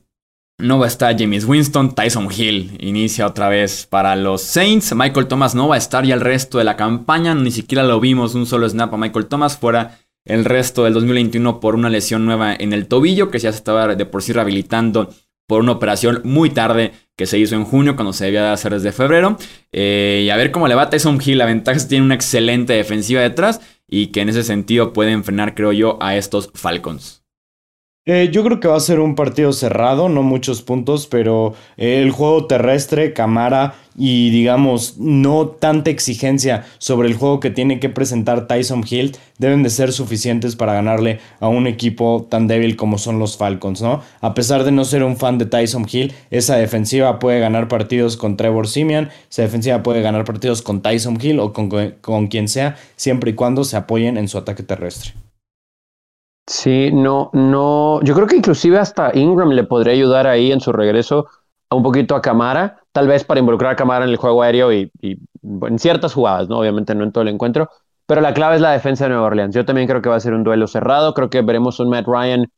No 0.61 0.81
va 0.81 0.87
a 0.87 0.89
estar 0.89 1.17
James 1.17 1.45
Winston, 1.45 1.95
Tyson 1.95 2.29
Hill 2.37 2.77
inicia 2.81 3.29
otra 3.29 3.49
vez 3.49 3.87
para 3.87 4.17
los 4.17 4.43
Saints. 4.43 4.93
Michael 4.93 5.29
Thomas 5.29 5.55
no 5.55 5.69
va 5.69 5.77
a 5.77 5.79
estar 5.79 6.05
ya 6.05 6.17
el 6.17 6.21
resto 6.21 6.59
de 6.59 6.65
la 6.65 6.77
campaña, 6.77 7.33
ni 7.33 7.53
siquiera 7.53 7.85
lo 7.85 8.01
vimos 8.01 8.35
un 8.35 8.45
solo 8.45 8.69
snap 8.69 8.93
a 8.93 8.97
Michael 8.97 9.27
Thomas 9.27 9.57
fuera 9.57 10.01
el 10.25 10.45
resto 10.45 10.83
del 10.83 10.95
2021 10.95 11.61
por 11.61 11.77
una 11.77 11.89
lesión 11.89 12.27
nueva 12.27 12.55
en 12.55 12.73
el 12.73 12.89
tobillo 12.89 13.31
que 13.31 13.39
ya 13.39 13.53
se 13.53 13.59
estaba 13.59 13.95
de 13.95 14.05
por 14.05 14.21
sí 14.21 14.33
rehabilitando 14.33 15.11
por 15.47 15.61
una 15.61 15.73
operación 15.73 16.23
muy 16.25 16.51
tarde 16.51 16.93
que 17.17 17.27
se 17.27 17.39
hizo 17.39 17.55
en 17.55 17.65
junio 17.65 17.95
cuando 17.95 18.13
se 18.13 18.25
debía 18.25 18.43
de 18.43 18.51
hacer 18.51 18.75
desde 18.75 18.91
febrero. 18.91 19.37
Eh, 19.71 20.23
y 20.27 20.31
a 20.31 20.37
ver 20.37 20.51
cómo 20.51 20.67
le 20.67 20.75
va 20.75 20.91
Tyson 20.91 21.21
Hill. 21.25 21.39
La 21.39 21.47
ventaja 21.47 21.77
es 21.77 21.85
que 21.85 21.91
tiene 21.91 22.05
una 22.05 22.17
excelente 22.17 22.73
defensiva 22.73 23.21
detrás 23.23 23.61
y 23.87 24.09
que 24.09 24.23
en 24.23 24.29
ese 24.29 24.43
sentido 24.43 24.93
pueden 24.93 25.23
frenar, 25.23 25.55
creo 25.55 25.73
yo, 25.73 25.99
a 26.01 26.17
estos 26.17 26.51
Falcons. 26.53 27.18
Eh, 28.11 28.31
yo 28.33 28.43
creo 28.43 28.59
que 28.59 28.69
va 28.69 28.77
a 28.79 28.81
ser 28.81 29.01
un 29.01 29.15
partido 29.15 29.53
cerrado, 29.53 30.09
no 30.09 30.23
muchos 30.23 30.63
puntos, 30.63 31.07
pero 31.07 31.53
eh, 31.77 32.01
el 32.01 32.11
juego 32.11 32.47
terrestre, 32.47 33.13
Camara 33.13 33.75
y 33.99 34.31
digamos 34.31 34.97
no 34.97 35.49
tanta 35.49 35.91
exigencia 35.91 36.65
sobre 36.79 37.09
el 37.09 37.15
juego 37.15 37.39
que 37.39 37.51
tiene 37.51 37.81
que 37.81 37.91
presentar 37.91 38.47
Tyson 38.47 38.83
Hill 38.89 39.15
deben 39.37 39.63
de 39.63 39.69
ser 39.69 39.93
suficientes 39.93 40.57
para 40.57 40.73
ganarle 40.73 41.21
a 41.39 41.49
un 41.49 41.67
equipo 41.67 42.27
tan 42.31 42.47
débil 42.47 42.77
como 42.77 42.97
son 42.97 43.19
los 43.19 43.37
Falcons, 43.37 43.83
¿no? 43.83 44.01
A 44.23 44.33
pesar 44.33 44.65
de 44.65 44.73
no 44.73 44.87
ser 44.87 45.03
un 45.05 45.19
fan 45.19 45.37
de 45.37 45.45
Tyson 45.45 45.87
Hill, 45.87 46.15
esa 46.31 46.57
defensiva 46.57 47.19
puede 47.19 47.41
ganar 47.41 47.69
partidos 47.69 48.17
con 48.17 48.39
Trevor 48.39 48.69
Simeon, 48.69 49.11
esa 49.31 49.43
defensiva 49.43 49.83
puede 49.83 50.01
ganar 50.01 50.25
partidos 50.25 50.63
con 50.63 50.81
Tyson 50.81 51.19
Hill 51.21 51.41
o 51.41 51.53
con, 51.53 51.69
con 52.01 52.29
quien 52.29 52.49
sea, 52.49 52.77
siempre 52.97 53.33
y 53.33 53.35
cuando 53.35 53.65
se 53.65 53.77
apoyen 53.77 54.17
en 54.17 54.29
su 54.29 54.39
ataque 54.39 54.63
terrestre. 54.63 55.13
Sí, 56.49 56.91
no, 56.93 57.29
no. 57.35 58.01
Yo 58.03 58.15
creo 58.15 58.27
que 58.27 58.37
inclusive 58.37 58.79
hasta 58.79 59.15
Ingram 59.15 59.51
le 59.51 59.65
podría 59.65 59.93
ayudar 59.93 60.27
ahí 60.27 60.51
en 60.51 60.61
su 60.61 60.73
regreso 60.73 61.27
a 61.69 61.75
un 61.75 61.83
poquito 61.83 62.17
a 62.17 62.23
Camara, 62.23 62.81
tal 62.93 63.07
vez 63.07 63.23
para 63.25 63.41
involucrar 63.41 63.73
a 63.73 63.77
Camara 63.77 64.07
en 64.07 64.11
el 64.11 64.17
juego 64.17 64.43
aéreo 64.43 64.73
y, 64.73 64.91
en 65.03 65.79
ciertas 65.79 66.15
jugadas, 66.15 66.49
¿no? 66.49 66.59
Obviamente 66.61 66.95
no 66.95 67.05
en 67.05 67.13
todo 67.13 67.23
el 67.23 67.29
encuentro, 67.29 67.69
pero 68.07 68.23
la 68.23 68.33
clave 68.33 68.57
es 68.57 68.63
la 68.63 68.71
defensa 68.73 69.05
de 69.05 69.11
Nueva 69.11 69.27
Orleans. 69.27 69.55
Yo 69.55 69.67
también 69.67 69.87
creo 69.87 70.01
que 70.01 70.09
va 70.09 70.17
a 70.17 70.21
ser 70.21 70.33
un 70.33 70.43
duelo 70.43 70.67
cerrado, 70.67 71.13
creo 71.13 71.29
que 71.29 71.43
veremos 71.43 71.81
un 71.81 71.91
Matt 71.91 72.07
Ryan 72.07 72.51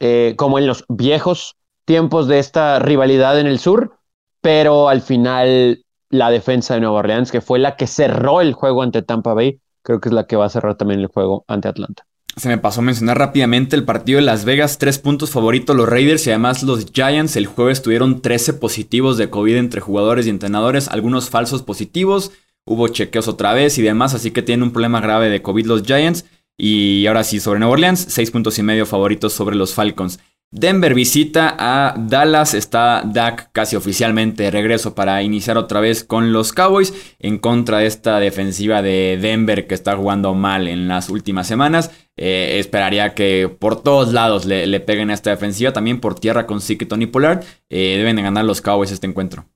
eh, 0.00 0.34
como 0.36 0.58
en 0.58 0.66
los 0.66 0.84
viejos 0.90 1.56
tiempos 1.86 2.28
de 2.28 2.38
esta 2.40 2.78
rivalidad 2.78 3.40
en 3.40 3.46
el 3.46 3.58
sur, 3.58 3.96
pero 4.42 4.90
al 4.90 5.00
final 5.00 5.82
la 6.10 6.30
defensa 6.30 6.74
de 6.74 6.80
Nueva 6.80 6.98
Orleans, 6.98 7.32
que 7.32 7.40
fue 7.40 7.58
la 7.58 7.76
que 7.76 7.86
cerró 7.86 8.42
el 8.42 8.52
juego 8.52 8.82
ante 8.82 9.00
Tampa 9.00 9.32
Bay, 9.32 9.60
creo 9.82 10.00
que 10.00 10.10
es 10.10 10.12
la 10.12 10.26
que 10.26 10.36
va 10.36 10.44
a 10.44 10.50
cerrar 10.50 10.74
también 10.76 11.00
el 11.00 11.06
juego 11.06 11.44
ante 11.48 11.68
Atlanta. 11.68 12.04
Se 12.40 12.48
me 12.48 12.56
pasó 12.56 12.80
a 12.80 12.84
mencionar 12.84 13.18
rápidamente 13.18 13.76
el 13.76 13.84
partido 13.84 14.16
de 14.16 14.24
Las 14.24 14.46
Vegas, 14.46 14.78
tres 14.78 14.98
puntos 14.98 15.28
favoritos 15.28 15.76
los 15.76 15.86
Raiders 15.86 16.26
y 16.26 16.30
además 16.30 16.62
los 16.62 16.86
Giants. 16.90 17.36
El 17.36 17.44
jueves 17.44 17.82
tuvieron 17.82 18.22
13 18.22 18.54
positivos 18.54 19.18
de 19.18 19.28
COVID 19.28 19.56
entre 19.56 19.82
jugadores 19.82 20.26
y 20.26 20.30
entrenadores, 20.30 20.88
algunos 20.88 21.28
falsos 21.28 21.62
positivos, 21.62 22.32
hubo 22.64 22.88
chequeos 22.88 23.28
otra 23.28 23.52
vez 23.52 23.76
y 23.76 23.82
demás, 23.82 24.14
así 24.14 24.30
que 24.30 24.40
tienen 24.40 24.62
un 24.62 24.72
problema 24.72 25.02
grave 25.02 25.28
de 25.28 25.42
COVID 25.42 25.66
los 25.66 25.82
Giants. 25.82 26.24
Y 26.56 27.06
ahora 27.06 27.24
sí, 27.24 27.40
sobre 27.40 27.58
Nueva 27.58 27.74
Orleans, 27.74 28.06
seis 28.08 28.30
puntos 28.30 28.58
y 28.58 28.62
medio 28.62 28.86
favoritos 28.86 29.34
sobre 29.34 29.54
los 29.54 29.74
Falcons. 29.74 30.18
Denver 30.52 30.94
visita 30.94 31.54
a 31.56 31.94
Dallas, 31.96 32.54
está 32.54 33.02
Dak 33.04 33.52
casi 33.52 33.76
oficialmente 33.76 34.42
de 34.42 34.50
regreso 34.50 34.96
para 34.96 35.22
iniciar 35.22 35.56
otra 35.56 35.78
vez 35.78 36.02
con 36.02 36.32
los 36.32 36.52
Cowboys 36.52 36.92
en 37.20 37.38
contra 37.38 37.78
de 37.78 37.86
esta 37.86 38.18
defensiva 38.18 38.82
de 38.82 39.16
Denver 39.22 39.68
que 39.68 39.76
está 39.76 39.94
jugando 39.94 40.34
mal 40.34 40.66
en 40.66 40.88
las 40.88 41.08
últimas 41.08 41.46
semanas. 41.46 41.92
Eh, 42.22 42.58
esperaría 42.58 43.14
que 43.14 43.48
por 43.48 43.82
todos 43.82 44.12
lados 44.12 44.44
le, 44.44 44.80
peguen 44.80 45.08
a 45.08 45.14
esta 45.14 45.30
defensiva, 45.30 45.72
también 45.72 46.00
por 46.00 46.20
tierra 46.20 46.46
con 46.46 46.60
Sick 46.60 46.82
y 46.82 46.84
Tony 46.86 47.06
Pollard. 47.06 47.42
Eh, 47.70 47.94
deben 47.96 48.16
de 48.16 48.22
ganar 48.22 48.44
los 48.44 48.60
Cowboys 48.60 48.92
este 48.92 49.06
encuentro. 49.06 49.46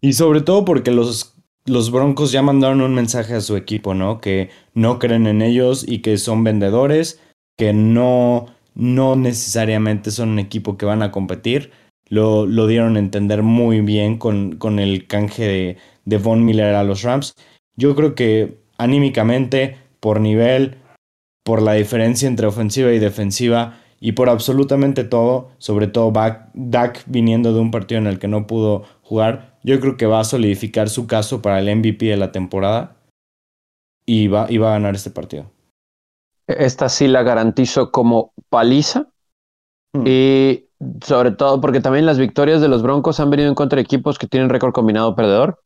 Y 0.00 0.12
sobre 0.12 0.42
todo 0.42 0.64
porque 0.64 0.92
los, 0.92 1.34
los 1.66 1.90
Broncos 1.90 2.30
ya 2.30 2.40
mandaron 2.40 2.82
un 2.82 2.94
mensaje 2.94 3.34
a 3.34 3.40
su 3.40 3.56
equipo, 3.56 3.94
¿no? 3.94 4.20
Que 4.20 4.50
no 4.74 5.00
creen 5.00 5.26
en 5.26 5.42
ellos 5.42 5.84
y 5.86 6.02
que 6.02 6.18
son 6.18 6.44
vendedores, 6.44 7.20
que 7.58 7.72
no, 7.72 8.46
no 8.76 9.16
necesariamente 9.16 10.12
son 10.12 10.28
un 10.28 10.38
equipo 10.38 10.76
que 10.78 10.86
van 10.86 11.02
a 11.02 11.10
competir. 11.10 11.72
Lo, 12.08 12.46
lo 12.46 12.68
dieron 12.68 12.94
a 12.94 13.00
entender 13.00 13.42
muy 13.42 13.80
bien 13.80 14.18
con, 14.18 14.54
con 14.56 14.78
el 14.78 15.08
canje 15.08 15.48
de, 15.48 15.76
de 16.04 16.18
Von 16.18 16.44
Miller 16.44 16.76
a 16.76 16.84
los 16.84 17.02
Rams. 17.02 17.34
Yo 17.74 17.96
creo 17.96 18.14
que 18.14 18.62
anímicamente, 18.78 19.78
por 19.98 20.20
nivel, 20.20 20.76
por 21.44 21.62
la 21.62 21.72
diferencia 21.74 22.28
entre 22.28 22.46
ofensiva 22.46 22.92
y 22.92 22.98
defensiva 22.98 23.78
y 24.00 24.12
por 24.12 24.28
absolutamente 24.28 25.04
todo, 25.04 25.50
sobre 25.58 25.86
todo 25.86 26.12
Dak 26.54 27.04
viniendo 27.06 27.52
de 27.54 27.60
un 27.60 27.70
partido 27.70 28.00
en 28.00 28.06
el 28.06 28.18
que 28.18 28.28
no 28.28 28.46
pudo 28.46 28.84
jugar, 29.02 29.58
yo 29.62 29.78
creo 29.80 29.96
que 29.96 30.06
va 30.06 30.20
a 30.20 30.24
solidificar 30.24 30.88
su 30.88 31.06
caso 31.06 31.40
para 31.40 31.60
el 31.60 31.76
MVP 31.76 32.06
de 32.06 32.16
la 32.16 32.32
temporada 32.32 32.96
y 34.04 34.26
va, 34.26 34.46
y 34.50 34.58
va 34.58 34.70
a 34.70 34.72
ganar 34.72 34.96
este 34.96 35.10
partido. 35.10 35.50
Esta 36.46 36.88
sí 36.88 37.06
la 37.06 37.22
garantizo 37.22 37.92
como 37.92 38.32
paliza. 38.48 39.06
Hmm. 39.92 40.04
Y 40.06 40.64
sobre 41.04 41.30
todo 41.30 41.60
porque 41.60 41.80
también 41.80 42.06
las 42.06 42.18
victorias 42.18 42.60
de 42.60 42.68
los 42.68 42.82
Broncos 42.82 43.20
han 43.20 43.30
venido 43.30 43.48
en 43.48 43.54
contra 43.54 43.76
de 43.76 43.82
equipos 43.82 44.18
que 44.18 44.26
tienen 44.26 44.48
récord 44.48 44.72
combinado 44.72 45.14
perdedor. 45.14 45.62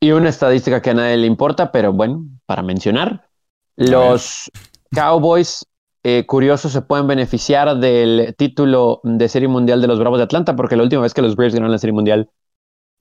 Y 0.00 0.12
una 0.12 0.30
estadística 0.30 0.80
que 0.80 0.90
a 0.90 0.94
nadie 0.94 1.18
le 1.18 1.26
importa, 1.26 1.70
pero 1.70 1.92
bueno, 1.92 2.24
para 2.46 2.62
mencionar, 2.62 3.28
los 3.76 4.50
Cowboys 4.94 5.66
eh, 6.02 6.24
curiosos 6.26 6.72
se 6.72 6.80
pueden 6.80 7.06
beneficiar 7.06 7.76
del 7.78 8.34
título 8.38 9.00
de 9.04 9.28
Serie 9.28 9.48
Mundial 9.48 9.82
de 9.82 9.86
los 9.86 9.98
Bravos 9.98 10.18
de 10.18 10.24
Atlanta, 10.24 10.56
porque 10.56 10.76
la 10.76 10.82
última 10.82 11.02
vez 11.02 11.12
que 11.12 11.20
los 11.20 11.36
Braves 11.36 11.54
ganaron 11.54 11.72
la 11.72 11.78
Serie 11.78 11.92
Mundial, 11.92 12.30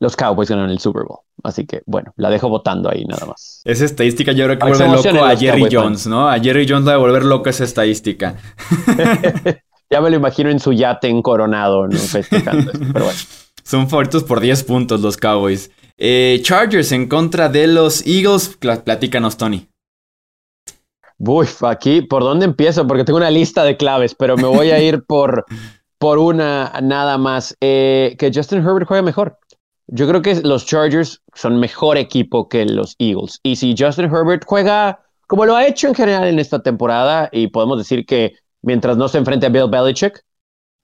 los 0.01 0.17
Cowboys 0.17 0.49
ganaron 0.49 0.69
el 0.69 0.79
Super 0.79 1.03
Bowl. 1.03 1.19
Así 1.43 1.65
que, 1.65 1.81
bueno, 1.85 2.13
la 2.17 2.29
dejo 2.29 2.49
votando 2.49 2.89
ahí 2.89 3.05
nada 3.05 3.25
más. 3.25 3.61
Esa 3.63 3.85
estadística 3.85 4.33
yo 4.33 4.45
creo 4.45 4.59
que 4.59 4.67
vuelve 4.67 4.87
loco 4.89 5.23
a 5.23 5.35
Jerry 5.35 5.67
Jones, 5.71 6.07
¿no? 6.07 6.27
A 6.27 6.39
Jerry 6.39 6.67
Jones 6.67 6.87
va 6.87 6.95
a 6.95 6.97
volver 6.97 7.23
loco 7.23 7.49
esa 7.49 7.63
estadística. 7.63 8.35
ya 9.89 10.01
me 10.01 10.09
lo 10.09 10.17
imagino 10.17 10.49
en 10.49 10.59
su 10.59 10.73
yate 10.73 11.07
en 11.07 11.21
Coronado, 11.21 11.87
¿no? 11.87 11.97
Festejando 11.97 12.71
pero 12.93 13.05
bueno. 13.05 13.19
Son 13.63 13.87
favoritos 13.87 14.23
por 14.23 14.41
10 14.41 14.63
puntos 14.63 14.99
los 14.99 15.15
Cowboys. 15.15 15.71
Eh, 15.97 16.39
Chargers 16.41 16.91
en 16.91 17.07
contra 17.07 17.47
de 17.47 17.67
los 17.67 18.05
Eagles. 18.05 18.57
Platícanos, 18.57 19.37
Tony. 19.37 19.68
Uy, 21.19 21.47
aquí, 21.61 22.01
¿por 22.01 22.23
dónde 22.23 22.45
empiezo? 22.45 22.87
Porque 22.87 23.03
tengo 23.03 23.17
una 23.17 23.29
lista 23.29 23.63
de 23.63 23.77
claves, 23.77 24.15
pero 24.15 24.35
me 24.35 24.47
voy 24.47 24.71
a 24.71 24.81
ir 24.81 25.03
por, 25.07 25.45
por 25.97 26.17
una 26.17 26.79
nada 26.81 27.17
más. 27.17 27.55
Eh, 27.61 28.15
que 28.17 28.31
Justin 28.33 28.59
Herbert 28.59 28.87
juegue 28.87 29.03
mejor. 29.03 29.37
Yo 29.87 30.07
creo 30.07 30.21
que 30.21 30.35
los 30.41 30.65
Chargers 30.65 31.21
son 31.33 31.59
mejor 31.59 31.97
equipo 31.97 32.47
que 32.47 32.65
los 32.65 32.95
Eagles. 32.99 33.39
Y 33.43 33.55
si 33.55 33.75
Justin 33.77 34.05
Herbert 34.05 34.43
juega 34.45 34.99
como 35.29 35.45
lo 35.45 35.55
ha 35.55 35.67
hecho 35.67 35.87
en 35.87 35.93
general 35.93 36.27
en 36.27 36.39
esta 36.39 36.63
temporada, 36.63 37.29
y 37.31 37.49
podemos 37.49 37.77
decir 37.77 38.03
que 38.07 38.33
mientras 38.63 38.97
no 38.97 39.07
se 39.07 39.19
enfrente 39.19 39.45
a 39.45 39.49
Bill 39.49 39.69
Belichick, 39.69 40.25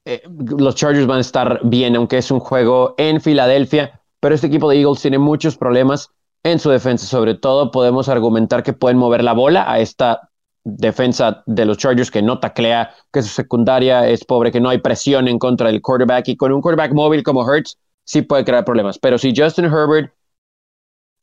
eh, 0.05 0.21
los 0.59 0.75
Chargers 0.75 1.07
van 1.07 1.17
a 1.17 1.21
estar 1.21 1.61
bien, 1.63 1.95
aunque 1.95 2.19
es 2.19 2.29
un 2.29 2.39
juego 2.39 2.93
en 2.99 3.19
Filadelfia. 3.19 3.99
Pero 4.19 4.35
este 4.35 4.45
equipo 4.45 4.69
de 4.69 4.79
Eagles 4.79 5.01
tiene 5.01 5.17
muchos 5.17 5.57
problemas 5.57 6.11
en 6.45 6.59
su 6.59 6.69
defensa. 6.69 7.07
Sobre 7.07 7.33
todo 7.33 7.71
podemos 7.71 8.07
argumentar 8.07 8.63
que 8.63 8.71
pueden 8.71 8.97
mover 8.97 9.23
la 9.23 9.33
bola 9.33 9.69
a 9.69 9.79
esta 9.79 10.29
defensa 10.63 11.43
de 11.47 11.65
los 11.65 11.77
Chargers 11.77 12.11
que 12.11 12.21
no 12.21 12.39
taclea, 12.39 12.93
que 13.11 13.21
su 13.23 13.29
secundaria 13.29 14.07
es 14.07 14.23
pobre, 14.23 14.51
que 14.51 14.61
no 14.61 14.69
hay 14.69 14.77
presión 14.77 15.27
en 15.27 15.39
contra 15.39 15.67
del 15.67 15.81
quarterback 15.81 16.27
y 16.29 16.37
con 16.37 16.53
un 16.53 16.61
quarterback 16.61 16.93
móvil 16.93 17.23
como 17.23 17.41
Hurts 17.41 17.77
sí 18.03 18.21
puede 18.21 18.45
crear 18.45 18.63
problemas. 18.63 18.99
Pero 18.99 19.17
si 19.17 19.33
Justin 19.35 19.65
Herbert 19.65 20.13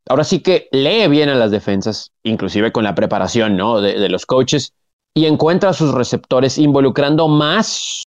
ahora 0.09 0.25
sí 0.25 0.41
que 0.41 0.68
lee 0.73 1.07
bien 1.09 1.29
a 1.29 1.37
las 1.37 1.53
defensas, 1.53 2.11
inclusive 2.25 2.73
con 2.73 2.83
la 2.83 2.95
preparación 2.95 3.57
¿no? 3.57 3.81
de, 3.81 4.09
los 4.09 4.27
coaches, 4.27 4.75
y 5.14 5.27
encuentra 5.27 5.70
a 5.70 5.75
sus 5.75 5.95
receptores 5.95 6.59
involucrando 6.59 7.29
más, 7.29 8.05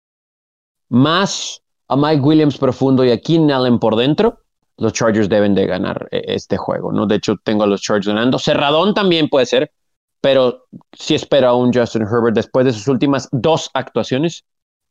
más 0.89 1.62
a 1.87 1.97
Mike 1.97 2.23
Williams 2.23 2.59
profundo 2.59 3.05
y 3.05 3.12
a 3.12 3.21
Keenan 3.21 3.53
Allen 3.53 3.79
por 3.79 3.95
dentro, 3.95 4.41
los 4.77 4.93
Chargers 4.93 5.29
deben 5.29 5.55
de 5.55 5.66
ganar 5.66 6.09
eh, 6.11 6.22
este 6.27 6.57
juego, 6.57 6.93
¿no? 6.93 7.07
De 7.07 7.16
hecho, 7.16 7.37
tengo 7.43 7.64
a 7.64 7.66
los 7.66 7.83
Chargers 7.83 8.09
ganando. 8.09 8.39
Cerradón 8.39 8.95
también 8.95 9.29
puede 9.29 9.47
ser, 9.47 9.70
pero 10.20 10.66
sí 10.93 11.14
espero 11.14 11.49
a 11.49 11.57
un 11.57 11.72
Justin 11.72 12.03
Herbert 12.03 12.35
después 12.35 12.66
de 12.66 12.72
sus 12.72 12.89
últimas 12.89 13.29
dos 13.33 13.70
actuaciones, 13.75 14.45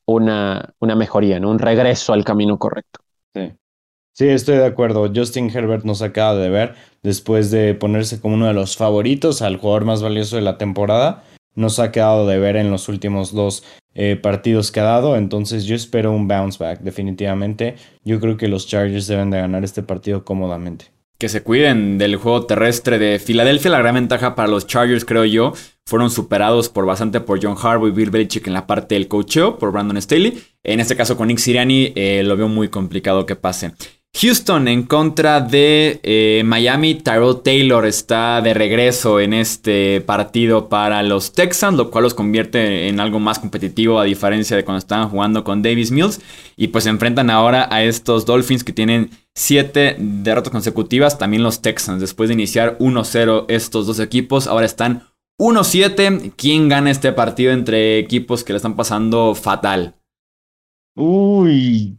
una, 0.05 0.73
una 0.79 0.95
mejoría, 0.95 1.39
¿no? 1.39 1.49
Un 1.49 1.59
regreso 1.59 2.13
al 2.13 2.23
camino 2.23 2.57
correcto. 2.57 2.99
Sí. 3.33 3.53
Sí, 4.15 4.29
estoy 4.29 4.57
de 4.57 4.65
acuerdo. 4.65 5.11
Justin 5.13 5.49
Herbert 5.49 5.85
nos 5.85 6.03
acaba 6.03 6.35
de 6.35 6.49
ver 6.49 6.75
después 7.01 7.49
de 7.49 7.73
ponerse 7.73 8.21
como 8.21 8.35
uno 8.35 8.45
de 8.45 8.53
los 8.53 8.77
favoritos 8.77 9.41
al 9.41 9.57
jugador 9.57 9.85
más 9.85 10.03
valioso 10.03 10.35
de 10.35 10.43
la 10.43 10.59
temporada. 10.59 11.23
Nos 11.55 11.79
ha 11.79 11.91
quedado 11.91 12.27
de 12.27 12.37
ver 12.37 12.55
en 12.55 12.69
los 12.69 12.89
últimos 12.89 13.33
dos 13.33 13.63
eh, 13.95 14.15
partidos 14.15 14.71
que 14.71 14.79
ha 14.79 14.83
dado. 14.83 15.15
Entonces 15.15 15.65
yo 15.65 15.75
espero 15.75 16.11
un 16.11 16.27
bounce 16.27 16.63
back, 16.63 16.81
definitivamente. 16.81 17.75
Yo 18.03 18.19
creo 18.19 18.37
que 18.37 18.47
los 18.47 18.67
Chargers 18.67 19.07
deben 19.07 19.29
de 19.29 19.39
ganar 19.39 19.63
este 19.63 19.83
partido 19.83 20.23
cómodamente. 20.25 20.85
Que 21.17 21.29
se 21.29 21.41
cuiden 21.43 21.97
del 21.97 22.17
juego 22.17 22.45
terrestre 22.45 22.99
de 22.99 23.19
Filadelfia. 23.19 23.71
La 23.71 23.79
gran 23.79 23.95
ventaja 23.95 24.35
para 24.35 24.49
los 24.49 24.67
Chargers, 24.67 25.05
creo 25.05 25.25
yo, 25.25 25.53
fueron 25.85 26.09
superados 26.09 26.69
por 26.69 26.85
bastante 26.85 27.21
por 27.21 27.41
John 27.41 27.55
Harbaugh 27.61 27.87
y 27.87 27.91
Bill 27.91 28.09
Belichick 28.09 28.47
en 28.47 28.53
la 28.53 28.67
parte 28.67 28.95
del 28.95 29.07
coacheo, 29.07 29.57
por 29.57 29.71
Brandon 29.71 30.01
Staley. 30.01 30.41
En 30.63 30.79
este 30.79 30.95
caso 30.95 31.15
con 31.15 31.27
Nick 31.27 31.37
Siriani 31.37 31.93
eh, 31.95 32.23
lo 32.25 32.35
veo 32.35 32.49
muy 32.49 32.69
complicado 32.69 33.25
que 33.25 33.35
pase. 33.35 33.73
Houston 34.15 34.67
en 34.67 34.83
contra 34.83 35.41
de 35.41 35.99
eh, 36.03 36.43
Miami. 36.45 36.95
Tyrell 36.95 37.41
Taylor 37.43 37.85
está 37.85 38.41
de 38.41 38.53
regreso 38.53 39.19
en 39.19 39.33
este 39.33 40.01
partido 40.01 40.69
para 40.69 41.01
los 41.01 41.33
Texans, 41.33 41.75
lo 41.75 41.89
cual 41.89 42.03
los 42.03 42.13
convierte 42.13 42.87
en 42.87 42.99
algo 42.99 43.19
más 43.19 43.39
competitivo 43.39 43.99
a 43.99 44.03
diferencia 44.03 44.55
de 44.55 44.63
cuando 44.63 44.77
estaban 44.77 45.09
jugando 45.09 45.43
con 45.43 45.63
Davis 45.63 45.91
Mills. 45.91 46.21
Y 46.55 46.67
pues 46.67 46.83
se 46.83 46.91
enfrentan 46.91 47.31
ahora 47.31 47.67
a 47.71 47.83
estos 47.83 48.25
Dolphins 48.25 48.63
que 48.63 48.71
tienen 48.71 49.09
7 49.33 49.97
derrotas 49.97 50.51
consecutivas. 50.51 51.17
También 51.17 51.41
los 51.41 51.61
Texans, 51.63 51.99
después 51.99 52.29
de 52.29 52.35
iniciar 52.35 52.77
1-0 52.77 53.45
estos 53.47 53.87
dos 53.87 53.99
equipos, 53.99 54.45
ahora 54.45 54.67
están 54.67 55.07
1-7. 55.39 56.33
¿Quién 56.37 56.69
gana 56.69 56.91
este 56.91 57.11
partido 57.13 57.51
entre 57.51 57.97
equipos 57.97 58.43
que 58.43 58.53
le 58.53 58.57
están 58.57 58.75
pasando 58.75 59.33
fatal? 59.33 59.95
Uy, 60.95 61.97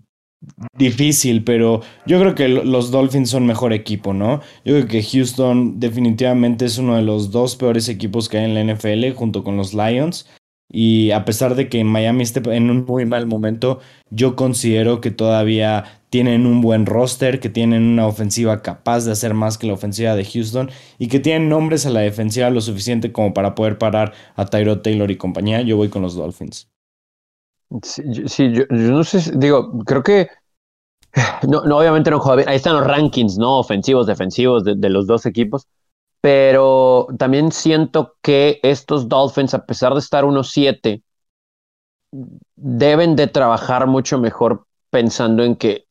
difícil, 0.76 1.44
pero 1.44 1.82
yo 2.06 2.20
creo 2.20 2.34
que 2.34 2.48
los 2.48 2.90
Dolphins 2.90 3.30
son 3.30 3.46
mejor 3.46 3.72
equipo, 3.72 4.12
¿no? 4.12 4.40
Yo 4.64 4.74
creo 4.74 4.86
que 4.86 5.02
Houston 5.02 5.80
definitivamente 5.80 6.64
es 6.64 6.78
uno 6.78 6.96
de 6.96 7.02
los 7.02 7.30
dos 7.30 7.56
peores 7.56 7.88
equipos 7.88 8.28
que 8.28 8.38
hay 8.38 8.44
en 8.44 8.54
la 8.54 8.74
NFL 8.74 9.12
junto 9.14 9.44
con 9.44 9.56
los 9.56 9.74
Lions. 9.74 10.26
Y 10.70 11.12
a 11.12 11.24
pesar 11.24 11.54
de 11.54 11.68
que 11.68 11.84
Miami 11.84 12.22
esté 12.22 12.40
en 12.52 12.70
un 12.70 12.84
muy 12.84 13.06
mal 13.06 13.26
momento, 13.26 13.80
yo 14.10 14.34
considero 14.34 15.00
que 15.00 15.10
todavía 15.10 15.84
tienen 16.10 16.46
un 16.46 16.60
buen 16.60 16.86
roster, 16.86 17.38
que 17.38 17.48
tienen 17.48 17.82
una 17.82 18.06
ofensiva 18.06 18.62
capaz 18.62 19.04
de 19.04 19.12
hacer 19.12 19.34
más 19.34 19.58
que 19.58 19.66
la 19.66 19.74
ofensiva 19.74 20.16
de 20.16 20.24
Houston 20.24 20.70
y 20.98 21.08
que 21.08 21.20
tienen 21.20 21.48
nombres 21.48 21.86
a 21.86 21.90
la 21.90 22.00
defensiva 22.00 22.50
lo 22.50 22.60
suficiente 22.60 23.12
como 23.12 23.34
para 23.34 23.54
poder 23.54 23.78
parar 23.78 24.14
a 24.36 24.46
Tyrod 24.46 24.80
Taylor 24.80 25.10
y 25.10 25.16
compañía. 25.16 25.60
Yo 25.62 25.76
voy 25.76 25.90
con 25.90 26.02
los 26.02 26.14
Dolphins. 26.14 26.73
Sí, 27.82 28.52
yo, 28.52 28.64
no 28.70 29.02
sé, 29.04 29.32
digo, 29.36 29.72
creo 29.84 30.02
que 30.02 30.28
no, 31.48 31.62
no, 31.64 31.78
obviamente 31.78 32.10
no 32.10 32.20
juega 32.20 32.36
bien. 32.36 32.48
Ahí 32.48 32.56
están 32.56 32.74
los 32.74 32.86
rankings, 32.86 33.38
¿no? 33.38 33.58
Ofensivos, 33.58 34.06
defensivos 34.06 34.64
de, 34.64 34.90
los 34.90 35.06
dos 35.06 35.26
equipos. 35.26 35.66
Pero 36.20 37.08
también 37.18 37.52
siento 37.52 38.16
que 38.22 38.60
estos 38.62 39.08
Dolphins, 39.08 39.54
a 39.54 39.66
pesar 39.66 39.92
de 39.92 40.00
estar 40.00 40.24
1-7, 40.24 41.02
deben 42.56 43.16
de 43.16 43.26
trabajar 43.26 43.86
mucho 43.86 44.18
mejor 44.18 44.66
pensando 44.90 45.42
en 45.44 45.56
que, 45.56 45.86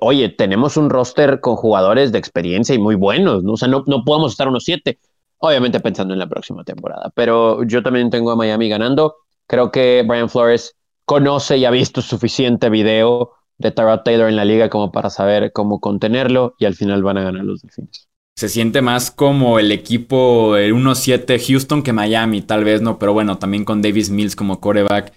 oye, 0.00 0.30
tenemos 0.30 0.76
un 0.76 0.90
roster 0.90 1.40
con 1.40 1.56
jugadores 1.56 2.10
de 2.10 2.18
experiencia 2.18 2.74
y 2.74 2.78
muy 2.78 2.96
buenos, 2.96 3.44
¿no? 3.44 3.52
O 3.52 3.56
sea, 3.56 3.68
no, 3.68 3.84
no 3.86 4.04
podemos 4.04 4.32
estar 4.32 4.48
1-7. 4.48 4.98
Obviamente 5.40 5.78
pensando 5.80 6.14
en 6.14 6.18
la 6.18 6.28
próxima 6.28 6.64
temporada. 6.64 7.12
Pero 7.14 7.62
yo 7.64 7.82
también 7.82 8.10
tengo 8.10 8.32
a 8.32 8.36
Miami 8.36 8.68
ganando. 8.68 9.16
Creo 9.46 9.70
que 9.70 10.04
Brian 10.06 10.28
Flores 10.28 10.77
conoce 11.08 11.56
y 11.56 11.64
ha 11.64 11.70
visto 11.70 12.02
suficiente 12.02 12.68
video 12.68 13.32
de 13.56 13.70
Tyrod 13.70 14.00
Taylor 14.04 14.28
en 14.28 14.36
la 14.36 14.44
liga 14.44 14.68
como 14.68 14.92
para 14.92 15.08
saber 15.08 15.52
cómo 15.52 15.80
contenerlo 15.80 16.54
y 16.58 16.66
al 16.66 16.74
final 16.74 17.02
van 17.02 17.16
a 17.16 17.22
ganar 17.22 17.44
los 17.44 17.62
Delfines. 17.62 18.08
Se 18.36 18.50
siente 18.50 18.82
más 18.82 19.10
como 19.10 19.58
el 19.58 19.72
equipo 19.72 20.56
el 20.56 20.74
1-7 20.74 21.44
Houston 21.44 21.82
que 21.82 21.94
Miami, 21.94 22.42
tal 22.42 22.62
vez 22.62 22.82
no, 22.82 22.98
pero 22.98 23.14
bueno, 23.14 23.38
también 23.38 23.64
con 23.64 23.80
Davis 23.80 24.10
Mills 24.10 24.36
como 24.36 24.60
coreback. 24.60 25.12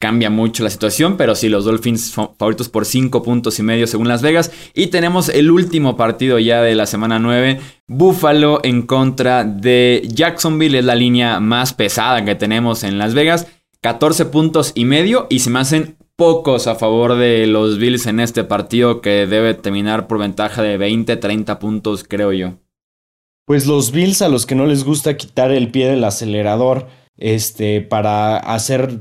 cambia 0.00 0.30
mucho 0.30 0.62
la 0.62 0.70
situación, 0.70 1.16
pero 1.16 1.34
sí, 1.34 1.48
los 1.48 1.64
Dolphins 1.64 2.12
favoritos 2.12 2.68
por 2.68 2.86
5 2.86 3.22
puntos 3.22 3.58
y 3.58 3.62
medio 3.64 3.86
según 3.88 4.08
Las 4.08 4.22
Vegas. 4.22 4.52
Y 4.74 4.86
tenemos 4.88 5.28
el 5.28 5.50
último 5.50 5.96
partido 5.96 6.38
ya 6.38 6.62
de 6.62 6.76
la 6.76 6.86
semana 6.86 7.18
9, 7.18 7.60
Buffalo 7.88 8.60
en 8.62 8.82
contra 8.82 9.44
de 9.44 10.02
Jacksonville, 10.06 10.78
es 10.78 10.84
la 10.84 10.94
línea 10.94 11.40
más 11.40 11.74
pesada 11.74 12.24
que 12.24 12.36
tenemos 12.36 12.84
en 12.84 12.98
Las 12.98 13.14
Vegas, 13.14 13.48
14 13.82 14.26
puntos 14.26 14.72
y 14.76 14.84
medio 14.84 15.26
y 15.28 15.40
se 15.40 15.50
me 15.50 15.58
hacen 15.58 15.96
pocos 16.14 16.68
a 16.68 16.76
favor 16.76 17.16
de 17.16 17.48
los 17.48 17.78
Bills 17.78 18.06
en 18.06 18.20
este 18.20 18.44
partido 18.44 19.00
que 19.00 19.26
debe 19.26 19.54
terminar 19.54 20.06
por 20.06 20.20
ventaja 20.20 20.62
de 20.62 20.78
20, 20.78 21.16
30 21.16 21.58
puntos, 21.58 22.04
creo 22.04 22.32
yo. 22.32 22.54
Pues 23.44 23.66
los 23.66 23.90
Bills 23.90 24.22
a 24.22 24.28
los 24.28 24.46
que 24.46 24.54
no 24.54 24.66
les 24.66 24.84
gusta 24.84 25.16
quitar 25.16 25.50
el 25.50 25.72
pie 25.72 25.88
del 25.88 26.04
acelerador, 26.04 26.86
este, 27.18 27.80
para 27.80 28.36
hacer 28.36 29.00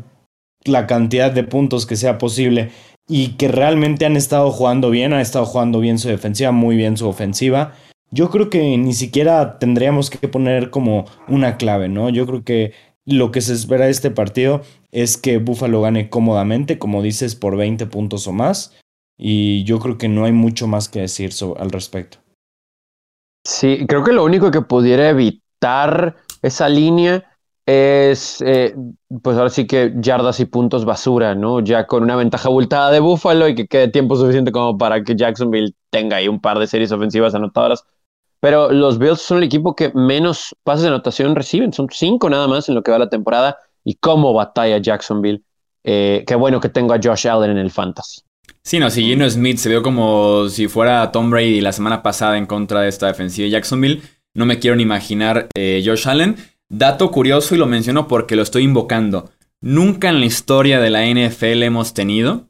la 0.66 0.88
cantidad 0.88 1.32
de 1.32 1.44
puntos 1.44 1.86
que 1.86 1.96
sea 1.96 2.18
posible 2.18 2.72
y 3.08 3.34
que 3.34 3.50
realmente 3.50 4.08
han 4.08 4.18
estado 4.18 4.50
jugando 4.52 4.90
bien, 4.90 5.14
han 5.14 5.20
estado 5.20 5.46
jugando 5.46 5.80
bien 5.80 6.00
su 6.00 6.08
defensiva, 6.08 6.52
muy 6.52 6.76
bien 6.76 6.98
su 6.98 7.08
ofensiva. 7.08 7.74
Yo 8.10 8.32
creo 8.32 8.50
que 8.50 8.78
ni 8.78 8.94
siquiera 8.94 9.60
tendríamos 9.60 10.10
que 10.10 10.28
poner 10.28 10.72
como 10.72 11.06
una 11.28 11.58
clave, 11.58 11.88
¿no? 11.88 12.10
Yo 12.10 12.26
creo 12.26 12.44
que 12.44 12.74
lo 13.06 13.32
que 13.32 13.42
se 13.42 13.54
espera 13.54 13.86
de 13.86 13.92
este 13.92 14.12
partido 14.12 14.62
es 14.92 15.18
que 15.18 15.38
Buffalo 15.38 15.82
gane 15.82 16.10
cómodamente, 16.10 16.78
como 16.78 17.02
dices, 17.02 17.36
por 17.36 17.58
20 17.58 17.86
puntos 17.88 18.28
o 18.28 18.32
más. 18.32 18.78
Y 19.18 19.64
yo 19.64 19.80
creo 19.80 19.98
que 19.98 20.08
no 20.08 20.26
hay 20.26 20.32
mucho 20.32 20.68
más 20.68 20.90
que 20.90 21.02
decir 21.02 21.32
al 21.58 21.72
respecto. 21.72 22.18
Sí, 23.46 23.86
creo 23.88 24.04
que 24.04 24.14
lo 24.14 24.24
único 24.24 24.52
que 24.52 24.62
pudiera 24.62 25.10
evitar 25.10 26.18
esa 26.42 26.70
línea 26.70 27.24
es, 27.66 28.42
eh, 28.42 28.76
pues 29.22 29.38
ahora 29.38 29.50
sí 29.50 29.68
que 29.68 29.94
yardas 29.96 30.40
y 30.40 30.46
puntos 30.46 30.86
basura, 30.86 31.36
¿no? 31.36 31.60
Ya 31.60 31.86
con 31.88 32.04
una 32.04 32.16
ventaja 32.16 32.50
abultada 32.50 32.92
de 32.92 33.00
Buffalo 33.00 33.48
y 33.48 33.56
que 33.56 33.68
quede 33.68 33.88
tiempo 33.88 34.16
suficiente 34.16 34.52
como 34.52 34.78
para 34.78 35.04
que 35.04 35.16
Jacksonville 35.16 35.74
tenga 35.90 36.18
ahí 36.18 36.28
un 36.28 36.42
par 36.42 36.60
de 36.60 36.68
series 36.68 36.92
ofensivas 36.92 37.36
anotadoras. 37.36 37.86
Pero 38.42 38.72
los 38.72 38.98
Bills 38.98 39.22
son 39.22 39.38
el 39.38 39.44
equipo 39.46 39.76
que 39.76 39.92
menos 39.94 40.56
pases 40.64 40.82
de 40.82 40.88
anotación 40.90 41.36
reciben, 41.36 41.72
son 41.72 41.88
cinco 41.92 42.30
nada 42.30 42.48
más 42.48 42.68
en 42.68 42.76
lo 42.76 42.84
que 42.84 42.92
va 42.92 43.00
la 43.00 43.10
temporada. 43.10 43.56
Y 43.84 43.96
cómo 43.96 44.34
batalla 44.34 44.78
Jacksonville. 44.80 45.44
Eh, 45.84 46.24
qué 46.28 46.36
bueno 46.36 46.60
que 46.60 46.70
tengo 46.70 46.94
a 46.94 47.00
Josh 47.02 47.28
Allen 47.28 47.52
en 47.52 47.58
el 47.58 47.72
fantasy. 47.72 48.22
Sí, 48.64 48.80
no, 48.80 48.90
si 48.90 49.04
Gino 49.04 49.28
Smith 49.30 49.58
se 49.58 49.70
vio 49.70 49.82
como 49.82 50.48
si 50.50 50.68
fuera 50.68 51.12
Tom 51.12 51.32
Brady 51.32 51.62
la 51.62 51.72
semana 51.72 52.04
pasada 52.04 52.38
en 52.38 52.46
contra 52.46 52.82
de 52.82 52.90
esta 52.90 53.08
defensiva 53.08 53.46
de 53.46 53.52
Jacksonville, 53.52 54.02
no 54.36 54.46
me 54.46 54.60
quiero 54.60 54.76
ni 54.76 54.84
imaginar 54.84 55.48
eh, 55.56 55.82
Josh 55.86 56.08
Allen. 56.08 56.36
Dato 56.70 57.12
curioso 57.12 57.56
y 57.56 57.58
lo 57.58 57.66
menciono 57.66 58.08
porque 58.08 58.36
lo 58.36 58.44
estoy 58.44 58.64
invocando. 58.64 59.32
Nunca 59.62 60.10
en 60.10 60.20
la 60.20 60.26
historia 60.26 60.80
de 60.80 60.90
la 60.90 61.06
NFL 61.06 61.64
hemos 61.64 61.94
tenido 61.94 62.48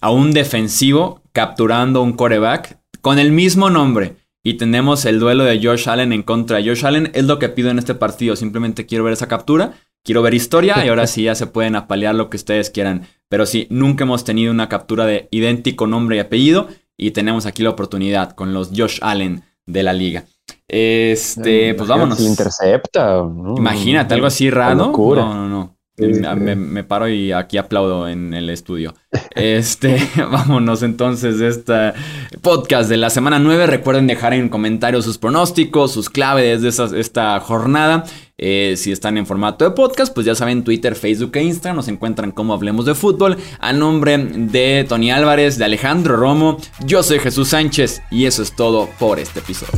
a 0.00 0.10
un 0.10 0.32
defensivo 0.32 1.22
capturando 1.32 2.02
un 2.02 2.14
coreback 2.14 2.78
con 3.00 3.18
el 3.18 3.30
mismo 3.30 3.68
nombre. 3.68 4.16
Y 4.42 4.54
tenemos 4.54 5.04
el 5.04 5.18
duelo 5.18 5.44
de 5.44 5.60
Josh 5.62 5.88
Allen 5.88 6.12
en 6.12 6.22
contra 6.22 6.58
de 6.58 6.68
Josh 6.68 6.86
Allen. 6.86 7.10
Es 7.14 7.24
lo 7.24 7.38
que 7.38 7.48
pido 7.48 7.70
en 7.70 7.78
este 7.78 7.94
partido. 7.94 8.36
Simplemente 8.36 8.86
quiero 8.86 9.04
ver 9.04 9.12
esa 9.12 9.28
captura. 9.28 9.74
Quiero 10.04 10.22
ver 10.22 10.34
historia 10.34 10.84
y 10.84 10.88
ahora 10.88 11.06
sí 11.06 11.24
ya 11.24 11.34
se 11.34 11.46
pueden 11.46 11.76
apalear 11.76 12.14
lo 12.14 12.30
que 12.30 12.36
ustedes 12.36 12.70
quieran. 12.70 13.06
Pero 13.28 13.46
sí, 13.46 13.66
nunca 13.68 14.04
hemos 14.04 14.24
tenido 14.24 14.52
una 14.52 14.68
captura 14.68 15.06
de 15.06 15.28
idéntico 15.30 15.86
nombre 15.86 16.16
y 16.16 16.20
apellido. 16.20 16.68
Y 16.96 17.10
tenemos 17.10 17.46
aquí 17.46 17.62
la 17.62 17.70
oportunidad 17.70 18.32
con 18.32 18.54
los 18.54 18.70
Josh 18.74 18.98
Allen 19.02 19.42
de 19.66 19.82
la 19.82 19.92
liga. 19.92 20.24
Este, 20.66 21.74
pues 21.74 21.88
vámonos. 21.88 22.20
intercepta. 22.20 23.18
Imagínate, 23.56 24.14
algo 24.14 24.26
así 24.26 24.50
raro. 24.50 24.92
No, 24.92 25.14
no, 25.16 25.48
no. 25.48 25.77
Me, 25.98 26.84
paro 26.84 27.08
y 27.08 27.32
aquí 27.32 27.58
aplaudo 27.58 28.08
en 28.08 28.32
el 28.32 28.50
estudio. 28.50 28.94
Este, 29.34 30.00
vámonos 30.30 30.82
entonces 30.82 31.38
de 31.38 31.48
este 31.48 31.92
podcast 32.40 32.88
de 32.88 32.96
la 32.96 33.10
semana 33.10 33.38
9. 33.38 33.66
Recuerden 33.66 34.06
dejar 34.06 34.32
en 34.34 34.48
comentarios 34.48 35.04
sus 35.04 35.18
pronósticos, 35.18 35.92
sus 35.92 36.08
claves 36.08 36.62
de 36.62 37.00
esta 37.00 37.40
jornada. 37.40 38.04
Eh, 38.40 38.74
si 38.76 38.92
están 38.92 39.18
en 39.18 39.26
formato 39.26 39.64
de 39.64 39.72
podcast, 39.72 40.14
pues 40.14 40.24
ya 40.24 40.36
saben, 40.36 40.62
Twitter, 40.62 40.94
Facebook 40.94 41.32
e 41.34 41.42
Instagram 41.42 41.76
nos 41.76 41.88
encuentran 41.88 42.30
como 42.30 42.54
Hablemos 42.54 42.86
de 42.86 42.94
Fútbol. 42.94 43.36
A 43.58 43.72
nombre 43.72 44.16
de 44.16 44.86
Tony 44.88 45.10
Álvarez, 45.10 45.58
de 45.58 45.64
Alejandro 45.64 46.16
Romo, 46.16 46.58
yo 46.84 47.02
soy 47.02 47.18
Jesús 47.18 47.48
Sánchez 47.48 48.02
y 48.12 48.26
eso 48.26 48.42
es 48.42 48.54
todo 48.54 48.88
por 49.00 49.18
este 49.18 49.40
episodio. 49.40 49.74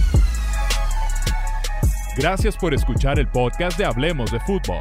Gracias 2.16 2.56
por 2.56 2.74
escuchar 2.74 3.18
el 3.18 3.28
podcast 3.28 3.78
de 3.78 3.86
Hablemos 3.86 4.30
de 4.30 4.40
Fútbol. 4.40 4.80